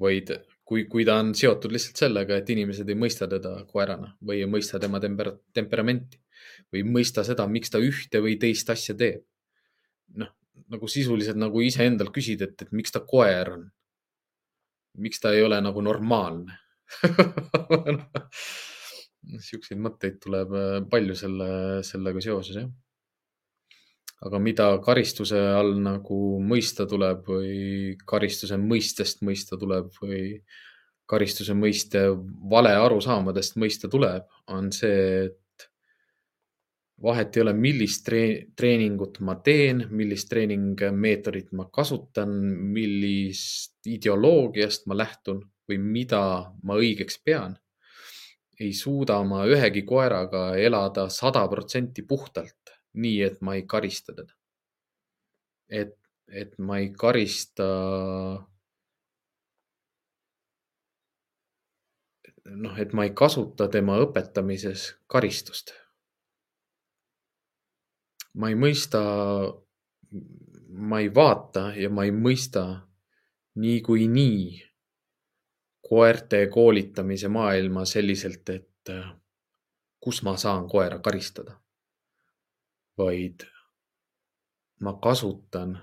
vaid 0.01 0.31
kui, 0.65 0.85
kui 0.89 1.05
ta 1.05 1.19
on 1.21 1.35
seotud 1.37 1.71
lihtsalt 1.71 2.01
sellega, 2.01 2.37
et 2.37 2.49
inimesed 2.49 2.89
ei 2.89 2.97
mõista 2.97 3.27
teda 3.29 3.53
koerana 3.69 4.15
või 4.25 4.41
ei 4.41 4.49
mõista 4.49 4.81
tema 4.81 4.99
temper, 4.99 5.31
temperamenti 5.53 6.17
või 6.73 6.83
mõista 6.85 7.23
seda, 7.25 7.47
miks 7.49 7.71
ta 7.73 7.81
ühte 7.81 8.21
või 8.23 8.37
teist 8.41 8.69
asja 8.69 8.95
teeb. 8.97 9.23
noh, 10.19 10.31
nagu 10.69 10.87
sisuliselt 10.89 11.37
nagu 11.37 11.61
iseendalt 11.61 12.11
küsid, 12.13 12.41
et, 12.41 12.61
et 12.61 12.71
miks 12.71 12.91
ta 12.91 12.99
koer 13.05 13.53
on. 13.53 13.69
miks 14.97 15.21
ta 15.21 15.33
ei 15.33 15.43
ole 15.45 15.61
nagu 15.61 15.81
normaalne 15.81 16.57
Siukseid 19.49 19.79
mõtteid 19.81 20.17
tuleb 20.23 20.53
äh, 20.57 20.77
palju 20.89 21.15
selle, 21.17 21.49
sellega 21.85 22.21
seoses, 22.23 22.55
jah. 22.63 22.69
aga 24.25 24.39
mida 24.41 24.69
karistuse 24.83 25.37
all 25.37 25.75
nagu 25.83 26.39
mõista 26.43 26.87
tuleb 26.89 27.27
või 27.29 27.95
karistuse 28.09 28.57
mõistest 28.57 29.21
mõista 29.27 29.59
tuleb 29.59 29.91
või 30.01 30.41
karistuse 31.09 31.53
mõiste 31.57 32.01
vale 32.51 32.73
arusaamadest 32.77 33.55
mõista 33.61 33.89
tuleb, 33.89 34.25
on 34.53 34.71
see, 34.75 35.29
et 35.29 35.37
vahet 37.03 37.37
ei 37.37 37.41
ole, 37.45 37.53
millist 37.53 38.03
treen 38.05 38.51
treeningut 38.55 39.19
ma 39.23 39.37
teen, 39.43 39.85
millist 39.89 40.29
treeningmeetodit 40.29 41.53
ma 41.55 41.69
kasutan, 41.73 42.33
millist 42.75 43.87
ideoloogiast 43.87 44.87
ma 44.87 44.97
lähtun 44.97 45.41
või 45.69 45.79
mida 45.79 46.21
ma 46.63 46.79
õigeks 46.81 47.21
pean 47.23 47.57
ei 48.59 48.73
suuda 48.73 49.21
ma 49.23 49.45
ühegi 49.47 49.85
koeraga 49.87 50.43
elada 50.59 51.07
sada 51.13 51.45
protsenti 51.51 52.03
puhtalt, 52.03 52.73
nii 52.99 53.21
et 53.23 53.41
ma 53.41 53.55
ei 53.55 53.63
karista 53.63 54.13
teda. 54.15 54.33
et, 55.69 55.95
et 56.27 56.57
ma 56.59 56.79
ei 56.79 56.89
karista. 56.91 57.65
noh, 62.49 62.79
et 62.81 62.93
ma 62.97 63.05
ei 63.05 63.11
kasuta 63.13 63.67
tema 63.69 63.99
õpetamises 64.01 64.89
karistust. 65.07 65.71
Ma 68.39 68.49
ei 68.49 68.55
mõista, 68.55 69.01
ma 70.69 70.99
ei 71.03 71.09
vaata 71.15 71.69
ja 71.75 71.89
ma 71.91 72.05
ei 72.07 72.13
mõista 72.15 72.63
niikuinii 73.59 74.69
koerte 75.89 76.45
koolitamise 76.53 77.27
maailma 77.27 77.85
selliselt, 77.85 78.49
et 78.49 78.91
äh, 78.93 79.09
kus 79.99 80.21
ma 80.23 80.37
saan 80.37 80.69
koera 80.69 80.99
karistada, 81.03 81.57
vaid 82.97 83.43
ma 84.79 84.93
kasutan 85.01 85.75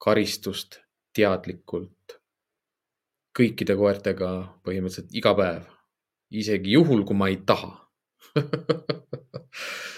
karistust 0.00 0.80
teadlikult 1.12 2.16
kõikide 3.36 3.76
koertega 3.76 4.30
põhimõtteliselt 4.64 5.12
iga 5.16 5.34
päev, 5.36 5.68
isegi 6.30 6.72
juhul, 6.78 7.04
kui 7.04 7.16
ma 7.16 7.28
ei 7.28 7.40
taha 7.46 7.74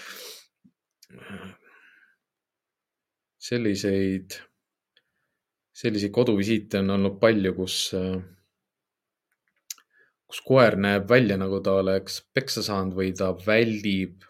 selliseid, 3.43 4.37
selliseid 5.75 6.13
koduvisiite 6.15 6.79
on 6.79 6.95
olnud 6.95 7.19
palju, 7.19 7.53
kus 7.57 7.79
kus 10.33 10.41
koer 10.47 10.79
näeb 10.81 11.09
välja, 11.09 11.37
nagu 11.37 11.59
ta 11.61 11.75
oleks 11.77 12.21
peksa 12.33 12.63
saanud 12.65 12.95
või 12.97 13.11
ta 13.13 13.27
väldib 13.37 14.23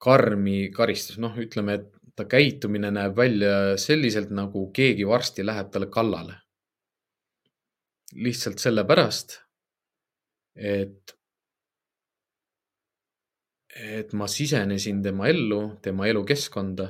karmi 0.00 0.70
karistust, 0.72 1.18
noh, 1.20 1.34
ütleme, 1.36 1.74
et 1.76 1.90
ta 2.16 2.24
käitumine 2.24 2.88
näeb 2.94 3.18
välja 3.18 3.76
selliselt, 3.80 4.30
nagu 4.32 4.70
keegi 4.72 5.04
varsti 5.08 5.44
läheb 5.44 5.68
talle 5.72 5.90
kallale. 5.92 6.38
lihtsalt 8.10 8.58
sellepärast, 8.58 9.36
et, 10.56 11.12
et 13.70 14.12
ma 14.18 14.26
sisenesin 14.26 15.02
tema 15.02 15.28
ellu, 15.30 15.60
tema 15.82 16.08
elukeskkonda 16.10 16.88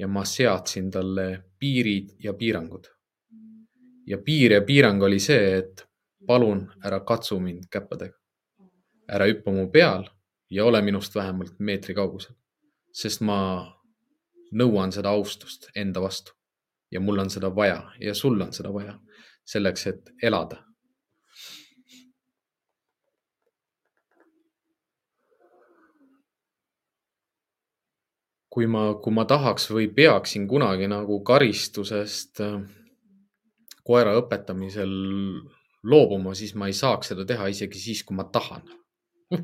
ja 0.00 0.08
ma 0.08 0.24
seadsin 0.24 0.88
talle 0.90 1.26
piirid 1.58 2.16
ja 2.24 2.32
piirangud. 2.34 2.88
ja 4.06 4.18
piir 4.18 4.52
ja 4.52 4.62
piirang 4.62 5.02
oli 5.02 5.18
see, 5.20 5.58
et 5.58 5.84
palun 6.26 6.64
ära 6.84 7.00
katsu 7.00 7.40
mind 7.40 7.68
käppadega. 7.70 8.16
ära 9.08 9.26
hüppa 9.28 9.52
mu 9.52 9.68
peal 9.70 10.08
ja 10.50 10.64
ole 10.64 10.82
minust 10.82 11.14
vähemalt 11.14 11.58
meetri 11.58 11.94
kaugusel, 11.94 12.34
sest 12.92 13.20
ma 13.20 13.40
nõuan 14.52 14.92
seda 14.92 15.10
austust 15.10 15.68
enda 15.74 16.00
vastu 16.00 16.32
ja 16.90 17.00
mul 17.00 17.18
on 17.18 17.30
seda 17.30 17.54
vaja 17.54 17.82
ja 18.00 18.14
sul 18.14 18.40
on 18.40 18.52
seda 18.52 18.72
vaja 18.72 18.98
selleks, 19.44 19.86
et 19.86 20.10
elada. 20.22 20.64
Kui 28.50 28.66
ma, 28.66 28.94
kui 29.02 29.14
ma 29.14 29.24
tahaks 29.30 29.70
või 29.70 29.86
peaksin 29.94 30.48
kunagi 30.50 30.88
nagu 30.90 31.20
karistusest 31.26 32.40
äh, 32.42 32.58
koera 33.86 34.16
õpetamisel 34.18 34.92
loobuma, 35.90 36.34
siis 36.36 36.54
ma 36.58 36.66
ei 36.68 36.76
saaks 36.76 37.12
seda 37.12 37.24
teha 37.26 37.48
isegi 37.50 37.78
siis, 37.80 38.02
kui 38.04 38.16
ma 38.18 38.24
tahan. 38.28 38.62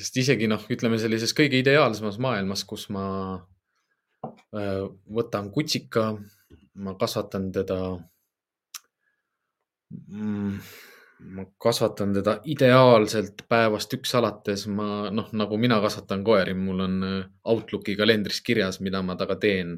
Sest 0.00 0.16
isegi 0.22 0.46
noh, 0.50 0.62
ütleme 0.70 0.98
sellises 1.02 1.34
kõige 1.36 1.58
ideaalsemas 1.60 2.18
maailmas, 2.22 2.62
kus 2.64 2.86
ma 2.94 3.04
äh, 4.54 4.86
võtan 5.18 5.50
kutsika, 5.54 6.14
ma 6.80 6.94
kasvatan 6.98 7.50
teda 7.52 7.80
mm, 9.90 10.60
ma 11.20 11.44
kasvatan 11.60 12.14
teda 12.16 12.38
ideaalselt 12.48 13.44
päevast 13.48 13.92
üks 13.96 14.14
alates, 14.16 14.66
ma 14.66 15.10
noh, 15.12 15.28
nagu 15.36 15.58
mina 15.60 15.80
kasvatan 15.82 16.24
koeri, 16.24 16.54
mul 16.56 16.84
on 16.86 17.00
äh, 17.06 17.18
Outlooki 17.52 17.96
kalendris 17.96 18.40
kirjas, 18.46 18.80
mida 18.80 19.02
ma 19.02 19.16
temaga 19.20 19.36
teen 19.40 19.76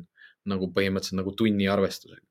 nagu 0.49 0.69
põhimõtteliselt 0.75 1.21
nagu 1.21 1.35
tunni 1.39 1.69
arvestusega 1.71 2.23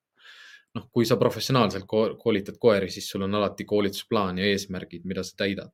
noh, 0.77 0.87
kui 0.93 1.07
sa 1.07 1.17
professionaalselt 1.19 1.87
koolitad 1.87 2.57
koeri, 2.59 2.89
siis 2.91 3.09
sul 3.11 3.25
on 3.27 3.35
alati 3.39 3.65
koolitusplaan 3.67 4.39
ja 4.41 4.49
eesmärgid, 4.51 5.07
mida 5.07 5.23
sa 5.27 5.37
täidad. 5.43 5.73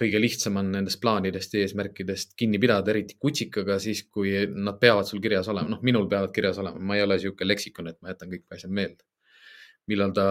kõige 0.00 0.16
lihtsam 0.16 0.54
on 0.56 0.70
nendest 0.72 0.96
plaanidest 0.96 1.52
ja 1.52 1.60
eesmärkidest 1.60 2.30
kinni 2.40 2.56
pidada, 2.56 2.88
eriti 2.88 3.18
kutsikaga, 3.20 3.74
siis 3.84 4.06
kui 4.08 4.30
nad 4.48 4.78
peavad 4.80 5.04
sul 5.04 5.20
kirjas 5.20 5.50
olema, 5.52 5.68
noh, 5.74 5.82
minul 5.84 6.06
peavad 6.08 6.32
kirjas 6.32 6.56
olema, 6.62 6.80
ma 6.80 6.96
ei 6.96 7.02
ole 7.04 7.18
sihuke 7.20 7.44
leksikon, 7.44 7.90
et 7.90 7.98
ma 8.00 8.14
jätan 8.14 8.30
kõik 8.32 8.56
asjad 8.56 8.72
meelde. 8.78 9.04
Millal 9.90 10.14
ta, 10.14 10.24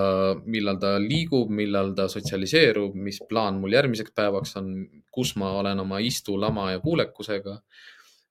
millal 0.47 0.79
ta 0.81 0.95
liigub, 1.03 1.51
millal 1.51 1.93
ta 1.97 2.07
sotsialiseerub, 2.11 2.95
mis 2.95 3.19
plaan 3.29 3.59
mul 3.61 3.75
järgmiseks 3.75 4.15
päevaks 4.15 4.55
on, 4.61 4.73
kus 5.11 5.35
ma 5.39 5.51
olen 5.59 5.83
oma 5.83 5.99
istu, 6.03 6.37
lama 6.39 6.71
ja 6.71 6.83
kuulekusega 6.83 7.59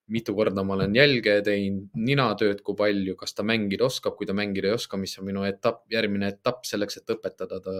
mitu 0.09 0.35
korda 0.35 0.65
ma 0.65 0.75
olen 0.75 0.95
jälge 0.97 1.35
teinud, 1.45 1.89
ninatööd, 1.97 2.63
kui 2.65 2.77
palju, 2.79 3.15
kas 3.21 3.35
ta 3.37 3.45
mängida 3.47 3.87
oskab, 3.89 4.17
kui 4.17 4.29
ta 4.29 4.37
mängida 4.37 4.71
ei 4.71 4.77
oska, 4.77 4.97
mis 5.01 5.15
on 5.21 5.29
minu 5.29 5.45
etapp, 5.49 5.85
järgmine 5.93 6.31
etapp 6.33 6.65
selleks, 6.69 7.01
et 7.01 7.13
õpetada 7.13 7.61
ta 7.65 7.75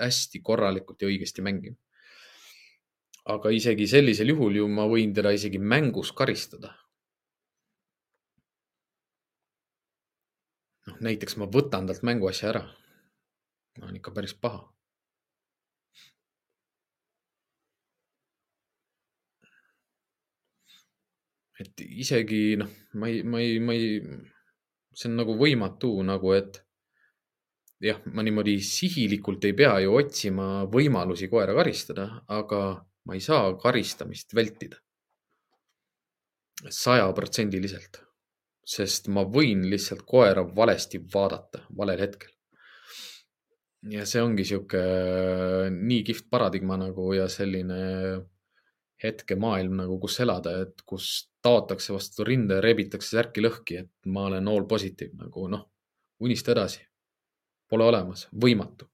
hästi 0.00 0.42
korralikult 0.42 1.02
ja 1.02 1.10
õigesti 1.10 1.46
mängima. 1.46 1.78
aga 3.30 3.50
isegi 3.52 3.86
sellisel 3.86 4.32
juhul 4.32 4.56
ju 4.56 4.64
ma 4.68 4.86
võin 4.90 5.12
teda 5.14 5.30
isegi 5.30 5.58
mängus 5.58 6.10
karistada. 6.16 6.72
Näiteks 11.00 11.36
ma 11.40 11.48
võtan 11.48 11.88
talt 11.88 12.04
mänguasja 12.06 12.52
ära. 12.54 12.64
on 13.82 13.96
ikka 13.96 14.10
päris 14.12 14.34
paha 14.34 14.68
et 21.60 21.84
isegi 21.84 22.56
noh, 22.60 22.70
ma 22.96 23.08
ei, 23.10 23.22
ma 23.22 23.40
ei, 23.42 23.58
ma 23.60 23.76
ei, 23.76 24.00
see 24.96 25.08
on 25.10 25.18
nagu 25.20 25.36
võimatu 25.38 25.92
nagu, 26.06 26.32
et 26.36 26.60
jah, 27.84 28.00
ma 28.14 28.24
niimoodi 28.24 28.56
sihilikult 28.64 29.44
ei 29.48 29.56
pea 29.56 29.74
ju 29.84 29.96
otsima 30.00 30.48
võimalusi 30.72 31.28
koera 31.32 31.56
karistada, 31.56 32.06
aga 32.28 32.62
ma 33.08 33.16
ei 33.16 33.24
saa 33.24 33.52
karistamist 33.60 34.34
vältida. 34.36 34.80
sajaprotsendiliselt, 36.60 38.02
sest 38.66 39.08
ma 39.08 39.24
võin 39.24 39.64
lihtsalt 39.70 40.04
koera 40.06 40.44
valesti 40.56 41.00
vaadata 41.14 41.64
valel 41.76 42.00
hetkel. 42.00 42.30
ja 43.90 44.04
see 44.06 44.20
ongi 44.22 44.44
sihuke 44.44 44.82
nii 45.72 46.02
kihvt 46.04 46.28
paradigma 46.30 46.76
nagu 46.76 47.12
ja 47.16 47.28
selline 47.28 47.80
hetkemaailm 49.02 49.78
nagu, 49.80 49.96
kus 50.00 50.18
elada, 50.20 50.58
et 50.66 50.82
kus 50.84 51.30
taotakse 51.42 51.94
vastu 51.94 52.24
rinde 52.24 52.58
ja 52.58 52.64
rebitakse 52.64 53.16
särki 53.16 53.40
lõhki, 53.40 53.80
et 53.80 54.12
ma 54.12 54.26
olen 54.28 54.48
all 54.52 54.66
positive 54.68 55.16
nagu 55.16 55.46
noh, 55.48 55.64
unista 56.20 56.52
edasi. 56.52 56.84
Pole 57.70 57.86
olemas, 57.86 58.26
võimatu 58.42 58.90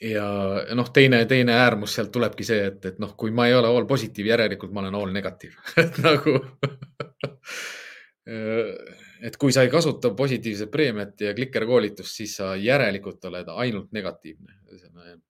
ja 0.00 0.26
noh, 0.74 0.90
teine, 0.94 1.24
teine 1.26 1.54
äärmus 1.58 1.94
sealt 1.94 2.12
tulebki 2.12 2.46
see, 2.46 2.66
et, 2.70 2.84
et 2.86 2.98
noh, 3.02 3.14
kui 3.18 3.32
ma 3.34 3.48
ei 3.48 3.54
ole 3.54 3.70
all 3.70 3.86
positiiv, 3.88 4.30
järelikult 4.32 4.72
ma 4.74 4.84
olen 4.84 4.94
all 4.98 5.12
negatiiv 5.14 5.56
nagu 6.06 6.38
et 8.28 9.36
kui 9.40 9.54
sa 9.54 9.64
ei 9.64 9.70
kasuta 9.72 10.10
positiivset 10.16 10.70
preemiat 10.70 11.20
ja 11.24 11.34
klikerkoolitust, 11.36 12.16
siis 12.20 12.34
sa 12.40 12.50
järelikult 12.60 13.24
oled 13.30 13.48
ainult 13.54 13.92
negatiivne. 13.96 14.58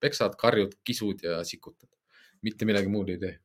peksad, 0.01 0.35
karjud, 0.39 0.75
kisud 0.85 1.23
ja 1.23 1.45
sikutad, 1.45 1.89
mitte 2.43 2.67
midagi 2.67 2.89
muud 2.89 3.09
ei 3.15 3.19
tee. 3.19 3.39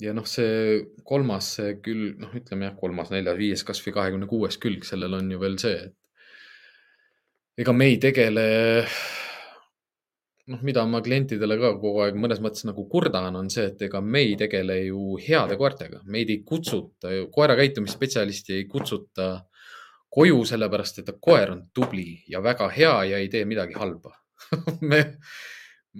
ja 0.00 0.12
noh, 0.14 0.26
see 0.26 0.84
kolmas, 1.04 1.54
see 1.58 1.76
küll 1.82 2.14
noh, 2.18 2.32
ütleme 2.38 2.68
jah, 2.68 2.76
kolmas, 2.78 3.10
neljas, 3.10 3.36
viies, 3.36 3.64
kasvõi 3.66 3.92
kahekümne 3.96 4.26
kuues 4.30 4.58
külg, 4.62 4.84
sellel 4.86 5.18
on 5.18 5.30
ju 5.30 5.40
veel 5.42 5.58
see, 5.58 5.88
et 5.88 7.64
ega 7.64 7.74
me 7.74 7.88
ei 7.90 7.98
tegele 7.98 8.44
noh, 10.48 10.62
mida 10.64 10.84
ma 10.88 11.00
klientidele 11.04 11.58
ka 11.60 11.72
kogu 11.80 12.02
aeg 12.04 12.16
mõnes 12.20 12.40
mõttes 12.44 12.64
nagu 12.68 12.84
kurdan, 12.90 13.36
on 13.36 13.50
see, 13.52 13.68
et 13.70 13.82
ega 13.88 14.00
me 14.04 14.22
ei 14.24 14.36
tegele 14.40 14.78
ju 14.86 15.18
heade 15.22 15.58
koertega, 15.60 16.00
meid 16.08 16.32
ei 16.32 16.40
kutsuta 16.46 17.12
ju, 17.12 17.28
koera 17.34 17.56
käitumisspetsialisti 17.58 18.56
ei 18.56 18.64
kutsuta 18.70 19.28
koju 20.14 20.40
sellepärast, 20.48 21.02
et 21.02 21.12
koer 21.20 21.52
on 21.52 21.62
tubli 21.74 22.22
ja 22.32 22.40
väga 22.44 22.70
hea 22.72 22.96
ja 23.10 23.20
ei 23.20 23.28
tee 23.32 23.44
midagi 23.48 23.76
halba. 23.76 24.14
Me, 24.90 25.02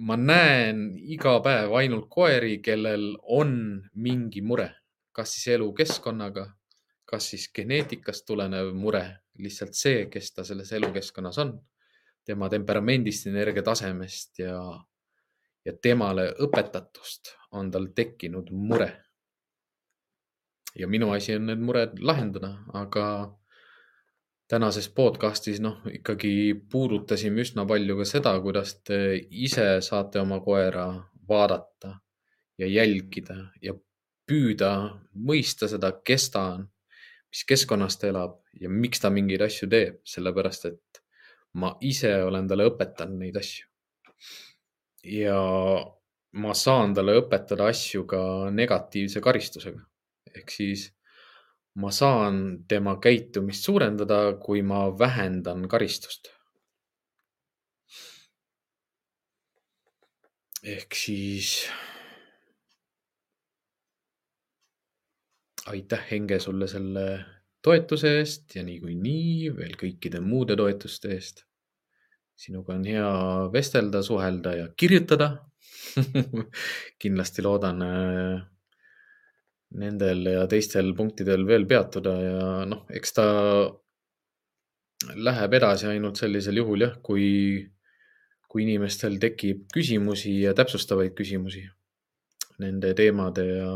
ma 0.09 0.17
näen 0.17 0.87
iga 0.97 1.37
päev 1.45 1.75
ainult 1.77 2.09
koeri, 2.09 2.57
kellel 2.65 3.11
on 3.29 3.51
mingi 4.01 4.41
mure, 4.41 4.71
kas 5.13 5.35
siis 5.35 5.55
elukeskkonnaga, 5.59 6.47
kas 7.09 7.31
siis 7.33 7.49
geneetikast 7.53 8.25
tulenev 8.25 8.73
mure, 8.73 9.03
lihtsalt 9.39 9.77
see, 9.77 10.07
kes 10.11 10.33
ta 10.33 10.45
selles 10.47 10.73
elukeskkonnas 10.77 11.37
on 11.45 11.53
tema 12.29 12.49
temperamendist, 12.51 13.27
energiatasemest 13.31 14.43
ja, 14.43 14.55
ja 15.65 15.75
temale 15.81 16.29
õpetatust 16.45 17.33
on 17.57 17.71
tal 17.73 17.89
tekkinud 17.95 18.51
mure. 18.53 18.89
ja 20.77 20.87
minu 20.87 21.09
asi 21.11 21.33
on 21.35 21.47
need 21.49 21.61
mured 21.65 21.97
lahendada, 22.05 22.51
aga 22.77 23.05
tänases 24.49 24.89
podcastis 24.93 25.57
noh, 25.61 25.81
ikkagi 25.89 26.53
puudutasime 26.71 27.41
üsna 27.41 27.65
palju 27.69 27.97
ka 27.97 28.05
seda, 28.05 28.35
kuidas 28.41 28.75
te 28.85 28.99
ise 29.17 29.65
saate 29.85 30.21
oma 30.21 30.39
koera 30.45 30.85
vaadata 31.29 31.95
ja 32.61 32.69
jälgida 32.69 33.37
ja 33.61 33.73
püüda 34.29 34.71
mõista 35.13 35.69
seda, 35.69 35.91
kes 36.05 36.29
ta 36.33 36.45
on, 36.53 36.65
mis 37.29 37.43
keskkonnas 37.49 37.97
ta 37.97 38.09
elab 38.09 38.39
ja 38.61 38.69
miks 38.69 39.01
ta 39.01 39.09
mingeid 39.13 39.41
asju 39.45 39.69
teeb, 39.69 40.01
sellepärast 40.05 40.69
et 40.69 41.01
ma 41.53 41.73
ise 41.81 42.11
olen 42.23 42.47
talle 42.47 42.67
õpetanud 42.69 43.19
neid 43.23 43.37
asju. 43.39 43.65
ja 45.03 45.39
ma 46.43 46.53
saan 46.53 46.93
talle 46.93 47.15
õpetada 47.21 47.69
asju 47.71 48.05
ka 48.05 48.21
negatiivse 48.53 49.21
karistusega. 49.21 49.81
ehk 50.35 50.51
siis 50.51 50.89
ma 51.75 51.91
saan 51.91 52.65
tema 52.67 52.97
käitumist 53.01 53.63
suurendada, 53.65 54.35
kui 54.43 54.61
ma 54.61 54.89
vähendan 54.99 55.67
karistust. 55.67 56.33
ehk 60.63 60.95
siis 60.95 61.69
aitäh, 65.69 66.01
Henge, 66.11 66.39
sulle 66.39 66.67
selle 66.67 67.05
toetuse 67.61 68.15
eest 68.19 68.55
ja 68.55 68.63
niikuinii 68.63 69.51
veel 69.55 69.75
kõikide 69.79 70.21
muude 70.23 70.55
toetuste 70.59 71.13
eest. 71.15 71.45
sinuga 72.39 72.73
on 72.77 72.85
hea 72.87 73.07
vestelda, 73.51 74.01
suhelda 74.03 74.53
ja 74.55 74.67
kirjutada 74.77 75.27
kindlasti 77.01 77.43
loodan 77.43 77.81
äh, 77.83 78.37
nendel 79.81 80.23
ja 80.31 80.45
teistel 80.47 80.93
punktidel 80.95 81.43
veel 81.47 81.67
peatuda 81.67 82.13
ja 82.23 82.45
noh, 82.65 82.85
eks 82.89 83.13
ta 83.17 83.25
läheb 85.15 85.53
edasi 85.59 85.89
ainult 85.91 86.19
sellisel 86.19 86.61
juhul 86.61 86.85
jah, 86.87 86.95
kui, 87.03 87.27
kui 88.47 88.63
inimestel 88.63 89.19
tekib 89.19 89.67
küsimusi 89.73 90.39
ja 90.45 90.55
täpsustavaid 90.55 91.13
küsimusi 91.17 91.65
nende 92.59 92.93
teemade 92.95 93.45
ja, 93.49 93.73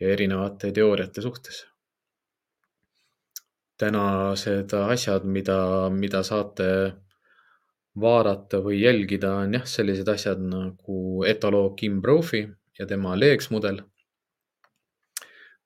ja 0.00 0.12
erinevate 0.14 0.70
teooriate 0.74 1.22
suhtes 1.22 1.64
tänased 3.76 4.74
asjad, 4.74 5.24
mida, 5.26 5.90
mida 5.90 6.22
saate 6.22 6.68
vaadata 8.00 8.60
või 8.62 8.80
jälgida, 8.82 9.32
on 9.44 9.56
jah, 9.58 9.66
sellised 9.66 10.08
asjad 10.10 10.42
nagu 10.42 11.24
etoloog 11.26 11.76
Kim 11.78 12.00
Brophy 12.02 12.44
ja 12.78 12.86
tema 12.86 13.16
Leeks 13.18 13.50
mudel. 13.54 13.82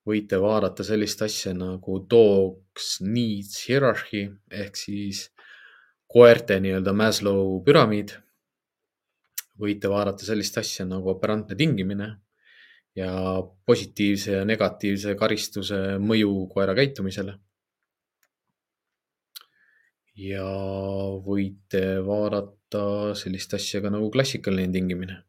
võite 0.09 0.39
vaadata 0.41 0.85
sellist 0.85 1.21
asja 1.21 1.51
nagu 1.53 1.99
Dogs 2.11 3.03
Needs 3.05 3.67
Hierarchy 3.67 4.23
ehk 4.51 4.77
siis 4.81 5.27
koerte 6.09 6.57
nii-öelda 6.65 6.95
Maslow 6.97 7.59
püramiid. 7.65 8.15
võite 9.61 9.91
vaadata 9.91 10.25
sellist 10.25 10.59
asja 10.59 10.87
nagu 10.87 11.11
operantne 11.11 11.57
tingimine 11.57 12.09
ja 12.97 13.43
positiivse 13.67 14.33
ja 14.33 14.45
negatiivse 14.45 15.15
karistuse 15.15 15.99
mõju 15.99 16.49
koera 16.55 16.75
käitumisele 16.75 17.37
ja 20.19 20.45
võite 21.25 21.83
vaadata 22.05 23.15
sellist 23.19 23.55
asja 23.55 23.81
ka 23.85 23.93
nagu 23.95 24.11
klassikaline 24.11 24.73
tingimine. 24.75 25.23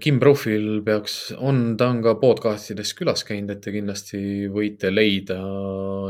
Kim 0.00 0.18
Profil 0.20 0.82
peaks, 0.84 1.30
on, 1.40 1.78
ta 1.80 1.86
on 1.88 2.02
ka 2.04 2.12
podcast 2.20 2.74
ides 2.74 2.90
külas 2.98 3.24
käinud, 3.24 3.54
et 3.54 3.62
te 3.64 3.72
kindlasti 3.72 4.20
võite 4.52 4.90
leida 4.92 5.38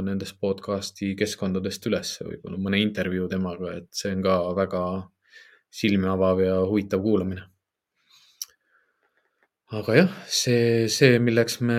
nendest 0.03 0.41
podcast'i 0.43 1.12
keskkondadest 1.19 1.87
üles 1.87 2.17
võib-olla 2.25 2.59
mõne 2.59 2.83
intervjuu 2.83 3.29
temaga, 3.31 3.77
et 3.79 3.87
see 3.95 4.11
on 4.17 4.27
ka 4.27 4.41
väga 4.59 4.83
silmi 5.71 6.11
avav 6.11 6.43
ja 6.43 6.59
huvitav 6.67 7.07
kuulamine 7.07 7.47
aga 9.71 9.95
jah, 9.95 10.15
see, 10.27 10.89
see, 10.91 11.19
milleks 11.23 11.61
me, 11.63 11.79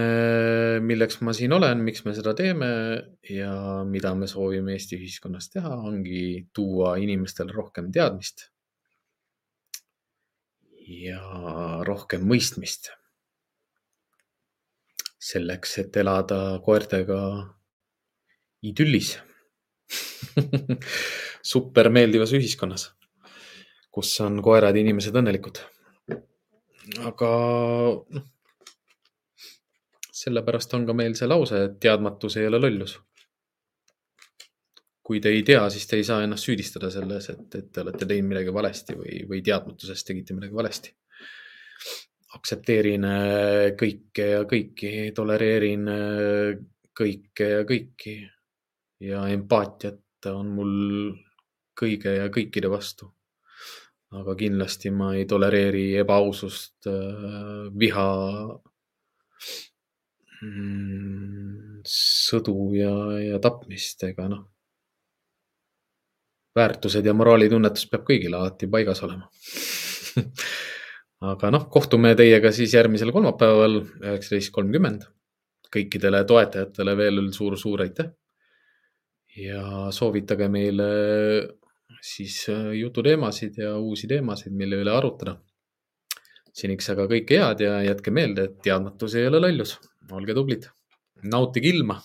milleks 0.80 1.18
ma 1.28 1.34
siin 1.36 1.52
olen, 1.52 1.82
miks 1.84 2.06
me 2.06 2.14
seda 2.16 2.32
teeme 2.38 2.70
ja 3.28 3.52
mida 3.88 4.14
me 4.16 4.30
soovime 4.32 4.78
Eesti 4.78 4.96
ühiskonnas 4.96 5.50
teha, 5.52 5.74
ongi 5.90 6.48
tuua 6.56 6.96
inimestele 7.04 7.52
rohkem 7.52 7.92
teadmist. 7.92 8.48
ja 10.92 11.20
rohkem 11.88 12.24
mõistmist. 12.28 12.90
selleks, 15.22 15.78
et 15.84 15.98
elada 16.02 16.40
koertega 16.64 17.20
idüllis 18.66 19.12
super 21.54 21.92
meeldivas 21.92 22.32
ühiskonnas, 22.40 22.88
kus 23.92 24.16
on 24.24 24.40
koerad 24.44 24.76
ja 24.76 24.84
inimesed 24.88 25.16
õnnelikud 25.16 25.62
aga 27.00 27.32
noh, 28.16 28.28
sellepärast 30.22 30.74
on 30.78 30.86
ka 30.86 30.96
meil 30.98 31.16
see 31.18 31.30
lause, 31.30 31.64
et 31.68 31.80
teadmatus 31.82 32.38
ei 32.38 32.50
ole 32.50 32.60
lollus. 32.62 33.00
kui 35.02 35.20
te 35.20 35.32
ei 35.34 35.42
tea, 35.44 35.64
siis 35.74 35.88
te 35.90 35.98
ei 36.00 36.04
saa 36.08 36.24
ennast 36.24 36.46
süüdistada 36.48 36.88
selles, 36.94 37.26
et, 37.34 37.56
et 37.58 37.72
te 37.74 37.82
olete 37.82 38.06
teinud 38.08 38.30
midagi 38.30 38.54
valesti 38.54 38.96
või, 38.96 39.16
või 39.28 39.42
teadmatusest 39.44 40.08
tegite 40.08 40.36
midagi 40.38 40.56
valesti. 40.56 40.94
aktsepteerin 42.38 43.08
äh, 43.08 43.66
kõike 43.80 44.28
ja 44.30 44.44
kõiki, 44.48 44.92
tolereerin 45.16 45.90
äh, 45.92 46.62
kõike 46.96 47.50
ja 47.50 47.66
kõiki 47.68 48.16
ja 49.04 49.26
empaatiat 49.34 50.30
on 50.32 50.54
mul 50.56 50.78
kõige 51.76 52.14
ja 52.16 52.30
kõikide 52.30 52.70
vastu 52.72 53.10
aga 54.12 54.36
kindlasti 54.36 54.92
ma 54.92 55.14
ei 55.16 55.26
tolereeri 55.30 55.86
ebaausust, 56.02 56.88
äh, 56.92 57.70
viha, 57.80 58.08
mm, 60.42 61.82
sõdu 61.88 62.56
ja, 62.76 62.94
ja 63.24 63.40
tapmist 63.44 64.04
ega 64.10 64.28
noh. 64.32 64.48
väärtused 66.56 67.06
ja 67.08 67.14
moraalitunnetus 67.16 67.86
peab 67.88 68.04
kõigil 68.10 68.34
alati 68.36 68.68
paigas 68.68 69.00
olema 69.06 69.30
aga 71.32 71.52
noh, 71.54 71.68
kohtume 71.72 72.12
teiega 72.20 72.52
siis 72.52 72.74
järgmisel 72.76 73.14
kolmapäeval 73.16 73.80
üheksateist 73.84 74.52
kolmkümmend. 74.52 75.08
kõikidele 75.72 76.26
toetajatele 76.28 76.98
veel 77.00 77.22
suur-suur 77.32 77.86
aitäh. 77.86 78.12
ja 79.40 79.88
soovitage 79.96 80.50
meile 80.52 80.92
siis 82.02 82.44
äh, 82.50 82.72
jututeemasid 82.80 83.58
ja 83.62 83.76
uusi 83.78 84.10
teemasid, 84.10 84.54
mille 84.58 84.82
üle 84.84 84.94
arutada. 84.96 85.38
seniks 86.52 86.90
aga 86.92 87.06
kõike 87.08 87.38
head 87.40 87.62
ja 87.64 87.78
jätke 87.86 88.12
meelde, 88.12 88.44
et 88.50 88.58
teadmatus 88.64 89.16
ei 89.16 89.28
ole 89.28 89.40
lollus. 89.40 89.78
olge 90.12 90.34
tublid, 90.36 90.66
nautige 91.24 91.70
ilma 91.70 92.02